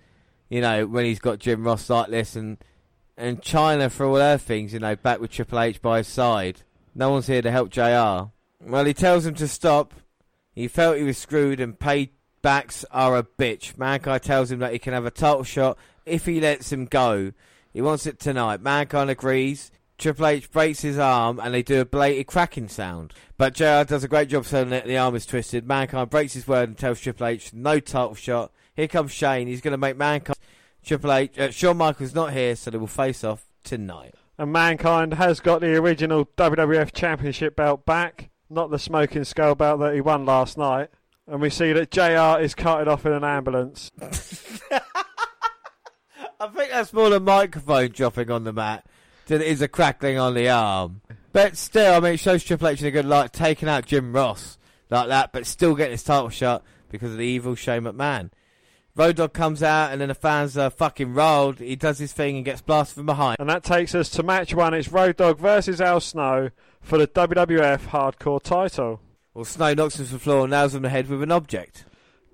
[0.49, 2.57] you know, when he's got Jim Ross like this, and
[3.17, 6.61] and Chyna for all her things, you know, back with Triple H by his side.
[6.95, 8.31] No one's here to help JR.
[8.65, 9.93] Well, he tells him to stop.
[10.53, 13.77] He felt he was screwed, and paybacks are a bitch.
[13.77, 17.33] Mankind tells him that he can have a title shot if he lets him go.
[17.73, 18.61] He wants it tonight.
[18.61, 19.71] Mankind agrees.
[19.97, 23.13] Triple H breaks his arm and they do a blatant cracking sound.
[23.37, 24.85] But JR does a great job selling it.
[24.85, 25.67] The arm is twisted.
[25.67, 28.51] Mankind breaks his word and tells Triple H no title shot.
[28.75, 29.47] Here comes Shane.
[29.47, 30.37] He's going to make Mankind.
[30.83, 31.39] Triple H.
[31.39, 34.15] Uh, Shawn Michaels not here, so they will face off tonight.
[34.37, 39.79] And Mankind has got the original WWF Championship belt back, not the smoking skull belt
[39.79, 40.89] that he won last night.
[41.27, 43.89] And we see that JR is carted off in an ambulance.
[44.01, 44.07] I
[46.47, 48.85] think that's more the microphone dropping on the mat
[49.31, 51.01] it is a crackling on the arm.
[51.31, 54.13] But still, I mean, it shows Triple H in a good light, taking out Jim
[54.13, 54.57] Ross
[54.89, 58.29] like that, but still getting his title shot because of the evil Shane McMahon.
[58.95, 61.57] Road Dogg comes out, and then the fans are fucking rolled.
[61.57, 63.37] He does his thing and gets blasted from behind.
[63.39, 64.75] And that takes us to match one.
[64.75, 69.01] It's Road Dogg versus Al Snow for the WWF Hardcore title.
[69.33, 71.31] Well, Snow knocks him to the floor and nails him in the head with an
[71.31, 71.85] object.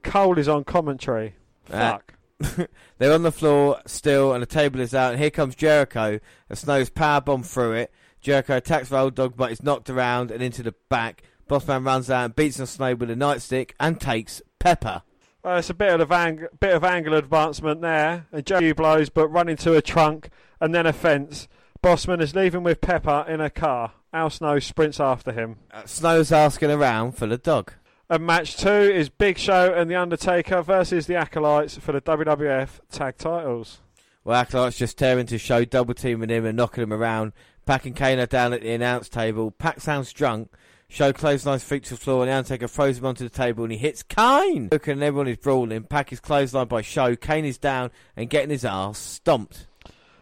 [0.04, 1.36] Cole is on commentary.
[1.72, 1.94] Ah.
[1.94, 2.16] Fuck.
[2.98, 5.12] They're on the floor still, and the table is out.
[5.12, 6.20] And here comes Jericho.
[6.50, 7.92] And Snow's power bomb through it.
[8.22, 11.24] Jericho attacks Road Dogg, but is knocked around and into the back.
[11.50, 15.02] Bossman runs out and beats on Snow with a nightstick and takes Pepper.
[15.44, 18.28] Uh, it's a bit of ang- bit of angle advancement there.
[18.32, 20.30] And Joe blows, but run into a trunk
[20.60, 21.48] and then a fence.
[21.82, 23.94] Bossman is leaving with Pepper in a car.
[24.12, 25.58] Al Snow sprints after him.
[25.72, 27.74] Uh, Snow's asking around for the dog.
[28.12, 32.80] And match two is Big Show and The Undertaker versus the Acolytes for the WWF
[32.90, 33.82] Tag Titles.
[34.24, 37.34] Well, Acolyte's just tearing to show, double teaming him and knocking him around.
[37.68, 39.52] Pac and Kane down at the announce table.
[39.52, 40.50] Pac sounds drunk.
[40.88, 43.72] Show clotheslines feet to the floor and the Undertaker throws him onto the table and
[43.72, 44.70] he hits Kane.
[44.72, 45.84] Look and everyone is brawling.
[45.84, 47.16] Pac is clotheslined by Show.
[47.16, 49.68] Kane is down and getting his ass stomped.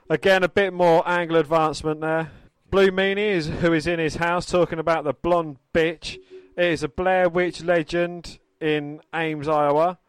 [0.09, 2.31] Again, a bit more angle advancement there.
[2.69, 6.17] Blue Meanie is who is in his house talking about the blonde bitch.
[6.57, 9.99] It is a Blair Witch legend in Ames, Iowa.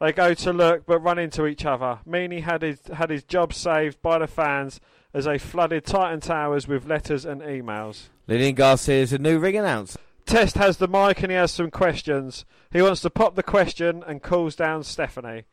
[0.00, 1.98] They go to look but run into each other.
[2.06, 4.80] Meanie had his had his job saved by the fans
[5.12, 8.04] as they flooded Titan Towers with letters and emails.
[8.28, 9.98] Lillian Garcia is a new ring announcer.
[10.26, 12.44] Test has the mic and he has some questions.
[12.72, 15.44] He wants to pop the question and calls down Stephanie.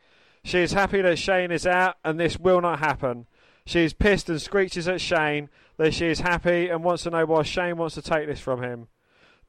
[0.43, 3.25] She is happy that Shane is out and this will not happen.
[3.65, 7.25] She is pissed and screeches at Shane that she is happy and wants to know
[7.25, 8.87] why Shane wants to take this from him.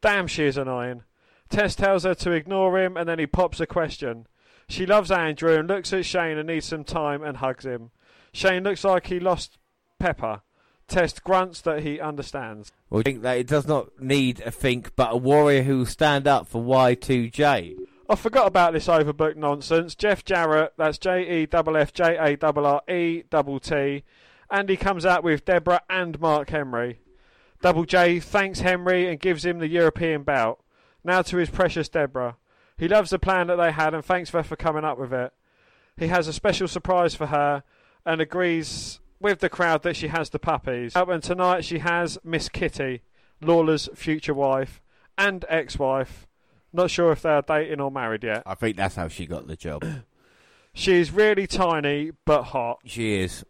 [0.04, 1.02] Damn, she is annoying.
[1.48, 4.26] Test tells her to ignore him and then he pops a question.
[4.68, 7.90] She loves Andrew and looks at Shane and needs some time and hugs him.
[8.30, 9.56] Shane looks like he lost
[9.98, 10.42] Pepper.
[10.88, 12.70] Test grunts that he understands.
[12.90, 15.86] Well, I think that it does not need a think, but a warrior who will
[15.86, 17.74] stand up for Y2J.
[18.06, 19.94] I forgot about this overbooked nonsense.
[19.94, 24.04] Jeff Jarrett, that's J E F F J A R R E double T,
[24.50, 26.98] and he comes out with Debra and Mark Henry.
[27.64, 30.60] Double J thanks Henry and gives him the European bout.
[31.02, 32.36] Now to his precious Debra.
[32.76, 35.32] He loves the plan that they had and thanks her for coming up with it.
[35.96, 37.62] He has a special surprise for her
[38.04, 40.92] and agrees with the crowd that she has the puppies.
[40.94, 43.00] And tonight she has Miss Kitty,
[43.40, 44.82] Lawler's future wife
[45.16, 46.26] and ex-wife.
[46.70, 48.42] Not sure if they are dating or married yet.
[48.44, 49.86] I think that's how she got the job.
[50.74, 52.80] She's really tiny but hot.
[52.84, 53.42] she is.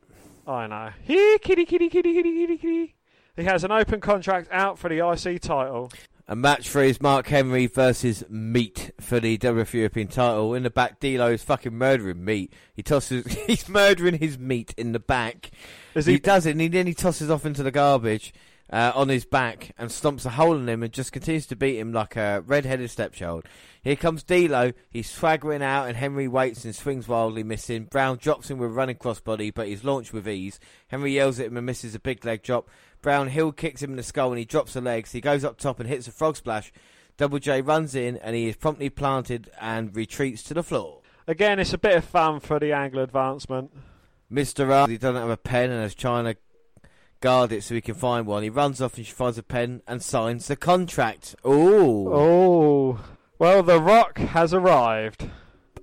[0.47, 0.91] I know.
[1.03, 2.94] Here, kitty, kitty, kitty, kitty, kitty, kitty.
[3.37, 5.91] He has an open contract out for the IC title.
[6.27, 10.55] A match for his Mark Henry versus Meat for the WWF European title.
[10.55, 12.53] In the back, D'Lo is fucking murdering Meat.
[12.73, 15.51] He tosses, he's murdering his meat in the back.
[15.95, 16.19] Is he, he?
[16.21, 18.33] does it, and he, then he tosses off into the garbage
[18.71, 21.79] uh, on his back and stomps a hole in him and just continues to beat
[21.79, 23.45] him like a red-headed stepchild.
[23.83, 24.73] Here comes D'Lo.
[24.91, 27.85] He's swaggering out, and Henry waits and swings wildly, missing.
[27.85, 30.59] Brown drops him with a running crossbody, but he's launched with ease.
[30.89, 32.71] Henry yells at him and misses a big leg drop.
[33.05, 35.13] Brown Hill kicks him in the skull, and he drops the legs.
[35.13, 36.73] He goes up top and hits a frog splash.
[37.19, 41.03] Double J runs in, and he is promptly planted and retreats to the floor.
[41.29, 43.73] Again, it's a bit of fun for the angle advancement.
[44.33, 44.71] Mr.
[44.71, 46.37] R, he doesn't have a pen and is trying to
[47.21, 48.43] guard it so he can find one.
[48.43, 51.37] He runs off and she finds a pen and signs the contract.
[51.47, 52.11] Ooh.
[52.11, 53.05] Oh.
[53.39, 55.29] Well, The Rock has arrived.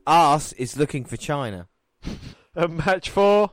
[0.07, 1.67] Arse is looking for Chyna.
[2.53, 3.51] And match four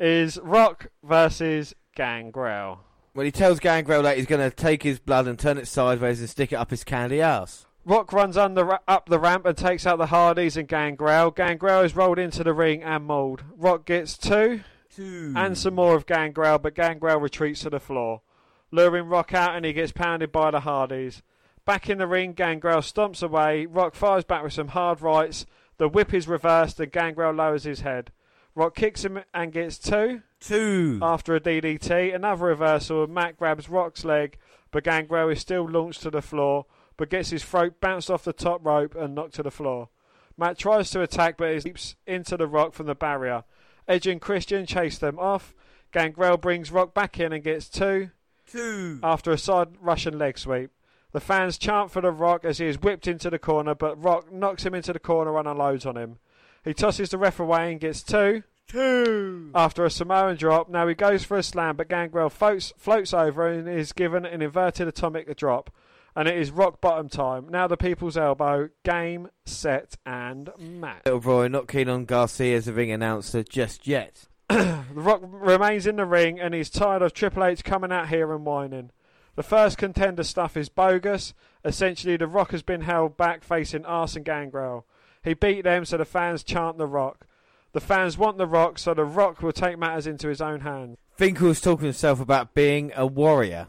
[0.00, 2.80] is Rock versus Gangrel.
[3.18, 6.20] Well, he tells Gangrel that he's going to take his blood and turn it sideways
[6.20, 7.66] and stick it up his candy ass.
[7.84, 11.32] Rock runs under, up the ramp and takes out the Hardys and Gangrel.
[11.32, 13.42] Gangrel is rolled into the ring and mauled.
[13.56, 14.60] Rock gets two
[14.94, 15.32] Two.
[15.34, 18.22] and some more of Gangrel, but Gangrel retreats to the floor,
[18.70, 21.24] luring Rock out and he gets pounded by the Hardys.
[21.64, 23.66] Back in the ring, Gangrel stomps away.
[23.66, 25.44] Rock fires back with some hard rights.
[25.78, 28.12] The whip is reversed and Gangrel lowers his head.
[28.54, 30.98] Rock kicks him and gets two Two.
[31.02, 32.14] after a DDT.
[32.14, 33.04] Another reversal.
[33.04, 34.38] and Matt grabs Rock's leg,
[34.70, 36.66] but Gangrel is still launched to the floor,
[36.96, 39.88] but gets his throat bounced off the top rope and knocked to the floor.
[40.36, 43.44] Matt tries to attack, but he leaps into the Rock from the barrier.
[43.88, 45.54] Edge and Christian chase them off.
[45.92, 48.10] Gangrel brings Rock back in and gets two
[48.46, 49.00] Two.
[49.02, 50.70] after a side Russian leg sweep.
[51.12, 54.30] The fans chant for the Rock as he is whipped into the corner, but Rock
[54.30, 56.18] knocks him into the corner and unloads on him.
[56.64, 58.42] He tosses the ref away and gets two.
[58.68, 59.50] Two.
[59.54, 63.48] After a Samoan drop, now he goes for a slam, but Gangrel floats, floats over
[63.48, 65.70] and is given an inverted atomic drop.
[66.14, 67.48] And it is rock bottom time.
[67.48, 68.70] Now the people's elbow.
[68.84, 71.02] Game, set, and match.
[71.06, 74.26] Little Roy not keen on Garcia as a ring announcer just yet.
[74.48, 78.34] The Rock remains in the ring and he's tired of Triple H coming out here
[78.34, 78.90] and whining.
[79.36, 81.34] The first contender stuff is bogus.
[81.64, 84.86] Essentially, The Rock has been held back facing Arse and Gangrel.
[85.22, 87.27] He beat them, so the fans chant The Rock.
[87.72, 90.96] The fans want The Rock, so The Rock will take matters into his own hands.
[91.16, 93.68] Finkel is talking to himself about being a warrior.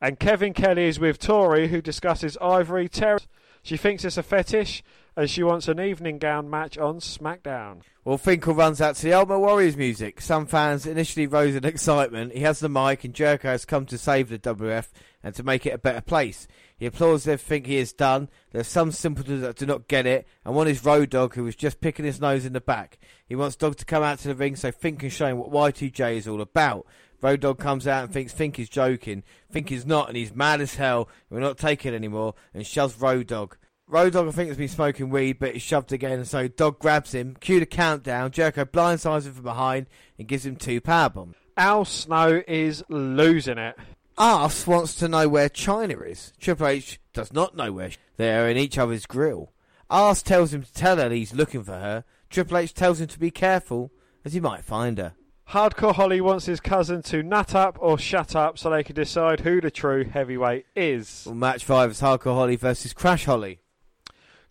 [0.00, 3.20] And Kevin Kelly is with Tori, who discusses Ivory Terror.
[3.62, 4.82] She thinks it's a fetish,
[5.14, 7.82] and she wants an evening gown match on SmackDown.
[8.04, 10.20] Well, Finkel runs out to the Ultimate Warriors music.
[10.20, 12.32] Some fans initially rose in excitement.
[12.32, 14.88] He has the mic, and Jericho has come to save the WF
[15.22, 16.48] and to make it a better place.
[16.76, 18.28] He applauds everything he has done.
[18.52, 21.44] There are some simpletons that do not get it, and one is Road Dogg, who
[21.44, 22.98] was just picking his nose in the back.
[23.26, 25.74] He wants Dog to come out to the ring so Fink can show him what
[25.74, 26.86] Y2J is all about.
[27.22, 29.22] Road Dogg comes out and thinks Fink is joking.
[29.50, 31.08] Fink is not, and he's mad as hell.
[31.28, 33.56] We're not taking it anymore, and shoves Road Dogg.
[33.86, 37.12] Road Dogg, I think, has been smoking weed, but he's shoved again, so Dog grabs
[37.12, 39.86] him, cue the countdown, Jericho blindsides him from behind
[40.16, 41.34] and gives him two powerbombs.
[41.56, 43.76] Al Snow is losing it.
[44.20, 46.34] Arse wants to know where Chyna is.
[46.38, 49.54] Triple H does not know where they are in each other's grill.
[49.88, 52.04] Arse tells him to tell her he's looking for her.
[52.28, 53.90] Triple H tells him to be careful,
[54.22, 55.14] as he might find her.
[55.48, 59.40] Hardcore Holly wants his cousin to nut up or shut up so they can decide
[59.40, 61.22] who the true heavyweight is.
[61.24, 63.60] Well, match five is Hardcore Holly versus Crash Holly.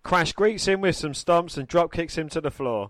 [0.02, 2.90] Crash greets him with some stomps and drop kicks him to the floor.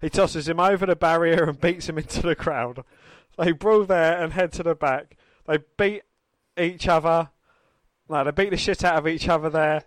[0.00, 2.84] He tosses him over the barrier and beats him into the crowd.
[3.38, 5.16] They brawl there and head to the back.
[5.46, 6.02] They beat
[6.58, 7.30] each other.
[8.08, 9.82] No, they beat the shit out of each other there.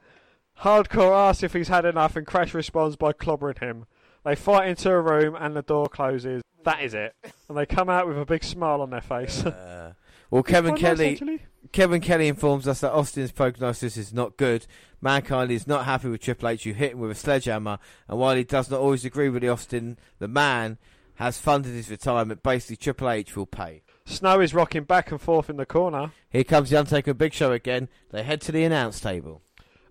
[0.62, 3.86] Hardcore asks if he's had enough and Crash responds by clobbering him.
[4.26, 6.42] They fight into a room and the door closes.
[6.64, 7.16] That is it.
[7.48, 9.46] And they come out with a big smile on their face.
[9.46, 9.94] Uh,
[10.30, 11.40] well, Kevin Kelly.
[11.72, 14.66] Kevin Kelly informs us that Austin's prognosis is not good.
[15.02, 18.36] Mankind is not happy with Triple H, who hit him with a sledgehammer, and while
[18.36, 20.78] he does not always agree with the Austin, the man
[21.16, 22.44] has funded his retirement.
[22.44, 23.84] Basically, Triple H will pay.
[24.10, 26.12] Snow is rocking back and forth in the corner.
[26.32, 27.90] Here comes the Undertaker Big Show again.
[28.10, 29.44] They head to the announce table.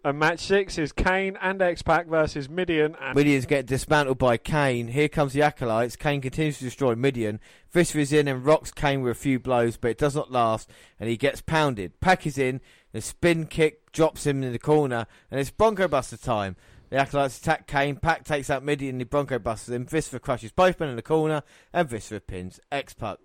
[0.05, 4.36] And match six is Kane and X Pac versus Mideon and Mideon's getting dismantled by
[4.36, 4.89] Kane.
[4.89, 5.97] Here comes the Acolytes.
[5.97, 7.39] Kane continues to destroy Mideon.
[7.70, 10.69] Viscera is in and rocks Kane with a few blows, but it does not last,
[10.99, 12.01] and he gets pounded.
[12.01, 12.61] Pac is in.
[12.93, 16.57] The spin kick drops him in the corner, and it's Bronco Buster time.
[16.90, 17.97] The Acolytes attack Kane.
[17.97, 19.86] Pac takes out Mideon, and the Bronco Busters him.
[19.86, 21.43] Viscera crushes both men in the corner,
[21.73, 23.19] and Viscera pins X-Pac.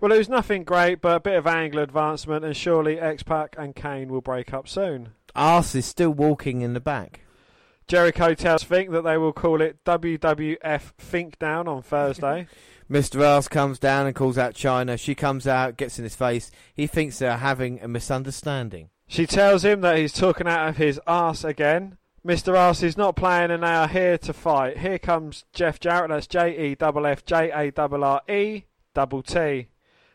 [0.00, 3.56] Well, it was nothing great, but a bit of angle advancement, and surely X Pac
[3.58, 5.10] and Kane will break up soon.
[5.34, 7.22] Arse is still walking in the back.
[7.88, 12.46] Jericho tells Fink that they will call it WWF Fink Down on Thursday.
[12.90, 13.26] Mr.
[13.26, 14.98] Arse comes down and calls out Chyna.
[14.98, 16.50] She comes out, gets in his face.
[16.74, 18.90] He thinks they're having a misunderstanding.
[19.06, 21.98] she tells him that he's talking out of his arse again.
[22.26, 22.56] Mr.
[22.56, 24.78] Arse is not playing, and they are here to fight.
[24.78, 26.10] Here comes Jeff Jarrett.
[26.10, 28.64] That's J E F F J A R R E
[28.94, 29.68] double T.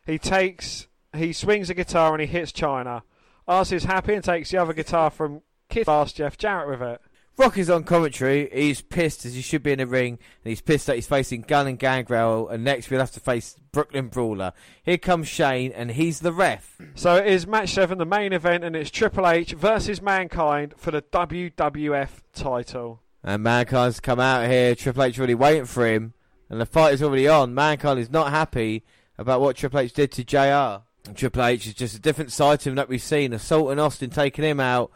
[0.05, 3.03] He takes, he swings a guitar and he hits Chyna.
[3.47, 7.01] Arse is happy and takes the other guitar from Kid Fast Jeff Jarrett with it.
[7.35, 8.47] Rock is on commentary.
[8.53, 11.41] He's pissed as he should be in the ring, and he's pissed that he's facing
[11.41, 14.53] Gunn and Gangrel, and next we'll have to face Brooklyn Brawler.
[14.83, 16.77] Here comes Shane, and he's the ref.
[16.93, 20.91] So it is match seven, the main event, and it's Triple H versus Mankind for
[20.91, 23.01] the WWF title.
[23.23, 24.75] And Mankind's come out here.
[24.75, 26.13] Triple H really waiting for him,
[26.51, 27.55] and the fight is already on.
[27.55, 28.83] Mankind is not happy
[29.17, 30.83] about what Triple H did to JR.
[31.07, 33.33] And Triple H is just a different side to him that we've seen.
[33.33, 34.91] Assault and Austin taking him out,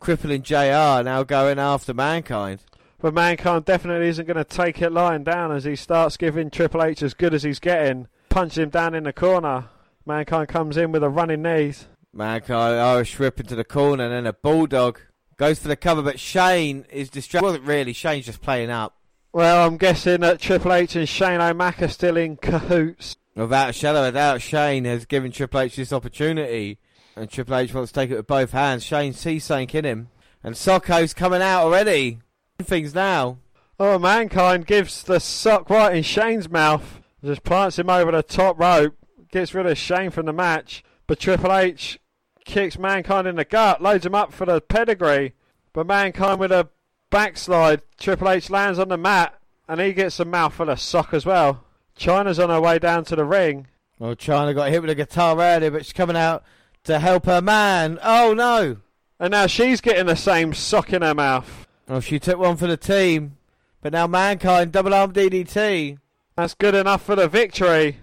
[0.00, 2.60] crippling JR, now going after Mankind.
[3.00, 6.82] But Mankind definitely isn't going to take it lying down as he starts giving Triple
[6.82, 8.08] H as good as he's getting.
[8.30, 9.66] Punches him down in the corner.
[10.06, 11.86] Mankind comes in with a running knees.
[12.14, 15.00] Mankind Irish whip into the corner, and then a bulldog
[15.36, 17.44] goes for the cover, but Shane is distracted.
[17.44, 17.92] Wasn't really.
[17.92, 18.96] Shane's just playing up.
[19.32, 23.16] Well, I'm guessing that Triple H and Shane O'Mac are still in cahoots.
[23.36, 26.78] Without a shadow of a doubt, Shane has given Triple H this opportunity,
[27.16, 28.84] and Triple H wants to take it with both hands.
[28.84, 30.08] Shane sees something in him,
[30.42, 32.20] and Socko's coming out already.
[32.60, 33.38] Things now.
[33.80, 37.00] Oh, Mankind gives the sock right in Shane's mouth.
[37.24, 38.94] Just plants him over the top rope.
[39.32, 40.84] Gets rid of Shane from the match.
[41.08, 41.98] But Triple H
[42.44, 43.82] kicks Mankind in the gut.
[43.82, 45.34] Loads him up for the pedigree.
[45.72, 46.68] But Mankind with a
[47.10, 47.82] backslide.
[47.98, 49.40] Triple H lands on the mat.
[49.68, 51.64] And he gets a mouthful of sock as well.
[51.98, 53.66] Chyna's on her way down to the ring.
[53.98, 56.42] Well, Chyna got hit with a guitar earlier, but she's coming out
[56.84, 57.98] to help her man.
[58.02, 58.78] Oh no!
[59.20, 61.66] And now she's getting the same sock in her mouth.
[61.88, 63.36] Well, she took one for the team,
[63.80, 65.98] but now Mankind double arm DDT.
[66.36, 67.98] That's good enough for the victory.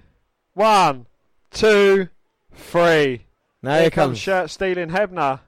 [0.53, 1.07] One,
[1.51, 2.07] two,
[2.53, 3.25] three.
[3.61, 4.17] Now Here here comes comes.
[4.19, 5.41] shirt stealing Hebner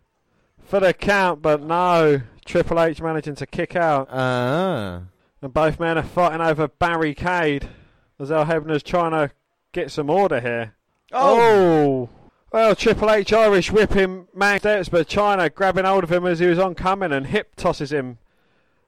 [0.65, 2.21] for the count, but no.
[2.45, 4.99] Triple H managing to kick out, Ah.
[5.41, 7.69] and both men are fighting over barricade
[8.19, 9.31] as Earl Hebner's trying to
[9.71, 10.75] get some order here.
[11.11, 11.39] Oh!
[11.39, 12.09] oh!
[12.51, 16.45] Well, Triple H Irish whipping Max steps, but Chyna grabbing hold of him as he
[16.45, 18.19] was oncoming and hip tosses him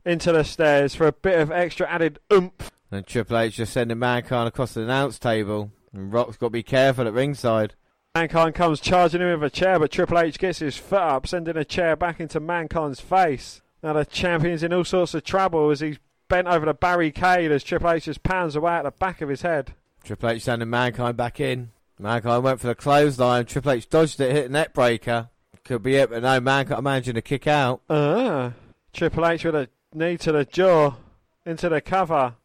[0.06, 2.70] into the stairs for a bit of extra added oomph.
[2.92, 5.72] And Triple H just sending Mankind across the announce table.
[5.92, 7.74] And Rock's got to be careful at ringside.
[8.14, 11.58] Mankind comes charging him with a chair, but Triple H gets his foot up, sending
[11.58, 13.62] a chair back into Mankind's face.
[13.82, 15.98] Now the champion's in all sorts of trouble as he's
[16.28, 19.42] bent over the barricade as Triple H just pounds away at the back of his
[19.42, 19.74] head.
[20.04, 21.72] Triple H sending Mankind back in.
[22.00, 23.46] Mankind went for the clothesline.
[23.46, 25.30] Triple H dodged it, hit a neckbreaker.
[25.64, 27.82] Could be it, but no, Mankind managing to kick out.
[27.90, 28.54] Ah,
[28.94, 30.94] Triple H with a knee to the jaw
[31.46, 32.36] into the cover,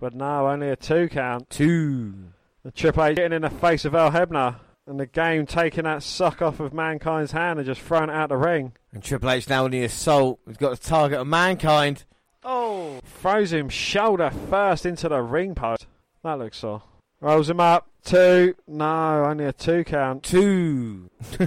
[0.00, 1.50] but no, only a two count.
[1.50, 2.14] Two.
[2.62, 4.56] And Triple H getting in the face of Earl Hebner.
[4.86, 8.28] And the game taking that suck off of Mankind's hand and just throwing it out
[8.28, 8.72] the ring.
[8.92, 10.40] And Triple H now in the assault.
[10.46, 12.04] He's got the target of Mankind.
[12.44, 13.00] Oh!
[13.04, 15.86] Throws him shoulder first into the ring post.
[16.22, 16.82] That looks sore.
[17.20, 17.88] Rolls him up.
[18.04, 18.54] Two.
[18.66, 20.22] No, only a two count.
[20.22, 21.10] Two.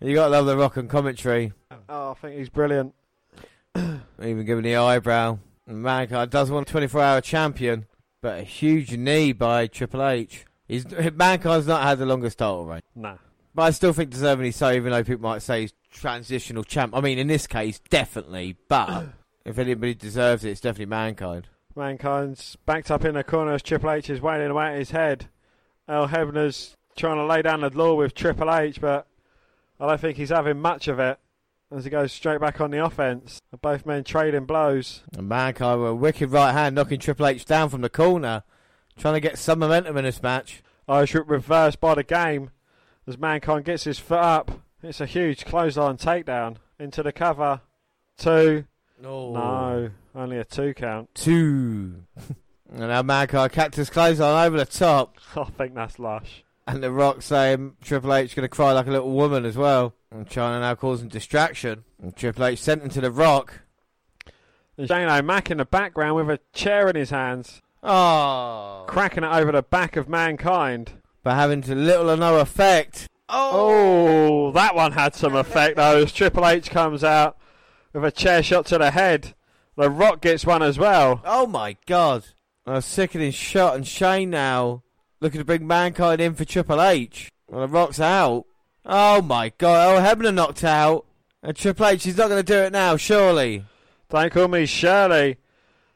[0.00, 1.52] you got to love the rock and commentary.
[1.88, 2.94] Oh, I think he's brilliant.
[3.76, 5.38] Even giving the eyebrow.
[5.66, 7.86] Mankind does want a 24 hour champion,
[8.22, 10.46] but a huge knee by Triple H.
[10.66, 12.80] He's, Mankind's not had the longest title reign.
[12.94, 13.16] Nah.
[13.54, 16.94] But I still think deservingly so, even though people might say he's transitional champ.
[16.96, 18.56] I mean, in this case, definitely.
[18.68, 19.06] But
[19.50, 21.48] if anybody deserves it, it's definitely Mankind.
[21.76, 25.28] Mankind's backed up in the corner as Triple H is wailing away at his head.
[25.88, 29.06] Earl Hebner's trying to lay down the law with Triple H, but
[29.78, 31.18] I don't think he's having much of it
[31.70, 33.40] as he goes straight back on the offense.
[33.62, 35.02] Both men trading blows.
[35.16, 38.42] And Mankind with a wicked right hand knocking Triple H down from the corner,
[38.98, 40.62] trying to get some momentum in this match.
[40.88, 42.50] Irish whip reversed by the game
[43.06, 44.50] as Mankind gets his foot up.
[44.82, 47.60] It's a huge clothesline takedown into the cover.
[48.16, 48.64] Two.
[49.02, 51.08] No, only a two count.
[51.14, 52.02] Two.
[52.70, 55.16] and now Mankind cactus on over the top.
[55.36, 56.44] I think that's lush.
[56.66, 59.94] And The Rock saying Triple H going to cry like a little woman as well.
[60.10, 61.84] And Chyna now causing distraction.
[62.02, 63.60] And Triple H sent into The Rock.
[64.76, 68.84] And Shane O'Mac in the background with a chair in his hands, Oh.
[68.86, 70.92] cracking it over the back of Mankind.
[71.22, 73.08] But having to little or no effect.
[73.28, 76.02] Oh, that one had some effect though.
[76.02, 77.36] As Triple H comes out
[77.92, 79.34] with a chair shot to the head,
[79.76, 81.20] The Rock gets one as well.
[81.24, 82.24] Oh my god.
[82.66, 84.82] A sickening shot and Shane now
[85.20, 87.30] looking to bring Mankind in for Triple H.
[87.48, 88.46] Well, The Rock's out.
[88.84, 89.98] Oh my god.
[89.98, 91.06] Oh, Hebner knocked out.
[91.42, 93.64] And Triple H is not going to do it now, surely.
[94.10, 95.38] Don't call me Shirley.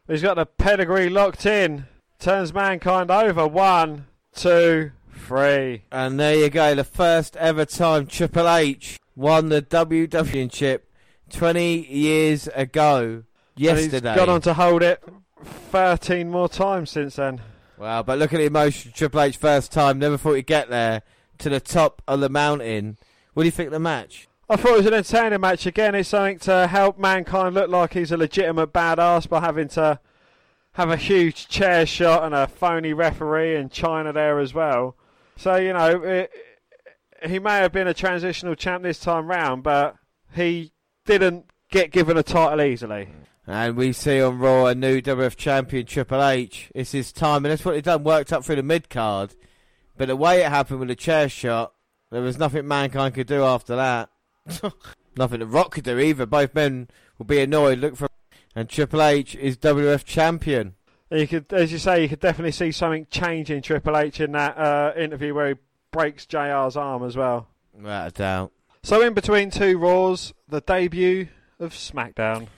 [0.08, 1.86] He's got the pedigree locked in.
[2.18, 3.46] Turns Mankind over.
[3.46, 5.82] One, two, three.
[5.90, 10.83] And there you go, the first ever time Triple H won the WWE Championship
[11.34, 13.24] 20 years ago.
[13.56, 13.96] Yesterday.
[13.98, 15.02] And he's gone on to hold it
[15.44, 17.40] 13 more times since then.
[17.76, 18.92] Wow, but look at the emotion.
[18.94, 21.02] Triple H first time, never thought he'd get there
[21.38, 22.96] to the top of the mountain.
[23.34, 24.28] What do you think of the match?
[24.48, 25.66] I thought it was an entertaining match.
[25.66, 29.98] Again, it's something to help Mankind look like he's a legitimate badass by having to
[30.72, 34.96] have a huge chair shot and a phony referee in Chyna there as well.
[35.36, 36.30] So, you know, it,
[37.26, 39.96] he may have been a transitional champ this time round, but
[40.34, 40.72] he
[41.04, 43.08] didn't get given a title easily.
[43.46, 46.70] And we see on Raw a new WF champion, Triple H.
[46.74, 49.34] It's his time, and that's what he done, worked up through the mid card.
[49.96, 51.74] But the way it happened with the chair shot,
[52.10, 54.10] there was nothing Mankind could do after that.
[55.16, 56.26] nothing the Rock could do either.
[56.26, 57.78] Both men will be annoyed.
[57.78, 58.08] Look for.
[58.56, 60.74] And Triple H is WF champion.
[61.10, 64.32] You could, as you say, you could definitely see something change in Triple H in
[64.32, 65.54] that uh, interview where he
[65.90, 67.48] breaks JR's arm as well.
[67.74, 68.52] Without a doubt.
[68.84, 71.28] So, in between two Raws, the debut
[71.58, 72.48] of SmackDown.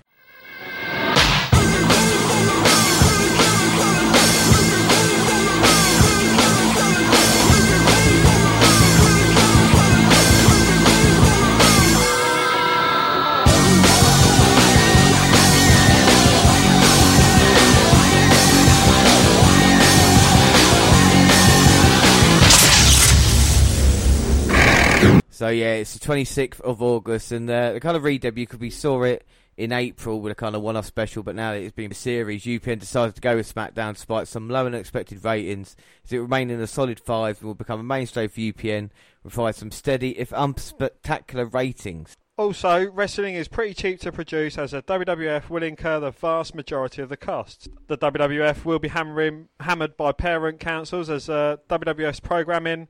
[25.36, 28.70] So yeah, it's the 26th of August, and uh, the kind of re-debut because we
[28.70, 29.26] saw it
[29.58, 32.44] in April with a kind of one-off special, but now that it's been a series,
[32.44, 35.76] UPN decided to go with SmackDown despite some low than expected ratings.
[36.06, 38.88] As it remained in a solid five and will become a mainstay for UPN,
[39.20, 42.16] provide some steady, if unspectacular ratings.
[42.38, 47.02] Also, wrestling is pretty cheap to produce as the WWF will incur the vast majority
[47.02, 47.68] of the costs.
[47.88, 52.88] The WWF will be hammering, hammered by parent councils as uh, WWF's programming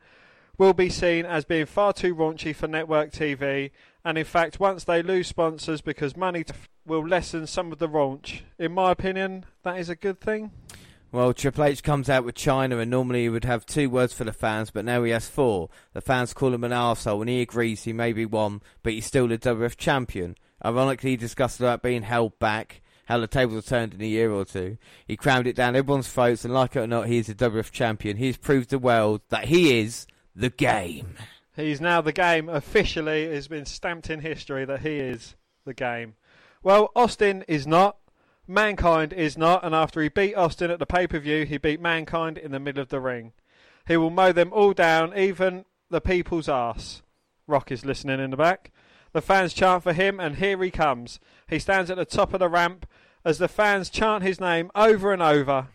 [0.59, 3.70] will be seen as being far too raunchy for network TV,
[4.05, 6.45] and in fact, once they lose sponsors because money
[6.87, 8.43] will lessen some of the raunch.
[8.59, 10.53] In my opinion, that is a good thing.
[11.12, 14.24] Well, Triple H comes out with Chyna, and normally he would have two words for
[14.24, 15.70] the fans, but now he has four.
[15.93, 19.07] The fans call him an arsehole, and he agrees he may be one, but he's
[19.07, 20.37] still the WF champion.
[20.65, 24.31] Ironically, he discussed about being held back, how the tables have turned in a year
[24.33, 24.78] or two.
[25.07, 27.70] He crammed it down everyone's throats, and like it or not, he is the WF
[27.70, 28.16] champion.
[28.16, 30.07] He's proved the world that he is
[30.37, 31.17] the game.
[31.57, 32.49] He's now the game.
[32.49, 35.35] Officially, it has been stamped in history that he is
[35.65, 36.15] the game.
[36.63, 37.97] Well, Austin is not.
[38.47, 39.65] Mankind is not.
[39.65, 42.61] And after he beat Austin at the pay per view, he beat Mankind in the
[42.61, 43.33] middle of the ring.
[43.89, 47.03] He will mow them all down, even the people's ass.
[47.47, 48.73] Rock is listening in the back.
[49.13, 51.19] The fans chant for him, and here he comes.
[51.49, 52.87] He stands at the top of the ramp
[53.25, 55.69] as the fans chant his name over and over.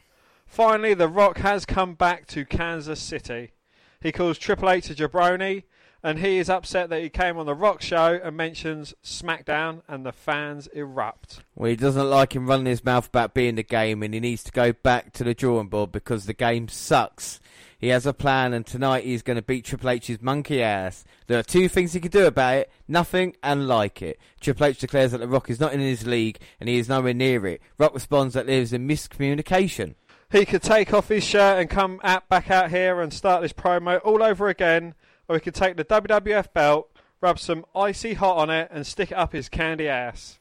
[0.46, 3.54] Finally, The Rock has come back to Kansas City.
[4.02, 5.64] He calls Triple H a jabroni,
[6.04, 10.04] and he is upset that he came on the Rock show and mentions SmackDown, and
[10.06, 11.42] the fans erupt.
[11.56, 14.44] Well, he doesn't like him running his mouth about being the game, and he needs
[14.46, 17.40] to go back to the drawing board because the game sucks.
[17.78, 21.04] He has a plan, and tonight he's going to beat Triple H's monkey ass.
[21.28, 24.20] There are two things he can do about it nothing and like it.
[24.40, 27.14] Triple H declares that The Rock is not in his league, and he is nowhere
[27.14, 27.62] near it.
[27.78, 29.96] Rock responds that there is a miscommunication.
[30.32, 33.52] He could take off his shirt and come at, back out here and start this
[33.52, 34.94] promo all over again,
[35.28, 36.90] or he could take the WWF belt,
[37.20, 40.40] rub some icy hot on it, and stick it up his candy ass.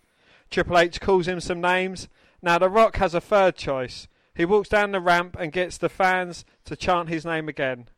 [0.48, 2.08] Triple H calls him some names.
[2.40, 4.06] Now, The Rock has a third choice.
[4.32, 7.88] He walks down the ramp and gets the fans to chant his name again.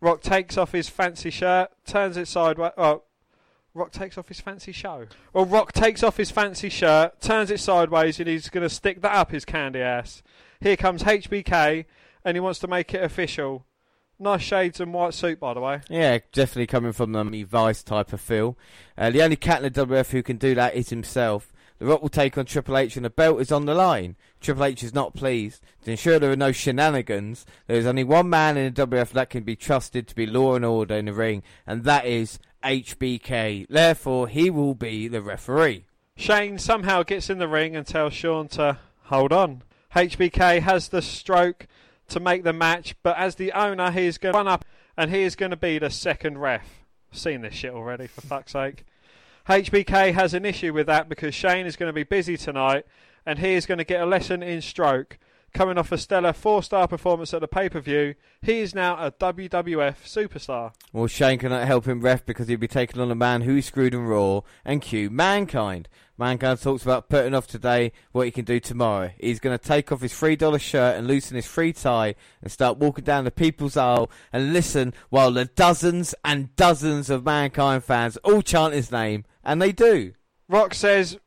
[0.00, 2.72] Rock takes off his fancy shirt, turns it sideways.
[2.78, 3.02] Oh,
[3.74, 5.06] Rock takes off his fancy show.
[5.32, 9.02] Well, Rock takes off his fancy shirt, turns it sideways, and he's going to stick
[9.02, 10.22] that up his candy ass.
[10.60, 11.86] Here comes HBK,
[12.24, 13.64] and he wants to make it official.
[14.18, 15.80] Nice shades and white suit, by the way.
[15.88, 18.58] Yeah, definitely coming from the Vice type of feel.
[18.98, 21.50] Uh, the only cat in the WF who can do that is himself.
[21.78, 24.16] The Rock will take on Triple H and the belt is on the line.
[24.42, 25.62] Triple H is not pleased.
[25.84, 29.30] To ensure there are no shenanigans, there is only one man in the WF that
[29.30, 33.66] can be trusted to be law and order in the ring, and that is HBK.
[33.70, 35.86] Therefore, he will be the referee.
[36.16, 39.62] Shane somehow gets in the ring and tells Shawn to hold on.
[39.94, 41.66] HBK has the stroke
[42.08, 44.64] to make the match, but as the owner, he is going to run up
[44.96, 46.84] and he is going to be the second ref.
[47.12, 48.84] Seen this shit already, for fuck's sake.
[49.48, 52.86] HBK has an issue with that because Shane is going to be busy tonight
[53.26, 55.18] and he is going to get a lesson in stroke.
[55.52, 58.96] Coming off a stellar four star performance at the pay per view, he is now
[59.04, 60.72] a WWF superstar.
[60.92, 63.92] Well, Shane cannot help him ref because he'll be taking on a man who screwed
[63.92, 65.88] in Raw and cue Mankind.
[66.16, 69.10] Mankind talks about putting off today what he can do tomorrow.
[69.18, 72.78] He's going to take off his $3 shirt and loosen his free tie and start
[72.78, 78.18] walking down the people's aisle and listen while the dozens and dozens of Mankind fans
[78.18, 79.24] all chant his name.
[79.42, 80.12] And they do.
[80.46, 81.18] Rock says,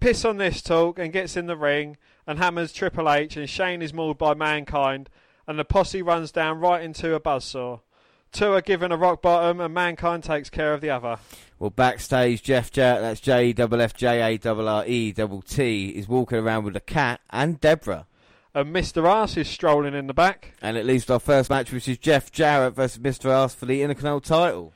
[0.00, 1.96] piss on this talk and gets in the ring
[2.28, 5.08] and hammers Triple H and Shane is mauled by Mankind
[5.46, 7.80] and the posse runs down right into a buzzsaw.
[8.30, 11.16] Two are given a rock bottom and Mankind takes care of the other.
[11.58, 15.88] Well, backstage, Jeff Jarrett, that's J double F J A double R E double T,
[15.88, 18.06] is walking around with a cat and Debra.
[18.54, 19.08] And Mr.
[19.08, 20.52] Ass is strolling in the back.
[20.60, 23.30] And it leads to our first match, which is Jeff Jarrett versus Mr.
[23.30, 24.72] Ass for the Intercontinental title.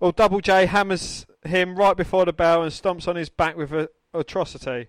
[0.00, 3.72] Well, Double J hammers him right before the bell and stomps on his back with
[3.72, 4.88] a atrocity.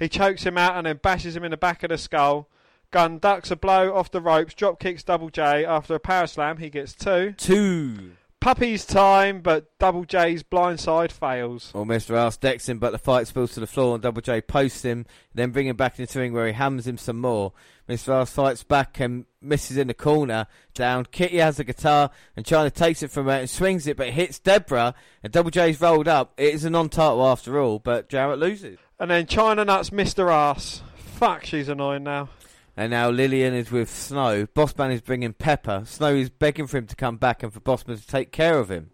[0.00, 2.48] He chokes him out and then bashes him in the back of the skull.
[2.90, 5.64] Gunn ducks a blow off the ropes, drop kicks Double J.
[5.64, 7.34] After a power slam, he gets two.
[7.36, 8.12] Two.
[8.40, 11.70] Puppy's time, but Double J's blindside fails.
[11.74, 12.16] Well, Mr.
[12.16, 15.04] Ass decks him, but the fight spills to the floor and Double J posts him,
[15.34, 17.52] then bring him back into the ring where he hams him some more.
[17.86, 18.08] Mr.
[18.14, 20.46] Ass fights back and misses in the corner.
[20.72, 24.08] Down, Kitty has the guitar and Chyna takes it from her and swings it, but
[24.08, 26.32] it hits Debra and Double J's rolled up.
[26.38, 28.78] It is a non-title after all, but Jarrett loses.
[29.00, 30.30] And then Chyna nuts Mr.
[30.30, 30.82] Ass.
[30.94, 32.28] Fuck, she's annoying now.
[32.76, 34.46] And now Lillian is with Snow.
[34.54, 35.84] Bossman is bringing Pepper.
[35.86, 38.70] Snow is begging for him to come back and for Bossman to take care of
[38.70, 38.90] him.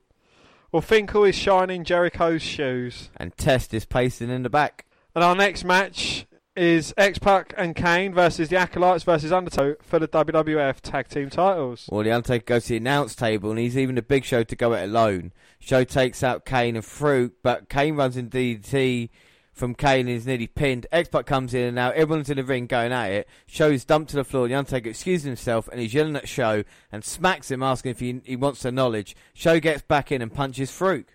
[0.71, 3.11] Well, Finkel is shining Jericho's shoes.
[3.17, 4.87] And Test is pacing in the back.
[5.13, 9.99] And our next match is X Pac and Kane versus the Acolytes versus Undertow for
[9.99, 11.89] the WWF Tag Team titles.
[11.91, 14.55] Well, the Undertaker goes to the announce table and he's even a big show to
[14.55, 15.33] go it alone.
[15.59, 19.11] Show takes out Kane and Fruit, but Kane runs in DDT
[19.57, 20.87] from Kane is nearly pinned.
[20.93, 23.29] X Pac comes in and now everyone's in the ring going at it.
[23.47, 24.47] Show is dumped to the floor.
[24.47, 26.63] The Undertaker excuses himself and he's yelling at Show
[26.93, 29.17] and smacks him, asking if he, he wants the knowledge.
[29.33, 31.09] Show gets back in and punches Fruit.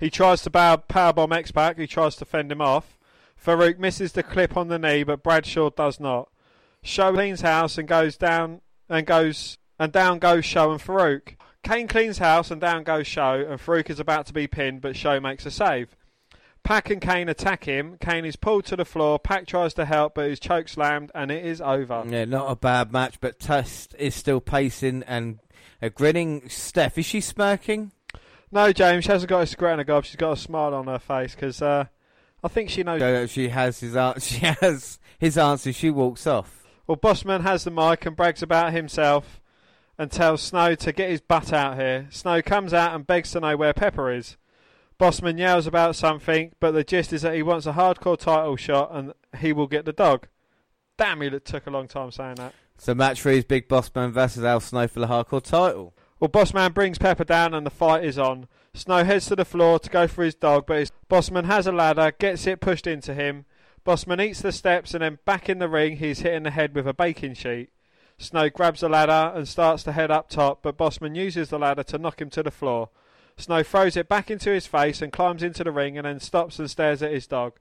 [0.00, 1.78] He tries to bow, powerbomb X Pac.
[1.78, 2.98] He tries to fend him off.
[3.42, 6.28] Faarooq misses the clip on the knee, but Bradshaw does not.
[6.82, 11.36] Show cleans house and goes down and goes and down goes Show and Faarooq.
[11.62, 14.96] Kane cleans house and down goes Show, and Faarooq is about to be pinned, but
[14.96, 15.94] Show makes a save.
[16.62, 17.96] Pac and Kane attack him.
[18.00, 19.18] Kane is pulled to the floor.
[19.18, 22.04] Pac tries to help, but is choke slammed, and it is over.
[22.06, 25.40] Yeah, not a bad match, but Test is still pacing and
[25.82, 26.98] a grinning Steph.
[26.98, 27.92] Is she smirking?
[28.52, 30.04] No, James, she hasn't got a cigarette in her gob.
[30.04, 31.86] She's got a smile on her face because uh,
[32.42, 33.00] I think she knows.
[33.00, 35.72] No, she has his an- she has his answer.
[35.72, 36.64] She walks off.
[36.86, 39.40] Well, Bossman has the mic and brags about himself
[39.96, 42.08] and tells Snow to get his butt out here.
[42.10, 44.36] Snow comes out and begs to know where Pepper is.
[45.00, 48.90] Bossman yells about something, but the gist is that he wants a hardcore title shot
[48.92, 50.28] and he will get the dog.
[50.98, 52.52] Damn, he took a long time saying that.
[52.76, 55.94] So match three is Big Bossman versus Al Snow for the hardcore title.
[56.18, 58.46] Well, Bossman brings Pepper down and the fight is on.
[58.74, 61.72] Snow heads to the floor to go for his dog, but his Bossman has a
[61.72, 63.46] ladder, gets it pushed into him.
[63.86, 66.74] Bossman eats the steps and then back in the ring, he's hit in the head
[66.74, 67.70] with a baking sheet.
[68.18, 71.84] Snow grabs the ladder and starts to head up top, but Bossman uses the ladder
[71.84, 72.90] to knock him to the floor.
[73.40, 76.58] Snow throws it back into his face and climbs into the ring and then stops
[76.58, 77.54] and stares at his dog.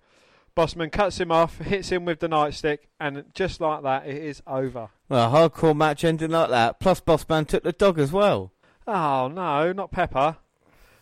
[0.55, 4.41] Bossman cuts him off, hits him with the nightstick, and just like that, it is
[4.45, 4.89] over.
[5.07, 6.79] Well, a hardcore match ending like that.
[6.79, 8.51] Plus, Bossman took the dog as well.
[8.87, 10.37] Oh no, not Pepper.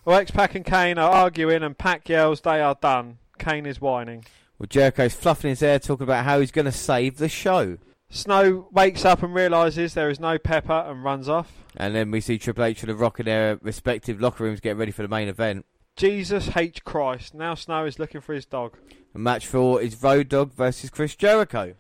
[0.06, 3.18] Well, X Pac and Kane are arguing, and Pac yells, They are done.
[3.40, 4.26] Kane is whining.
[4.60, 7.78] Well, Jericho's fluffing his hair, talking about how he's going to save the show.
[8.10, 11.52] Snow wakes up and realises there is no Pepper and runs off.
[11.76, 14.78] And then we see Triple H and The Rock in their respective locker rooms getting
[14.78, 15.66] ready for the main event.
[15.96, 16.84] Jesus H.
[16.86, 17.34] Christ.
[17.34, 18.78] Now Snow is looking for his dog.
[19.14, 21.74] And match four is Road Dogg versus Chris Jericho.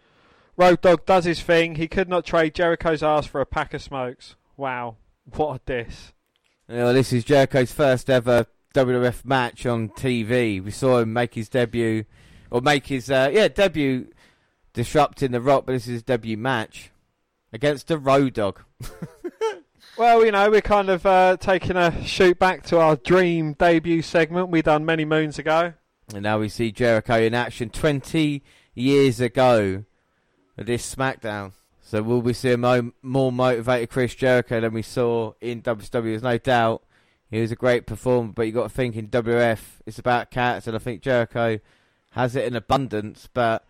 [0.57, 1.75] Road Dogg does his thing.
[1.75, 4.35] He could not trade Jericho's ass for a pack of smokes.
[4.57, 4.97] Wow.
[5.35, 6.13] What a diss.
[6.67, 10.63] Well, this is Jericho's first ever WWF match on TV.
[10.63, 12.05] We saw him make his debut,
[12.49, 14.07] or make his, uh, yeah, debut
[14.77, 16.91] disrupting The Rock, but this is his debut match
[17.51, 18.59] against the Road Dogg.
[19.97, 24.03] Well, you know, we're kind of uh, taking a shoot back to our dream debut
[24.03, 25.73] segment we done many moons ago.
[26.13, 28.43] And now we see Jericho in action 20
[28.75, 29.85] years ago
[30.55, 31.53] at this SmackDown.
[31.81, 36.03] So will we see a mo- more motivated Chris Jericho than we saw in WWE?
[36.03, 36.83] There's no doubt.
[37.31, 40.67] He was a great performer, but you got to think in WF it's about cats,
[40.67, 41.57] and I think Jericho
[42.11, 43.27] has it in abundance.
[43.33, 43.65] But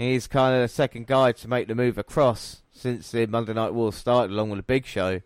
[0.00, 3.74] he's kind of the second guy to make the move across since the Monday Night
[3.74, 5.20] War started, along with the Big Show.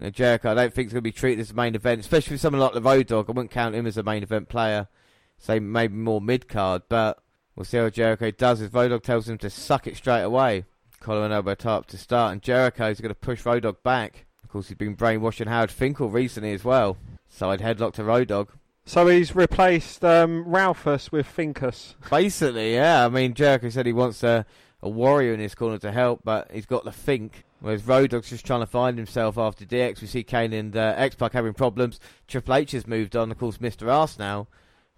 [0.00, 2.34] Know, Jericho, I don't think he's going to be treated as a main event, especially
[2.34, 3.28] with someone like the Road Dogg.
[3.28, 4.88] I wouldn't count him as a main event player.
[5.36, 7.22] Say maybe more mid card, but
[7.54, 8.62] we'll see how Jericho does.
[8.62, 10.64] If Road Dogg tells him to suck it straight away,
[11.00, 14.24] collar and elbow tie up to start, and Jericho's going to push Road Dogg back.
[14.42, 16.96] Of course, he's been brainwashing Howard Finkel recently as well.
[17.28, 18.48] Side headlock to Road Dogg.
[18.90, 21.94] So he's replaced um, Ralphus with Finkus.
[22.10, 23.06] Basically, yeah.
[23.06, 24.44] I mean, Jericho said he wants a,
[24.82, 27.44] a warrior in his corner to help, but he's got the Fink.
[27.60, 30.00] Whereas Road Dogg's just trying to find himself after DX.
[30.00, 32.00] We see Kane and uh, X Pac having problems.
[32.26, 33.30] Triple H has moved on.
[33.30, 33.88] Of course, Mr.
[33.88, 34.48] Arse now.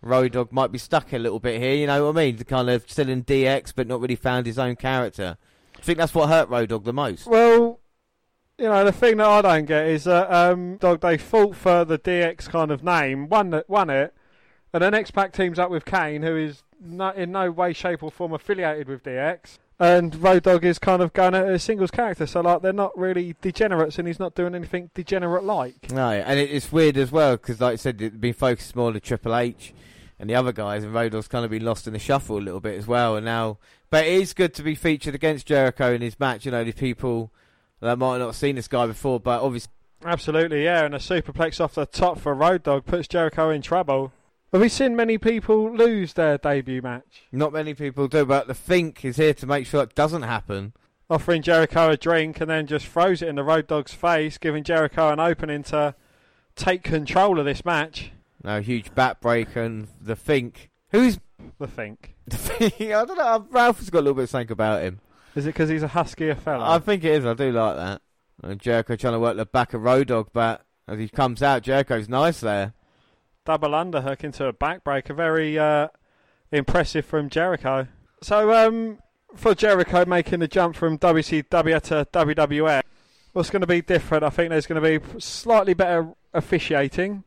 [0.01, 2.39] Road Dogg might be stuck a little bit here, you know what I mean?
[2.39, 5.37] Kind of still in DX, but not really found his own character.
[5.77, 7.27] I think that's what hurt Road Dogg the most.
[7.27, 7.79] Well,
[8.59, 11.85] you know, the thing that I don't get is that um, Dog they fought for
[11.85, 14.15] the DX kind of name, won it, won it,
[14.73, 18.03] and then X Pac teams up with Kane, who is no, in no way, shape,
[18.03, 19.59] or form affiliated with DX.
[19.79, 22.97] And Road Dogg is kind of going at a singles character, so like they're not
[22.97, 25.91] really degenerates, and he's not doing anything degenerate like.
[25.91, 28.89] No, and it, it's weird as well because, like I said, it's been focused more
[28.89, 29.75] on Triple H
[30.21, 32.41] and the other guys, and Road Dogg's kind of been lost in the shuffle a
[32.41, 33.17] little bit as well.
[33.17, 33.59] And now,
[33.91, 36.45] but it is good to be featured against Jericho in his match.
[36.45, 37.33] You know, the people
[37.83, 39.71] that might not have seen this guy before, but obviously,
[40.05, 44.13] Absolutely, yeah, and a superplex off the top for Road Dogg puts Jericho in trouble.
[44.53, 47.23] Have we seen many people lose their debut match?
[47.31, 48.25] not many people do.
[48.27, 50.73] But the Fink is here to make sure it doesn't happen.
[51.09, 54.65] offering Jericho a drink and then just throws it in the Road Dogg's face, giving
[54.65, 55.95] Jericho an opening to
[56.57, 58.11] take control of this match.
[58.43, 60.69] No huge back break and the Fink.
[60.91, 61.19] Who's
[61.61, 62.17] The think.
[62.27, 62.81] the Think?
[62.93, 63.47] I don't know.
[63.51, 65.01] Ralph has got a little bit of something about him.
[65.35, 66.71] Is it because he's a huskier fella?
[66.71, 67.27] I think it is.
[67.27, 68.03] I do like that.
[68.43, 71.63] And Jericho trying to work the back of Road Dogg, but as he comes out,
[71.63, 72.75] Jericho's nice there.
[73.45, 75.15] Double underhook into a backbreaker.
[75.17, 75.89] Very uh,
[76.51, 77.89] impressive from Jericho.
[78.21, 78.99] So, um,
[79.35, 82.83] for Jericho making the jump from WCW to WWF,
[83.33, 84.25] what's going to be different?
[84.25, 87.25] I think there's going to be slightly better officiating.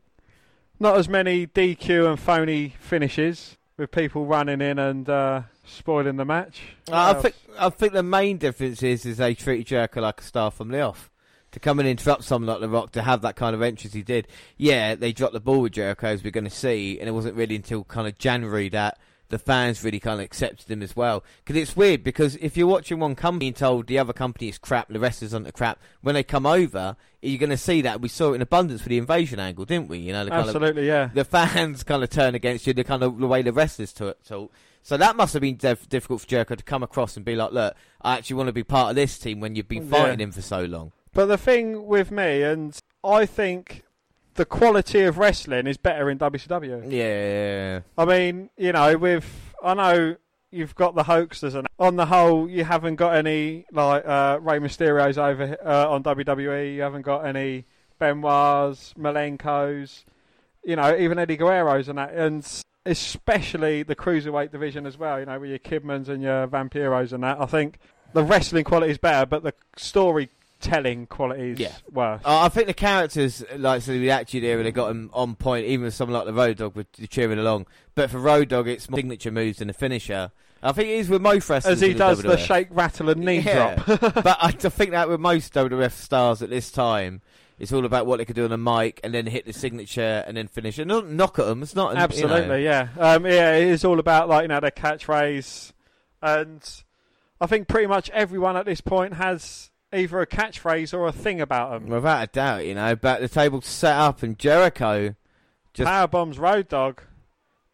[0.78, 6.24] Not as many DQ and phony finishes with people running in and uh, spoiling the
[6.24, 6.62] match.
[6.86, 10.24] What I think I think the main difference is is they treated Jericho like a
[10.24, 11.10] star from the off.
[11.52, 14.02] To come and interrupt someone like The Rock to have that kind of entrance he
[14.02, 14.28] did.
[14.58, 17.34] Yeah, they dropped the ball with Jericho as we're going to see, and it wasn't
[17.34, 18.98] really until kind of January that
[19.28, 21.24] the fans really kind of accepted him as well.
[21.44, 24.58] Because it's weird because if you're watching one company and told the other company is
[24.58, 27.82] crap, the rest is on the crap, when they come over, you're going to see
[27.82, 28.00] that.
[28.00, 29.98] We saw it in abundance for the invasion angle, didn't we?
[29.98, 31.10] You know, the kind of Absolutely, yeah.
[31.12, 34.22] the fans kind of turn against you, the kind of the way the wrestlers talk.
[34.24, 34.52] talk.
[34.86, 37.50] So that must have been def- difficult for Jericho to come across and be like,
[37.50, 39.98] look, I actually want to be part of this team when you've been Yeah.
[39.98, 40.92] fighting him for so long.
[41.12, 43.82] But the thing with me, and I think
[44.34, 46.84] the quality of wrestling is better in WCW.
[46.88, 47.80] Yeah.
[47.98, 50.16] I mean, you know, with I know
[50.52, 54.60] you've got the hoaxers, and on the whole, you haven't got any like uh, Rey
[54.60, 56.76] Mysterio's over uh, on WWE.
[56.76, 57.64] You haven't got any
[57.98, 60.04] Benoit's, Malenko's,
[60.62, 62.46] you know, even Eddie Guerrero's and that, and
[62.86, 65.20] especially the cruiserweight division as well.
[65.20, 67.40] You know, with your Kidmans and your Vampiros and that.
[67.40, 67.78] I think
[68.12, 71.72] the wrestling quality is better, but the storytelling quality is Yeah.
[71.92, 72.22] worse.
[72.24, 75.66] Uh, I think the characters, like so the Attitude Era, they got him on point,
[75.66, 77.66] even with someone like the Road Dogg with the cheering along.
[77.94, 80.30] But for Road Dogg, it's more signature moves than the finisher.
[80.62, 81.74] I think it is with most wrestlers.
[81.74, 82.46] as he does the WWF.
[82.46, 83.74] shake, rattle, and knee Yeah.
[83.76, 84.00] drop.
[84.24, 87.20] but I th- think that with most WWF stars at this time,
[87.58, 90.22] it's all about what they can do on the mic and then hit the signature
[90.26, 90.78] and then finish.
[90.78, 91.62] And not knock at them.
[91.62, 92.00] It's not you know.
[92.00, 93.56] Absolutely, yeah, um, yeah.
[93.56, 95.72] It is all about like you know their catchphrase,
[96.22, 96.62] and
[97.40, 101.40] I think pretty much everyone at this point has either a catchphrase or a thing
[101.40, 101.88] about them.
[101.88, 102.94] Without a doubt, you know.
[102.94, 105.14] But the table set up and Jericho
[105.76, 107.00] just Power bombs Road Dogg,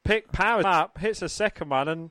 [0.04, 2.10] pick powers up, hits a second one, and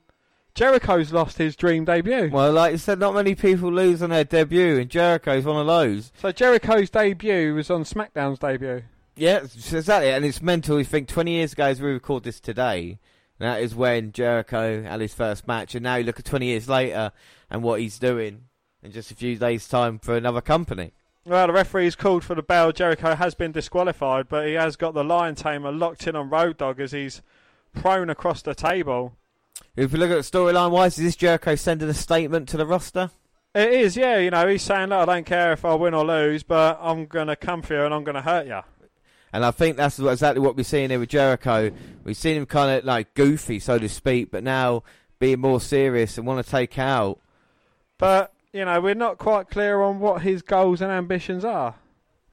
[0.54, 2.28] Jericho's lost his dream debut.
[2.30, 5.66] well, like you said, not many people lose on their debut, and Jericho's one of
[5.66, 6.12] those.
[6.20, 8.82] So Jericho's debut was on SmackDown's debut.
[9.16, 10.10] Yeah, exactly.
[10.10, 10.78] And it's mental.
[10.78, 12.98] You think 20 years ago, as we record this today,
[13.38, 15.74] that is when Jericho had his first match.
[15.74, 17.12] And now you look at 20 years later
[17.50, 18.44] and what he's doing
[18.82, 20.92] in just a few days' time for another company.
[21.24, 22.72] Well, the referee's called for the bell.
[22.72, 26.56] Jericho has been disqualified, but he has got the Lion Tamer locked in on Road
[26.56, 27.22] Dogg as he's
[27.74, 29.16] prone across the table.
[29.74, 33.10] If we look at storyline wise, is this Jericho sending a statement to the roster?
[33.54, 34.18] It is, yeah.
[34.18, 37.06] You know, he's saying, "Look, I don't care if I win or lose, but I'm
[37.06, 38.60] going to come for you and I'm going to hurt you."
[39.32, 41.70] And I think that's exactly what we're seeing here with Jericho.
[42.04, 44.82] We've seen him kind of like goofy, so to speak, but now
[45.18, 47.18] being more serious and want to take out.
[47.98, 51.76] But you know, we're not quite clear on what his goals and ambitions are.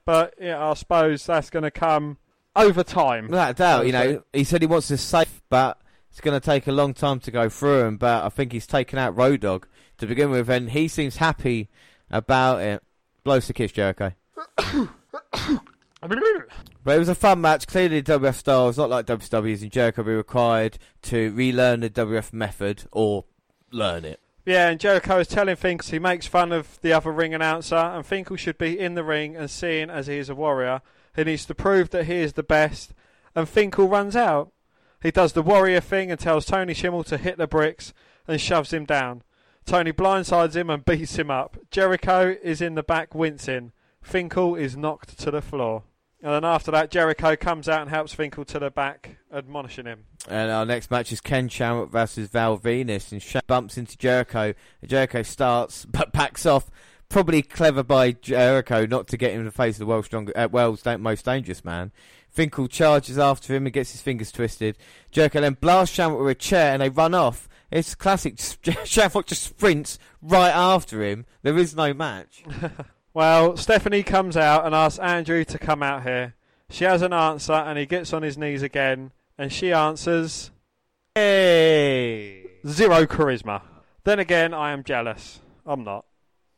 [0.06, 2.18] But yeah, I suppose that's going to come
[2.56, 3.28] over time.
[3.28, 5.80] Without a doubt, you know, he said he wants to save, but
[6.10, 7.98] it's going to take a long time to go through him.
[7.98, 9.66] But I think he's taken out Road Dogg
[9.98, 11.70] to begin with, and he seems happy
[12.10, 12.84] about it.
[13.24, 14.14] Blows the kiss, Jericho.
[16.84, 17.68] But it was a fun match.
[17.68, 21.90] Clearly, WF style is not like WWE's, and Jericho will be required to relearn the
[21.90, 23.26] WF method or
[23.72, 24.20] learn it.
[24.46, 28.06] Yeah, and Jericho is telling Finkel he makes fun of the other ring announcer, and
[28.06, 30.82] Finkel should be in the ring and seen as he is a warrior.
[31.16, 32.94] He needs to prove that he is the best,
[33.36, 34.52] and Finkel runs out.
[35.02, 37.94] He does the warrior thing and tells Tony Chimel to hit the bricks
[38.28, 39.24] and shoves him down.
[39.66, 41.58] Tony blindsides him and beats him up.
[41.72, 43.72] Jericho is in the back wincing.
[44.02, 45.84] Finkel is knocked to the floor.
[46.22, 50.06] And then after that, Jericho comes out and helps Finkel to the back, admonishing him.
[50.28, 54.54] And our next match is Ken Shamrock versus Val Venis, and Shamrock bumps into Jericho.
[54.86, 56.70] Jericho starts but backs off.
[57.08, 60.30] Probably clever by Jericho not to get him in the face of the world's, strong,
[60.36, 61.92] uh, world's most dangerous man.
[62.30, 64.78] Finkel charges after him and gets his fingers twisted.
[65.12, 67.50] Jericho then blasts Shamrock with a chair and they run off.
[67.72, 68.40] It's classic.
[68.86, 71.26] Shamrock just sprints right after him.
[71.44, 72.44] There is no match.
[73.12, 76.36] Well, Stephanie comes out and asks Andrew to come out here.
[76.70, 80.52] She has an answer and he gets on his knees again and she answers
[81.16, 82.44] Hey!
[82.68, 83.62] zero charisma.
[84.04, 85.42] Then again, I am jealous.
[85.66, 86.06] I'm not.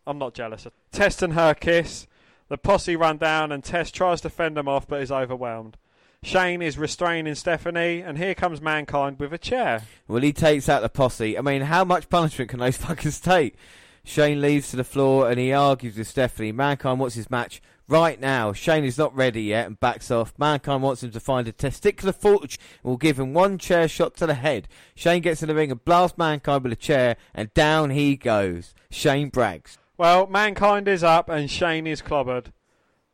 [0.06, 0.68] I'm not jealous.
[0.92, 2.06] Test and her kiss.
[2.52, 5.78] The posse run down and Test tries to fend them off but is overwhelmed.
[6.22, 9.84] Shane is restraining Stephanie and here comes Mankind with a chair.
[10.06, 11.38] Well, he takes out the posse.
[11.38, 13.56] I mean, how much punishment can those fuckers take?
[14.04, 16.52] Shane leaves to the floor and he argues with Stephanie.
[16.52, 18.52] Mankind wants his match right now.
[18.52, 20.34] Shane is not ready yet and backs off.
[20.38, 24.18] Mankind wants him to find a testicular fortune and will give him one chair shot
[24.18, 24.68] to the head.
[24.94, 28.74] Shane gets in the ring and blasts Mankind with a chair and down he goes.
[28.90, 29.78] Shane brags.
[30.02, 32.48] Well, Mankind is up and Shane is clobbered.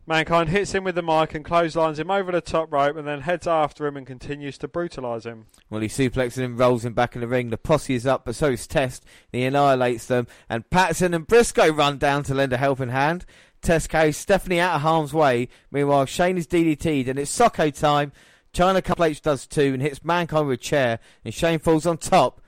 [0.05, 3.19] Mankind hits him with the mic and clotheslines him over the top rope and then
[3.19, 5.47] heads after him and continues to brutalise him.
[5.69, 7.49] Well, he suplexes him, rolls him back in the ring.
[7.49, 9.03] The posse is up, but so is Test.
[9.33, 13.25] He annihilates them, and Patterson and Brisco run down to lend a helping hand.
[13.61, 15.49] Test carries Stephanie out of harm's way.
[15.69, 18.13] Meanwhile, Shane is DDT'd, and it's Socko time.
[18.53, 21.97] Chyna Couple H does too and hits Mankind with a chair, and Shane falls on
[21.97, 22.39] top,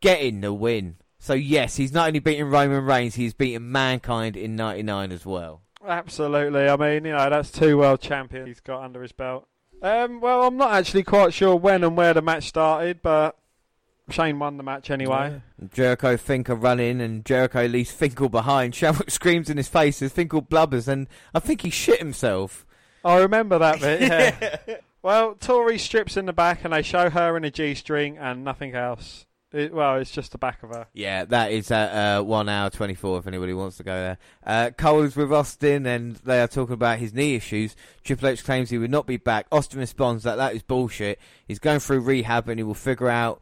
[0.00, 0.96] getting the win.
[1.24, 5.62] So yes, he's not only beating Roman Reigns, he's beating Mankind in '99 as well.
[5.82, 6.68] Absolutely.
[6.68, 9.48] I mean, you know, that's two world champions he's got under his belt.
[9.80, 13.38] Um, well, I'm not actually quite sure when and where the match started, but
[14.10, 15.40] Shane won the match anyway.
[15.72, 18.74] Jericho Finkel running in and Jericho leaves Finkel behind.
[18.74, 22.66] Shamrock screams in his face as Finkel blubbers and I think he shit himself.
[23.02, 24.76] I remember that bit, yeah.
[25.02, 28.44] well, Tori strips in the back and they show her in a G string and
[28.44, 29.24] nothing else.
[29.54, 30.88] It, well, it's just the back of her.
[30.92, 34.18] Yeah, that is at uh, 1 hour 24 if anybody wants to go there.
[34.44, 37.76] Uh, Cole is with Austin and they are talking about his knee issues.
[38.02, 39.46] Triple H claims he would not be back.
[39.52, 41.20] Austin responds that that is bullshit.
[41.46, 43.40] He's going through rehab and he will figure out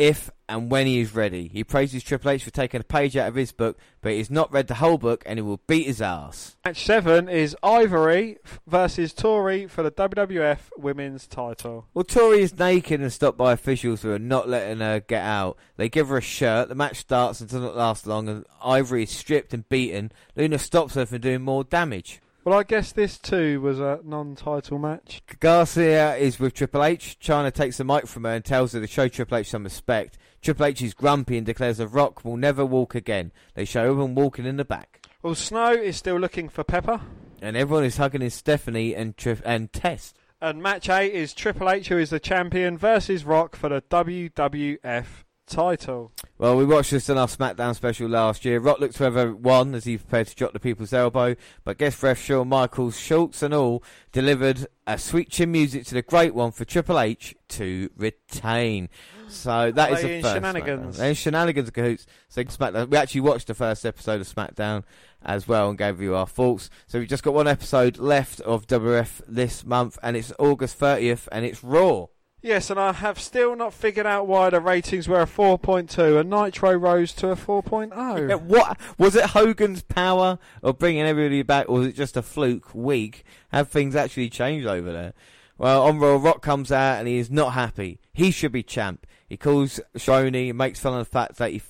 [0.00, 1.46] if and when he is ready.
[1.48, 4.30] He praises Triple H for taking a page out of his book, but he has
[4.30, 6.56] not read the whole book and he will beat his ass.
[6.64, 11.86] Match seven is Ivory versus Tori for the WWF Women's title.
[11.92, 15.58] Well, Tori is naked and stopped by officials who are not letting her get out.
[15.76, 16.70] They give her a shirt.
[16.70, 20.12] The match starts and does not last long, and Ivory is stripped and beaten.
[20.34, 22.22] Luna stops her from doing more damage.
[22.42, 25.22] Well, I guess this too was a non-title match.
[25.40, 27.18] Garcia is with Triple H.
[27.20, 30.16] Chyna takes the mic from her and tells her to show Triple H some respect.
[30.40, 33.30] Triple H is grumpy and declares The Rock will never walk again.
[33.54, 35.06] They show him walking in the back.
[35.22, 37.02] Well, Snow is still looking for Pepper.
[37.42, 40.16] And everyone is hugging in Stephanie and Tri- and Test.
[40.40, 45.24] And match eight is Triple H, who is the champion, versus Rock for the WWF
[45.50, 46.12] title.
[46.38, 48.60] Well, we watched this on our SmackDown special last year.
[48.60, 52.02] Rock looked to have won as he prepared to drop the people's elbow, but guest
[52.02, 53.82] ref Shawn Michaels, Schultz and all
[54.12, 58.88] delivered a sweet chin music to the great one for Triple H to retain.
[59.28, 60.96] So that is Are is they the in first shenanigans?
[60.96, 62.06] They're in shenanigans, cahoots.
[62.28, 62.88] So SmackDown.
[62.88, 64.84] We actually watched the first episode of SmackDown
[65.22, 66.70] as well and gave you our thoughts.
[66.86, 71.28] So we've just got one episode left of WF this month, and it's August 30th,
[71.30, 72.06] and it's Raw.
[72.42, 76.30] Yes, and I have still not figured out why the ratings were a 4.2 and
[76.30, 78.28] Nitro rose to a 4.0.
[78.30, 79.26] Yeah, what was it?
[79.26, 83.24] Hogan's power of bringing everybody back, or was it just a fluke week?
[83.52, 85.12] Have things actually changed over there?
[85.58, 88.00] Well, on Raw, Rock comes out and he is not happy.
[88.14, 89.06] He should be champ.
[89.28, 91.60] He calls Shoney, makes fun of the fact that he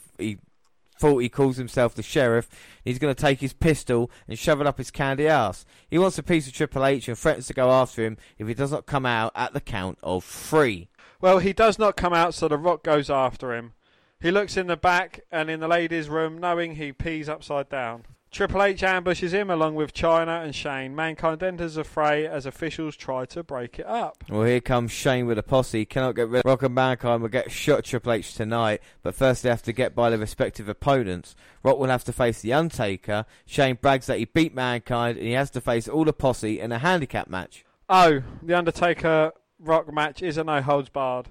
[1.00, 2.48] thought he calls himself the sheriff.
[2.84, 5.64] He's going to take his pistol and shove it up his candy ass.
[5.88, 8.54] He wants a piece of Triple H and threatens to go after him if he
[8.54, 10.88] does not come out at the count of three.
[11.18, 13.72] Well, he does not come out, so The Rock goes after him.
[14.20, 18.04] He looks in the back and in the ladies' room, knowing he pees upside down.
[18.30, 20.94] Triple H ambushes him along with Chyna and Shane.
[20.94, 24.22] Mankind enters the fray as officials try to break it up.
[24.28, 25.84] Well, here comes Shane with a posse.
[25.84, 29.42] Cannot get rid of Rock and Mankind will get shot Triple H tonight, but first
[29.42, 31.34] they have to get by their respective opponents.
[31.64, 33.26] Rock will have to face The Undertaker.
[33.46, 36.70] Shane brags that he beat Mankind and he has to face all the posse in
[36.70, 37.64] a handicap match.
[37.88, 41.30] Oh, the Undertaker Rock match is a no holds barred.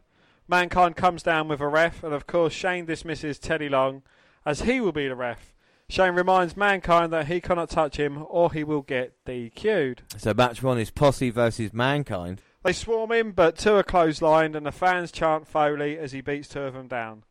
[0.49, 4.01] Mankind comes down with a ref, and of course Shane dismisses Teddy Long
[4.45, 5.53] as he will be the ref.
[5.89, 10.03] Shane reminds Mankind that he cannot touch him or he will get DQ'd.
[10.17, 12.41] So match one is Posse versus Mankind.
[12.63, 16.47] They swarm him, but two are clotheslined, and the fans chant Foley as he beats
[16.47, 17.23] two of them down.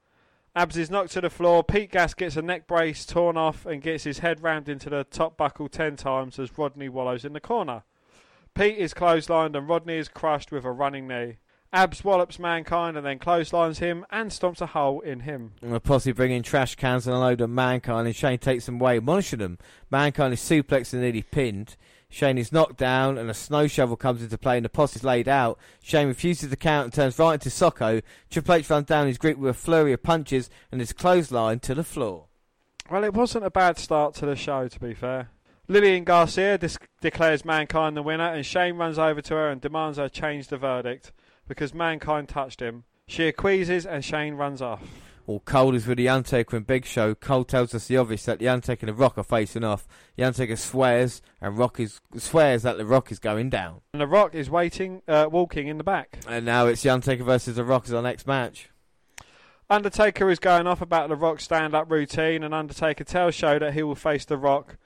[0.56, 1.62] Abs is knocked to the floor.
[1.62, 5.04] Pete Gas gets a neck brace torn off and gets his head rammed into the
[5.04, 7.84] top buckle ten times as Rodney wallows in the corner.
[8.54, 11.36] Pete is clotheslined and Rodney is crushed with a running knee.
[11.72, 15.52] Abs wallops Mankind and then clotheslines him and stomps a hole in him.
[15.60, 18.66] And the posse bring in trash cans and a load of Mankind, and Shane takes
[18.66, 19.58] them away, admonishing them.
[19.90, 21.76] Mankind is suplexed and nearly pinned.
[22.08, 25.04] Shane is knocked down, and a snow shovel comes into play, and the posse is
[25.04, 25.58] laid out.
[25.82, 28.02] Shane refuses to count and turns right into Socko.
[28.30, 31.74] Triple H runs down his grip with a flurry of punches and is clotheslined to
[31.74, 32.28] the floor.
[32.90, 35.28] Well, it wasn't a bad start to the show, to be fair.
[35.68, 39.98] Lillian Garcia dis- declares Mankind the winner, and Shane runs over to her and demands
[39.98, 41.12] her change the verdict
[41.48, 42.84] because Mankind touched him.
[43.06, 44.82] She acquiesces, and Shane runs off.
[45.26, 47.14] Well, Cole is with the Undertaker and Big Show.
[47.14, 49.86] Cole tells us the obvious that the Undertaker and the Rock are facing off.
[50.16, 53.82] The Undertaker swears, and Rock is swears that the Rock is going down.
[53.92, 56.18] And The Rock is waiting, uh, walking in the back.
[56.26, 58.70] And now it's the Undertaker versus the Rock as our next match.
[59.68, 63.82] Undertaker is going off about The Rock's stand-up routine, and Undertaker tells Show that he
[63.82, 64.78] will face The Rock,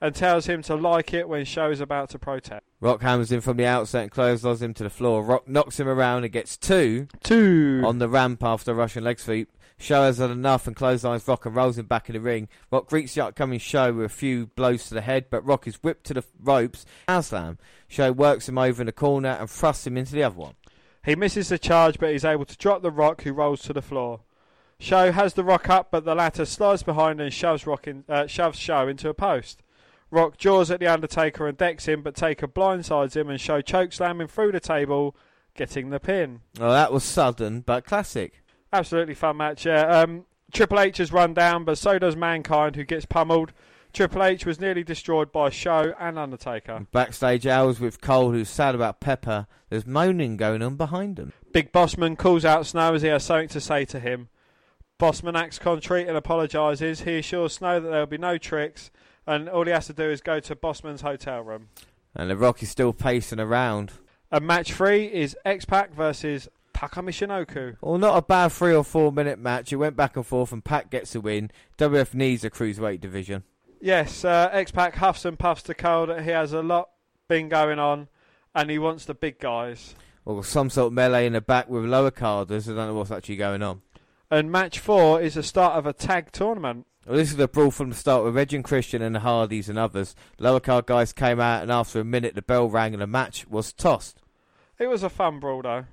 [0.00, 2.64] and tells him to like it when Show is about to protest.
[2.80, 5.22] Rock hammers him from the outset and clotheslines him to the floor.
[5.22, 7.82] Rock knocks him around and gets two Two.
[7.84, 9.50] on the ramp after Russian leg sweep.
[9.78, 12.48] Show has had enough and clotheslines Rock and rolls him back in the ring.
[12.70, 15.76] Rock greets the upcoming Show with a few blows to the head, but Rock is
[15.76, 16.84] whipped to the ropes.
[17.08, 17.56] Aslam.
[17.88, 20.54] Show works him over in the corner and thrusts him into the other one.
[21.02, 23.80] He misses the charge, but he's able to drop the Rock, who rolls to the
[23.80, 24.20] floor.
[24.78, 28.26] Show has the Rock up, but the latter slides behind and shoves Rock in, uh,
[28.26, 29.62] shoves Show into a post.
[30.10, 34.20] Rock jaws at the Undertaker and decks him, but Taker blindsides him and Show chokeslam
[34.20, 35.16] him through the table,
[35.54, 36.40] getting the pin.
[36.58, 38.42] Oh, that was sudden, but classic.
[38.72, 39.66] Absolutely fun match.
[39.66, 40.00] Yeah.
[40.00, 43.52] Um, Triple H has run down, but so does Mankind, who gets pummeled.
[43.92, 46.86] Triple H was nearly destroyed by Show and Undertaker.
[46.92, 49.46] Backstage hours with Cole, who's sad about Pepper.
[49.68, 51.32] There's moaning going on behind him.
[51.52, 54.28] Big Bossman calls out Snow as he has something to say to him.
[55.00, 57.02] Bossman acts contrite and apologises.
[57.02, 58.90] He assures Snow that there will be no tricks,
[59.30, 61.68] and all he has to do is go to Bossman's hotel room.
[62.16, 63.92] And the Rock is still pacing around.
[64.32, 67.76] And match three is X Pac versus Taka Michinoku.
[67.80, 69.72] Well, not a bad three or four minute match.
[69.72, 71.52] It went back and forth, and Pac gets a win.
[71.78, 73.44] WF needs a cruiserweight division.
[73.80, 76.90] Yes, uh, X Pac huffs and puffs to Cole that he has a lot
[77.28, 78.08] been going on,
[78.52, 79.94] and he wants the big guys.
[80.24, 82.68] Or some sort of melee in the back with lower carders.
[82.68, 83.82] I don't know what's actually going on.
[84.28, 86.86] And match four is the start of a tag tournament.
[87.06, 89.78] Well, this is a brawl from the start with and Christian and the Hardys and
[89.78, 90.14] others.
[90.38, 93.48] Lower card guys came out, and after a minute, the bell rang and the match
[93.48, 94.20] was tossed.
[94.78, 95.86] It was a fun brawl though.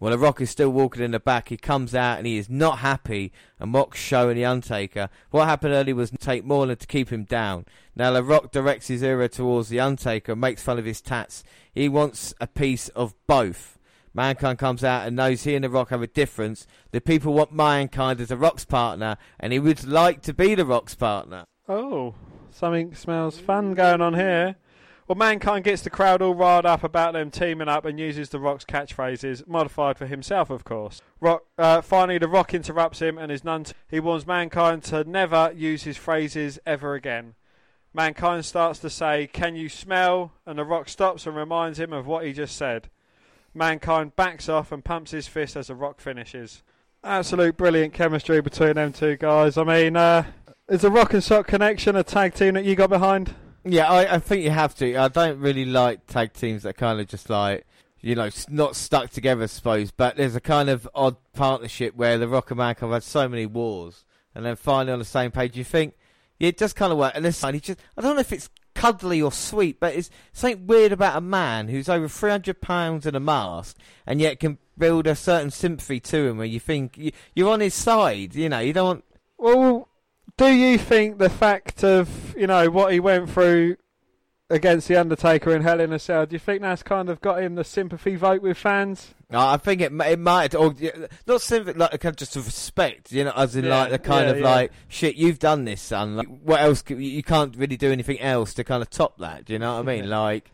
[0.00, 1.50] Well, The Rock is still walking in the back.
[1.50, 5.10] He comes out and he is not happy and mocks Show and The Undertaker.
[5.30, 7.66] What happened earlier was take Moreland to keep him down.
[7.94, 11.44] Now, The Rock directs his era towards The Undertaker and makes fun of his tats.
[11.72, 13.78] He wants a piece of both.
[14.12, 16.66] Mankind comes out and knows he and The Rock have a difference.
[16.90, 20.66] The people want Mankind as The Rock's partner, and he would like to be The
[20.66, 21.44] Rock's partner.
[21.68, 22.14] Oh,
[22.50, 24.56] something smells fun going on here.
[25.06, 28.38] Well, Mankind gets the crowd all riled up about them teaming up and uses The
[28.38, 31.02] Rock's catchphrases, modified for himself, of course.
[31.20, 33.64] Rock, uh, finally, The Rock interrupts him and is none.
[33.64, 37.34] T- he warns Mankind to never use his phrases ever again.
[37.92, 40.32] Mankind starts to say, Can you smell?
[40.46, 42.88] And The Rock stops and reminds him of what he just said.
[43.54, 46.62] Mankind backs off and pumps his fist as The Rock finishes.
[47.02, 49.56] Absolute brilliant chemistry between them two guys.
[49.56, 50.24] I mean, uh,
[50.68, 53.34] is the Rock and Sock Connection a tag team that you got behind?
[53.64, 54.96] Yeah, I, I think you have to.
[54.96, 57.66] I don't really like tag teams that kind of just like,
[58.00, 59.90] you know, not stuck together, I suppose.
[59.90, 63.28] But there's a kind of odd partnership where The Rock and Mankind have had so
[63.28, 64.04] many wars,
[64.34, 65.94] and then finally on the same page, you think,
[66.38, 67.12] yeah, it does kind of work.
[67.14, 70.10] And this time, he just, I don't know if it's cuddly or sweet, but it's
[70.32, 73.76] something weird about a man who's over 300 pounds in a mask,
[74.06, 77.60] and yet can build a certain sympathy to him where you think you, you're on
[77.60, 78.34] his side.
[78.34, 79.04] You know, you don't want.
[79.38, 79.88] Well,
[80.36, 83.76] do you think the fact of you know what he went through
[84.50, 87.42] against the Undertaker in Hell in a Cell, do you think that's kind of got
[87.42, 89.14] him the sympathy vote with fans?
[89.30, 90.74] No, I think it, it might, or
[91.26, 93.98] not simply like a kind of just respect, you know, as in Yeah, like the
[94.00, 94.44] kind yeah, of yeah.
[94.44, 96.16] like shit, you've done this, son.
[96.16, 96.82] Like, what else?
[96.88, 99.44] You can't really do anything else to kind of top that.
[99.44, 100.10] Do you know what I mean?
[100.10, 100.50] Like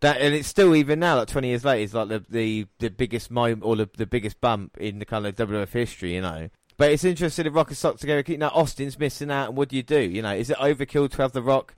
[0.00, 2.90] that, and it's still even now, like twenty years later, it's like the the, the
[2.90, 6.50] biggest moment or the, the biggest bump in the kind of WWF history, you know.
[6.76, 8.36] But it's interesting if Rock and Sock together.
[8.36, 10.00] Know, Austin's missing out, and what do you do?
[10.00, 11.74] You know, is it overkill to have the Rock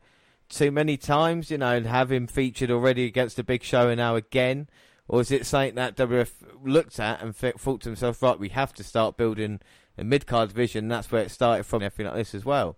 [0.48, 1.50] too many times?
[1.50, 4.68] You know, and have him featured already against a big show, and now again.
[5.08, 6.32] Or is it something that WF
[6.64, 9.60] looked at and thought to himself, right, we have to start building
[9.96, 10.88] a mid card division?
[10.88, 12.76] That's where it started from, everything like this as well.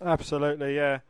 [0.00, 1.00] Absolutely, yeah.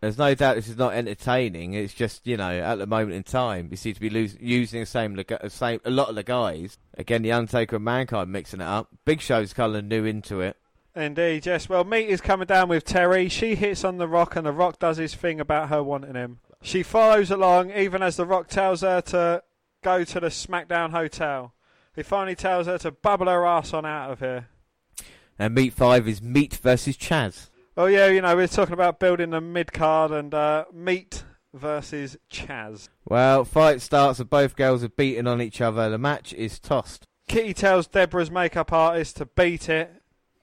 [0.00, 1.74] There's no doubt this is not entertaining.
[1.74, 4.80] It's just, you know, at the moment in time, you seem to be lose- using
[4.80, 6.78] the same, the same, a lot of the guys.
[6.96, 8.88] Again, The Undertaker and Mankind mixing it up.
[9.04, 10.56] Big Show's kind of new into it.
[11.00, 11.68] Indeed, yes.
[11.68, 13.30] Well, Meat is coming down with Terri.
[13.30, 16.40] She hits on The Rock, and The Rock does his thing about her wanting him.
[16.62, 19.42] She follows along, even as The Rock tells her to
[19.82, 21.54] go to the SmackDown Hotel.
[21.94, 24.48] He finally tells her to bubble her ass on out of here.
[25.38, 27.50] And Meat 5 is Meat versus Chaz.
[27.76, 31.24] Oh yeah, you know we're talking about building the mid card and uh, Meat
[31.54, 32.88] versus Chaz.
[33.08, 35.88] Well, fight starts and both girls are beating on each other.
[35.88, 37.06] The match is tossed.
[37.28, 39.99] Kitty tells Debra's makeup artist to beat it,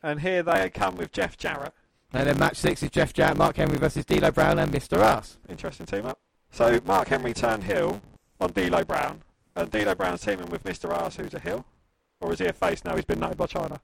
[0.07, 1.73] and here they come with Jeff Jarrett.
[2.13, 4.99] And then match six is Jeff Jarrett, Mark Henry versus D'Lo Brown and Mr.
[4.99, 5.37] Ass.
[5.49, 6.19] Interesting team up.
[6.49, 8.01] So Mark Henry turned heel
[8.39, 9.21] on D'Lo Brown,
[9.55, 10.89] and D'Lo Brown's teaming with Mr.
[10.89, 11.65] Arse, who's a heel,
[12.21, 12.95] or is he a face now?
[12.95, 13.79] He's been known by Chyna.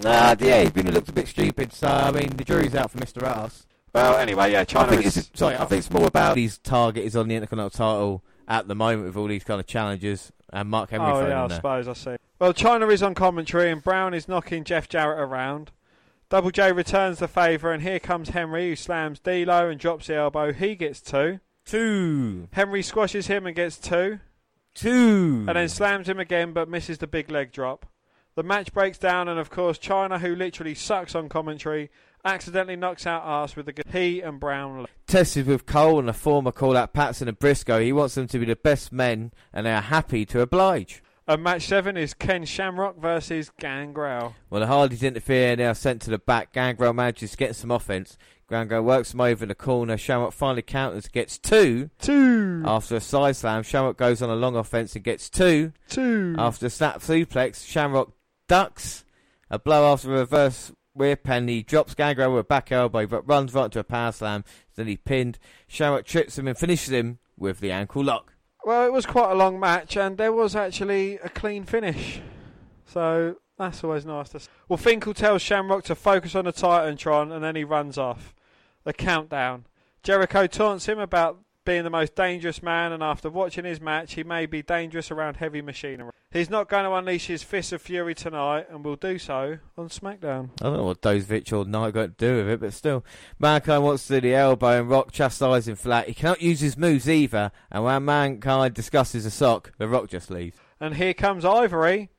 [0.00, 1.72] Nah, yeah, he's been looked a bit stupid.
[1.72, 3.22] So I mean, the jury's out for Mr.
[3.24, 3.66] Ass.
[3.92, 5.16] Well, anyway, yeah, I Chyna think is.
[5.16, 5.56] it's sorry.
[5.56, 9.06] I think it's more about his target is on the Intercontinental title at the moment
[9.06, 11.56] with all these kind of challenges and Mark Henry oh yeah, I there.
[11.56, 12.16] suppose I see.
[12.38, 15.70] Well, Chyna is on commentary, and Brown is knocking Jeff Jarrett around.
[16.30, 20.14] Double J returns the favour, and here comes Henry, who slams D'Lo and drops the
[20.16, 20.52] elbow.
[20.52, 21.40] He gets two.
[21.64, 24.20] Two, Henry squashes him and gets two.
[24.74, 27.86] two, and then slams him again but misses the big leg drop.
[28.34, 31.90] The match breaks down, and of course, Chyna, who literally sucks on commentary,
[32.24, 33.82] accidentally knocks out Arse with the.
[33.92, 34.86] He and Brown.
[35.06, 37.82] tested with Cole and a former call out Patterson and Brisco.
[37.82, 41.02] He wants them to be the best men, and they are happy to oblige.
[41.26, 44.34] And match seven is Ken Shamrock versus Gangrel.
[44.50, 46.52] Well, the Hardys interfere are sent to the back.
[46.52, 48.18] Gangrel manages to get some offense.
[48.50, 49.96] Gangrel works him over the corner.
[49.96, 51.88] Shamrock finally counters, gets two.
[51.98, 52.62] Two.
[52.66, 55.72] After a side slam, Shamrock goes on a long offense and gets two.
[55.88, 56.34] Two.
[56.38, 58.12] After a snap suplex, Shamrock
[58.46, 59.04] ducks.
[59.50, 61.48] A blow after a reverse rear pen.
[61.48, 64.44] He drops Gangrel with a back elbow, but runs right into a power slam.
[64.76, 65.38] Then he pinned.
[65.66, 68.32] Shamrock trips him and finishes him with the ankle lock.
[68.64, 72.20] Well, it was quite a long match, and there was actually a clean finish.
[72.86, 74.48] So that's always nice to see.
[74.68, 78.34] Well, Finkel tells Shamrock to focus on the Titantron, and then he runs off.
[78.84, 79.66] The countdown.
[80.02, 84.24] Jericho taunts him about being the most dangerous man, and after watching his match, he
[84.24, 86.10] may be dangerous around heavy machinery.
[86.30, 89.88] He's not going to unleash his fists of fury tonight, and will do so on
[89.88, 90.50] SmackDown.
[90.60, 93.04] I don't know what Dozevich or Knight got to do with it, but still.
[93.38, 96.08] Mankind wants to do the elbow and Rock chastises him flat.
[96.08, 100.30] He cannot use his moves either, and when Mankind discusses a sock, the Rock just
[100.30, 100.56] leaves.
[100.80, 102.10] And here comes Ivory.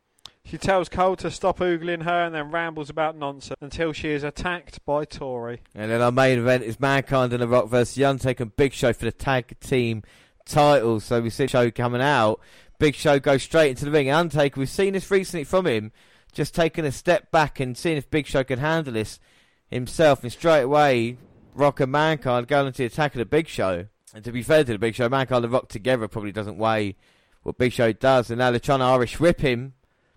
[0.45, 4.23] She tells Cole to stop oogling her and then rambles about nonsense until she is
[4.23, 5.61] attacked by Tori.
[5.73, 8.71] And then our main event is Mankind and the Rock versus The Undertaker and Big
[8.71, 10.03] Show for the tag team
[10.45, 11.05] titles.
[11.05, 12.39] So we see show coming out,
[12.77, 14.11] Big Show goes straight into the ring.
[14.11, 15.91] Undertaker, we've seen this recently from him,
[16.31, 19.19] just taking a step back and seeing if Big Show can handle this
[19.67, 20.21] himself.
[20.23, 21.17] And straight away,
[21.55, 23.87] Rock and Mankind going into the attack of the Big Show.
[24.13, 26.57] And to be fair to the Big Show, Mankind and The Rock together probably doesn't
[26.57, 26.97] weigh
[27.41, 28.29] what Big Show does.
[28.29, 29.73] And now they're trying to Irish whip him,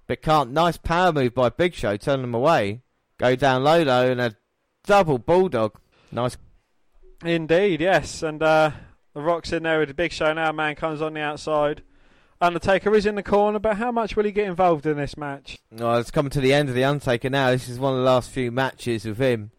[0.08, 0.50] but can't.
[0.50, 2.82] Nice power move by Big Show, turn them away.
[3.18, 4.34] Go down low low and a
[4.84, 5.78] double bulldog.
[6.10, 6.36] Nice.
[7.24, 8.22] Indeed, yes.
[8.22, 8.72] And uh,
[9.14, 10.50] the Rock's in there with the Big Show now.
[10.50, 11.82] Mankind's on the outside.
[12.40, 15.58] Undertaker is in the corner, but how much will he get involved in this match?
[15.78, 17.50] Oh, it's coming to the end of the Undertaker now.
[17.50, 19.50] This is one of the last few matches with him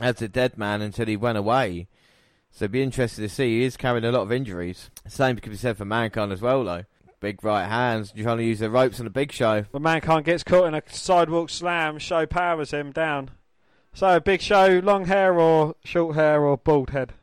[0.00, 1.86] as a dead man until he went away.
[2.50, 3.58] So it'd be interested to see.
[3.58, 4.90] He is carrying a lot of injuries.
[5.06, 6.84] Same could be said for Mankind as well, though.
[7.20, 9.64] Big right hands, trying to use the ropes on the big show.
[9.72, 11.98] But Mankind gets caught in a sidewalk slam.
[11.98, 13.30] Show powers him down.
[13.92, 17.14] So, Big Show, long hair or short hair or bald head?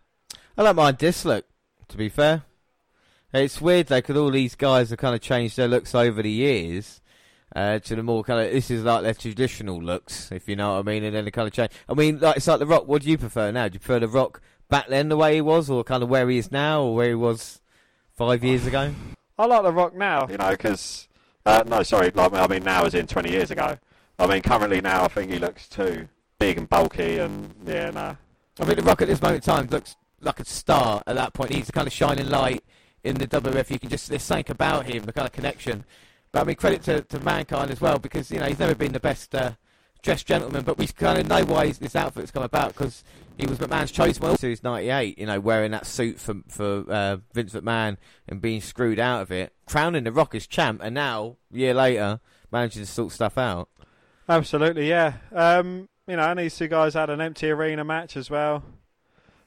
[0.58, 1.46] I don't mind this look,
[1.88, 2.44] to be fair.
[3.34, 6.32] It's weird though, because all these guys have kind of changed their looks over the
[6.32, 7.02] years
[7.56, 8.52] uh, to the more kind of.
[8.52, 11.32] This is like their traditional looks, if you know what I mean, and then they
[11.32, 11.72] kind of change.
[11.88, 12.88] I mean, like it's like the Rock.
[12.88, 13.68] What do you prefer now?
[13.68, 16.30] Do you prefer the Rock back then, the way he was, or kind of where
[16.30, 17.62] he is now, or where he was
[18.14, 18.94] five years ago?
[19.38, 20.28] I like The Rock now.
[20.30, 21.08] You know, because
[21.46, 23.78] uh, no, sorry, like I mean now as in 20 years ago.
[24.18, 26.08] I mean currently now I think he looks too
[26.40, 28.18] big and bulky and yeah, no.
[28.60, 31.04] I mean, the Rock at this moment in time looks like a star.
[31.06, 32.64] At that point, he's the kind of shining light
[33.04, 33.70] in the WWF.
[33.70, 35.84] You can just there's something about him, the kind of connection.
[36.32, 38.94] But I mean, credit to, to Mankind as well because you know he's never been
[38.94, 39.52] the best uh,
[40.06, 43.04] dressed gentleman, but we kind of know why this outfit's come about because
[43.38, 45.18] he was McMahon's choice well since '98.
[45.18, 47.98] You know, wearing that suit for for uh, Vince McMahon
[48.30, 51.74] and being screwed out of it, crowning the Rock as champ, and now a year
[51.74, 52.22] later
[52.52, 53.68] managing to sort stuff out.
[54.30, 55.16] Absolutely, yeah.
[55.34, 58.64] Um, you know, and these two guys had an empty arena match as well.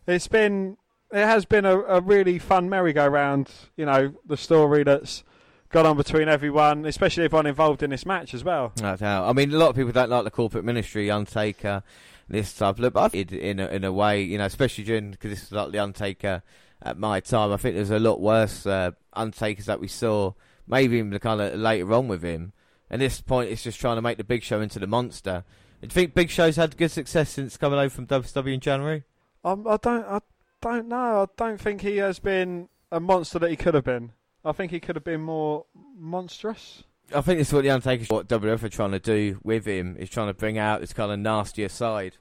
[0.06, 0.76] It's been,
[1.12, 3.50] it has been a, a really fun merry-go-round.
[3.76, 5.24] You know, the story that's
[5.70, 8.72] gone on between everyone, especially everyone involved in this match as well.
[8.80, 9.28] No doubt.
[9.28, 11.82] I mean, a lot of people don't like the corporate ministry, Undertaker,
[12.28, 12.78] this stuff.
[12.78, 15.52] Look, I think in a, in a way, you know, especially during because this was
[15.52, 16.42] like the Undertaker
[16.82, 17.52] at my time.
[17.52, 20.32] I think there's a lot worse uh, Undertakers that we saw,
[20.66, 22.52] maybe even the kind of later on with him.
[22.90, 25.44] And this point, it's just trying to make the Big Show into the monster.
[25.80, 29.04] Do you think Big Show's had good success since coming over from WWE in January?
[29.44, 30.20] Um, I don't, I
[30.60, 31.22] don't know.
[31.22, 34.12] I don't think he has been a monster that he could have been.
[34.44, 35.66] I think he could have been more
[35.96, 36.84] monstrous.
[37.14, 39.96] I think this is what the Undertaker's what WWF are trying to do with him
[39.98, 42.16] is trying to bring out this kind of nastier side.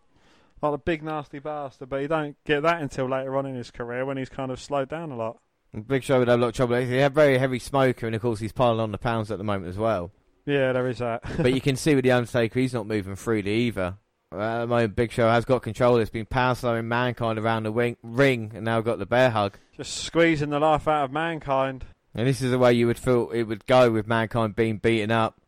[0.61, 3.69] Like a big nasty bastard, but you don't get that until later on in his
[3.69, 5.37] career when he's kind of slowed down a lot.
[5.73, 6.77] And Big Show would have a lot of trouble.
[6.77, 9.43] He's a very heavy smoker, and of course he's piling on the pounds at the
[9.43, 10.11] moment as well.
[10.45, 11.21] Yeah, there is that.
[11.37, 13.97] but you can see with the Undertaker, he's not moving freely either.
[14.31, 15.97] At the moment, Big Show has got control.
[15.97, 19.57] It's been power slamming Mankind around the wing, ring, and now got the bear hug.
[19.75, 21.85] Just squeezing the life out of mankind.
[22.17, 25.11] And this is the way you would feel it would go with Mankind being beaten
[25.11, 25.39] up,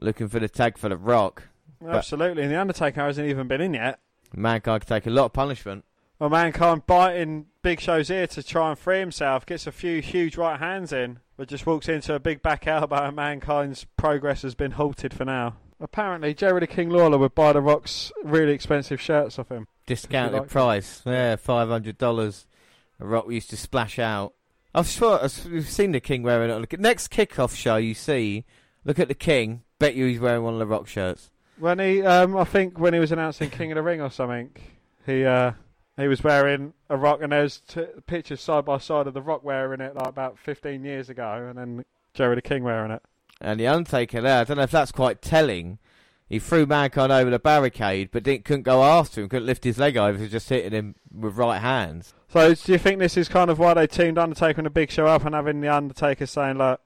[0.00, 1.44] looking for the tag for the Rock.
[1.86, 4.00] Absolutely, and the Undertaker hasn't even been in yet.
[4.34, 5.84] Mankind could take a lot of punishment.
[6.18, 10.36] Well, mankind biting Big Show's ear to try and free himself, gets a few huge
[10.36, 14.54] right hands in, but just walks into a big back elbow, and mankind's progress has
[14.54, 15.56] been halted for now.
[15.80, 19.66] Apparently, Jerry the King Lawler would buy the Rock's really expensive shirts off him.
[19.86, 22.46] Discounted like price, yeah, five hundred dollars.
[22.98, 24.34] The Rock used to splash out.
[24.74, 25.20] I've sure
[25.50, 26.56] we've seen the King wearing it.
[26.56, 28.44] Look at next kickoff show you see.
[28.84, 29.62] Look at the King.
[29.78, 31.30] Bet you he's wearing one of the Rock shirts.
[31.58, 34.50] When he, um, I think, when he was announcing King of the Ring or something,
[35.06, 35.52] he uh,
[35.96, 39.44] he was wearing a Rock, and there's t- pictures side by side of the Rock
[39.44, 43.02] wearing it like about 15 years ago, and then Jerry the King wearing it.
[43.40, 45.78] And the Undertaker there, I don't know if that's quite telling.
[46.28, 49.78] He threw Mankind over the barricade, but didn't, couldn't go after him, couldn't lift his
[49.78, 52.14] leg over, so just hitting him with right hands.
[52.34, 54.90] So, do you think this is kind of why they teamed Undertaker and the Big
[54.90, 56.80] Show up, and having the Undertaker saying, "Look,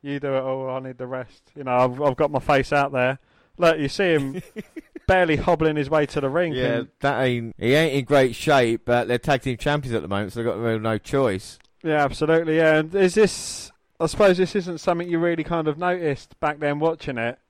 [0.00, 2.72] you do it all, I need the rest." You know, I've, I've got my face
[2.72, 3.18] out there.
[3.58, 4.40] Look, you see him
[5.08, 6.52] barely hobbling his way to the ring.
[6.52, 7.56] Yeah, and- that ain't.
[7.58, 10.46] He ain't in great shape, but they're tag team champions at the moment, so they've
[10.46, 11.58] got really no choice.
[11.82, 12.58] Yeah, absolutely.
[12.58, 13.72] Yeah, and is this?
[13.98, 17.40] I suppose this isn't something you really kind of noticed back then watching it.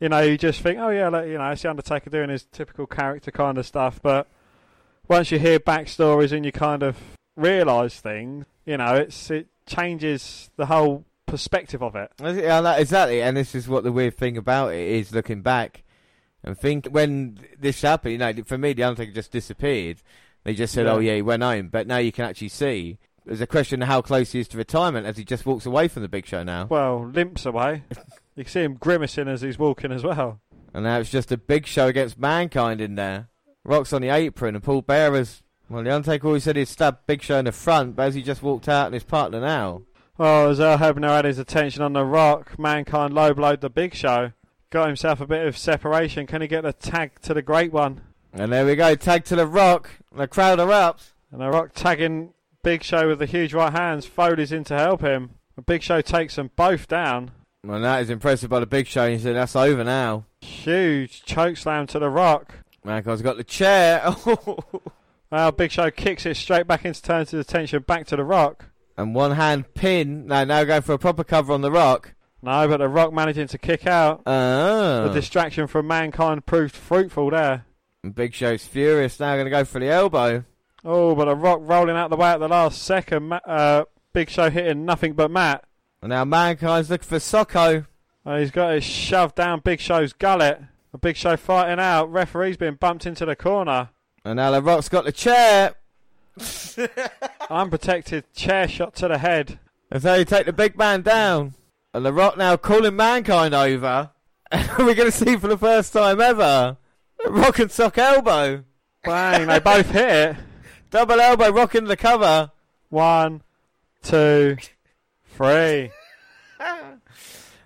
[0.00, 2.46] You know, you just think, oh yeah, like, you know, it's the Undertaker doing his
[2.46, 4.00] typical character kind of stuff.
[4.02, 4.26] But
[5.08, 6.96] once you hear backstories and you kind of
[7.36, 12.10] realise things, you know, it's it changes the whole perspective of it.
[12.22, 13.22] Yeah, exactly.
[13.22, 15.82] And this is what the weird thing about it is looking back
[16.42, 19.98] and think when this happened, you know, for me, the Undertaker just disappeared.
[20.44, 20.94] They just said, oh, Yeah.
[20.96, 21.68] oh, yeah, he went home.
[21.68, 22.98] But now you can actually see.
[23.24, 25.88] There's a question of how close he is to retirement as he just walks away
[25.88, 26.66] from the big show now.
[26.66, 27.84] Well, limps away.
[28.36, 30.40] you can see him grimacing as he's walking as well.
[30.74, 33.28] And now it's just a big show against Mankind in there.
[33.64, 35.42] Rock's on the apron and Paul Bearer's.
[35.68, 38.22] Well, the Undertaker always said he'd stab Big Show in the front, but as he
[38.22, 39.82] just walked out and his partner now.
[40.18, 43.94] Oh, as Earl Hebner had his attention on The Rock, Mankind low blowed the Big
[43.94, 44.32] Show.
[44.70, 46.26] Got himself a bit of separation.
[46.26, 48.02] Can he get the tag to the Great One?
[48.32, 49.90] And there we go, tag to the Rock.
[50.14, 51.12] The crowd erupts.
[51.32, 54.06] And The Rock tagging Big Show with the huge right hands.
[54.06, 55.30] Foley's in to help him.
[55.56, 57.30] The Big Show takes them both down.
[57.64, 59.08] Well, that is impressive by the Big Show.
[59.08, 60.26] He said that's over now.
[60.42, 62.54] Huge choke slam to The Rock.
[62.84, 64.14] Mankind's got the chair.
[65.30, 68.66] Well, Big Show kicks it straight back into turns his attention back to The Rock.
[68.96, 70.26] and one hand pin.
[70.28, 72.14] No, now going for a proper cover on the Rock.
[72.40, 74.22] No, but The Rock managing to kick out.
[74.26, 75.08] Oh.
[75.08, 77.64] The distraction from Mankind proved fruitful there.
[78.04, 80.44] And Big Show's furious now, going to go for the elbow.
[80.84, 83.32] Oh, but The Rock rolling out the way at the last second.
[83.32, 85.64] Uh, Big Show hitting nothing but mat.
[86.00, 87.86] And now Mankind's looking for Socko.
[88.24, 90.60] Uh, he's got it shoved down Big Show's gullet.
[90.94, 92.12] The Big Show fighting out.
[92.12, 93.88] Referee's been bumped into the corner.
[94.24, 95.74] And now the Rock's got the chair.
[97.50, 99.58] Unprotected chair shot to the head.
[99.90, 101.54] And so you take the big man down.
[101.92, 104.12] And the Rock now calling Mankind over.
[104.52, 106.76] And we're going to see for the first time ever.
[107.24, 108.62] the Rock and Sock elbow.
[109.02, 110.36] Bang, they both hit it.
[110.92, 112.52] Double elbow, Rock into the cover.
[112.90, 113.42] One,
[114.00, 114.58] two,
[115.32, 115.90] three.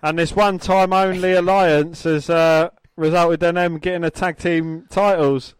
[0.01, 4.85] And this one time only alliance has uh, resulted in them getting the tag team
[4.89, 5.55] titles.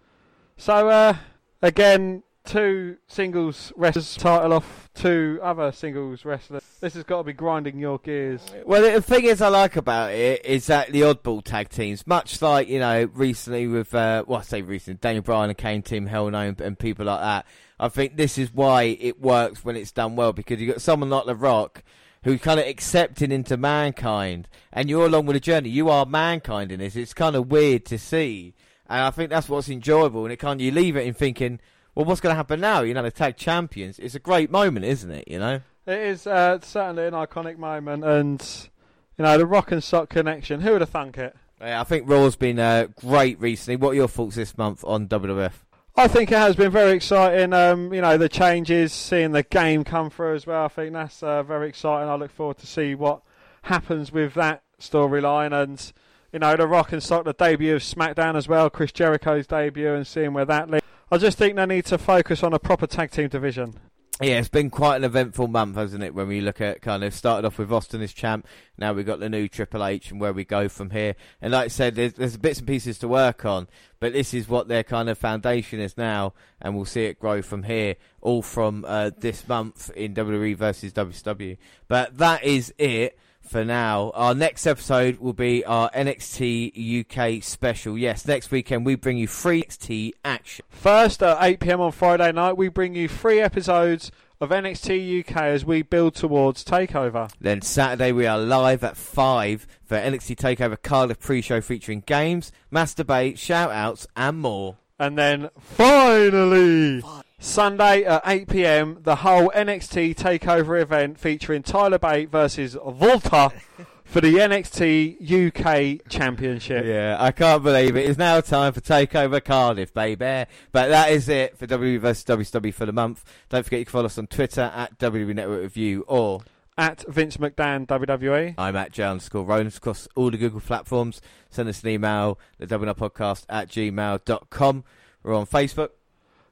[0.58, 1.16] So, uh,
[1.62, 6.64] again, two singles wrestlers title off two other singles wrestlers.
[6.82, 8.42] This has got to be grinding your gears.
[8.66, 12.42] Well, the thing is, I like about it is that the oddball tag teams, much
[12.42, 16.08] like you know recently with, uh, well, I say recently, Daniel Bryan and Kane Team
[16.08, 17.46] Hell No and, and people like that.
[17.80, 20.82] I think this is why it works when it's done well because you have got
[20.82, 21.84] someone like The Rock
[22.24, 25.70] who kind of accepting into mankind, and you're along with the journey.
[25.70, 26.96] You are mankind in this.
[26.96, 28.54] It's kind of weird to see,
[28.88, 30.24] and I think that's what's enjoyable.
[30.26, 31.60] And it kind of you leave it in thinking,
[31.96, 32.82] well, what's going to happen now?
[32.82, 34.00] You know, the tag champions.
[34.00, 35.28] It's a great moment, isn't it?
[35.28, 35.62] You know.
[35.86, 38.70] It is uh, certainly an iconic moment, and
[39.18, 40.62] you know the Rock and Sock connection.
[40.62, 41.36] Who would have thunk it?
[41.62, 43.76] Yeah, I think Raw's been uh, great recently.
[43.76, 45.52] What are your thoughts this month on WWF?
[46.00, 47.52] I think it has been very exciting.
[47.52, 50.64] Um, you know the changes, seeing the game come through as well.
[50.64, 52.08] I think that's uh, very exciting.
[52.08, 53.22] I look forward to see what
[53.64, 55.92] happens with that storyline, and
[56.32, 59.94] you know the Rock and Sock, the debut of SmackDown as well, Chris Jericho's debut,
[59.94, 60.86] and seeing where that leads.
[61.12, 63.78] I just think they need to focus on a proper tag team division.
[64.22, 66.14] Yeah, it's been quite an eventful month, hasn't it?
[66.14, 68.46] When we look at kind of started off with Austin as champ,
[68.78, 71.16] now we've got the new Triple H and where we go from here.
[71.42, 73.70] And like I said, there's, there's bits and pieces to work on,
[74.02, 77.42] but this is what their kind of foundation is now, and we'll see it grow
[77.42, 81.56] from here, all from uh, this month in WWE versus WCW.
[81.88, 83.18] But that is it
[83.50, 84.12] for now.
[84.14, 87.98] Our next episode will be our NXT UK special.
[87.98, 90.66] Yes, next weekend we bring you free NXT action.
[90.70, 95.36] First, at 8 pm on Friday night, we bring you three episodes of NXT UK
[95.38, 97.32] as we build towards Takeover.
[97.42, 102.94] Then Saturday we are live at 5 for NXT TakeOver Cardiff pre-show featuring games, mass
[102.94, 104.78] debate, shout-outs and more.
[104.98, 107.02] And then finally,
[107.42, 113.50] Sunday at 8 pm, the whole NXT Takeover event featuring Tyler Bate versus Walter
[114.04, 116.86] for the NXT UK Championship.
[116.86, 118.10] Yeah, I can't believe it.
[118.10, 120.50] It's now time for TakeOver Cardiff, baby.
[120.74, 123.24] But that is it for WWE vs WCW for the month.
[123.48, 126.42] Don't forget you can follow us on Twitter at WWE Network Review or
[126.78, 128.56] At Vince McDan WWE.
[128.58, 131.22] I'm at J underscore Rollins across all the Google platforms.
[131.50, 134.84] Send us an email, the WNR podcast at gmail.com.
[135.24, 135.90] We're on Facebook.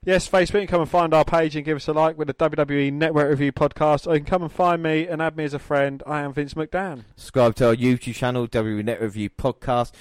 [0.05, 2.27] Yes, Facebook, you can come and find our page and give us a like with
[2.27, 4.07] the WWE Network Review podcast.
[4.07, 6.01] Or you can come and find me and add me as a friend.
[6.07, 7.03] I am Vince McDan.
[7.17, 9.91] Subscribe to our YouTube channel, WWE Net Review Podcast.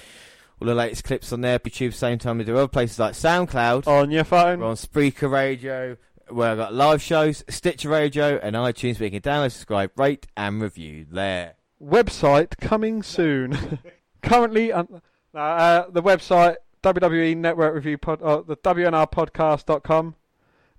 [0.61, 3.85] All the latest clips on there, YouTube, same time we do other places like SoundCloud.
[3.85, 4.61] On your phone.
[4.61, 5.97] We're on Spreaker Radio,
[6.29, 10.25] where I've got live shows, Stitcher Radio, and iTunes, where you can download, subscribe, rate,
[10.37, 11.55] and review there.
[11.83, 13.79] website coming soon.
[14.23, 15.01] Currently, un-
[15.35, 16.55] uh, uh, the website
[16.93, 20.15] WWE Network Review pod, uh, the WNRpodcast.com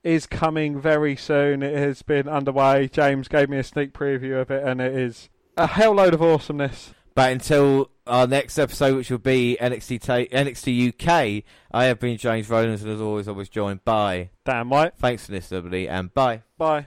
[0.02, 1.62] is coming very soon.
[1.62, 2.89] It has been underway.
[2.89, 5.28] James gave me a sneak preview of it, and it is
[5.59, 6.94] a hell load of awesomeness.
[7.14, 12.16] But until our next episode, which will be NXT, ta- NXT UK, I have been
[12.16, 14.30] James Rollins, and as always, I was joined by.
[14.47, 14.94] Damn right.
[14.97, 16.43] Thanks for listening, everybody, and bye.
[16.56, 16.86] Bye.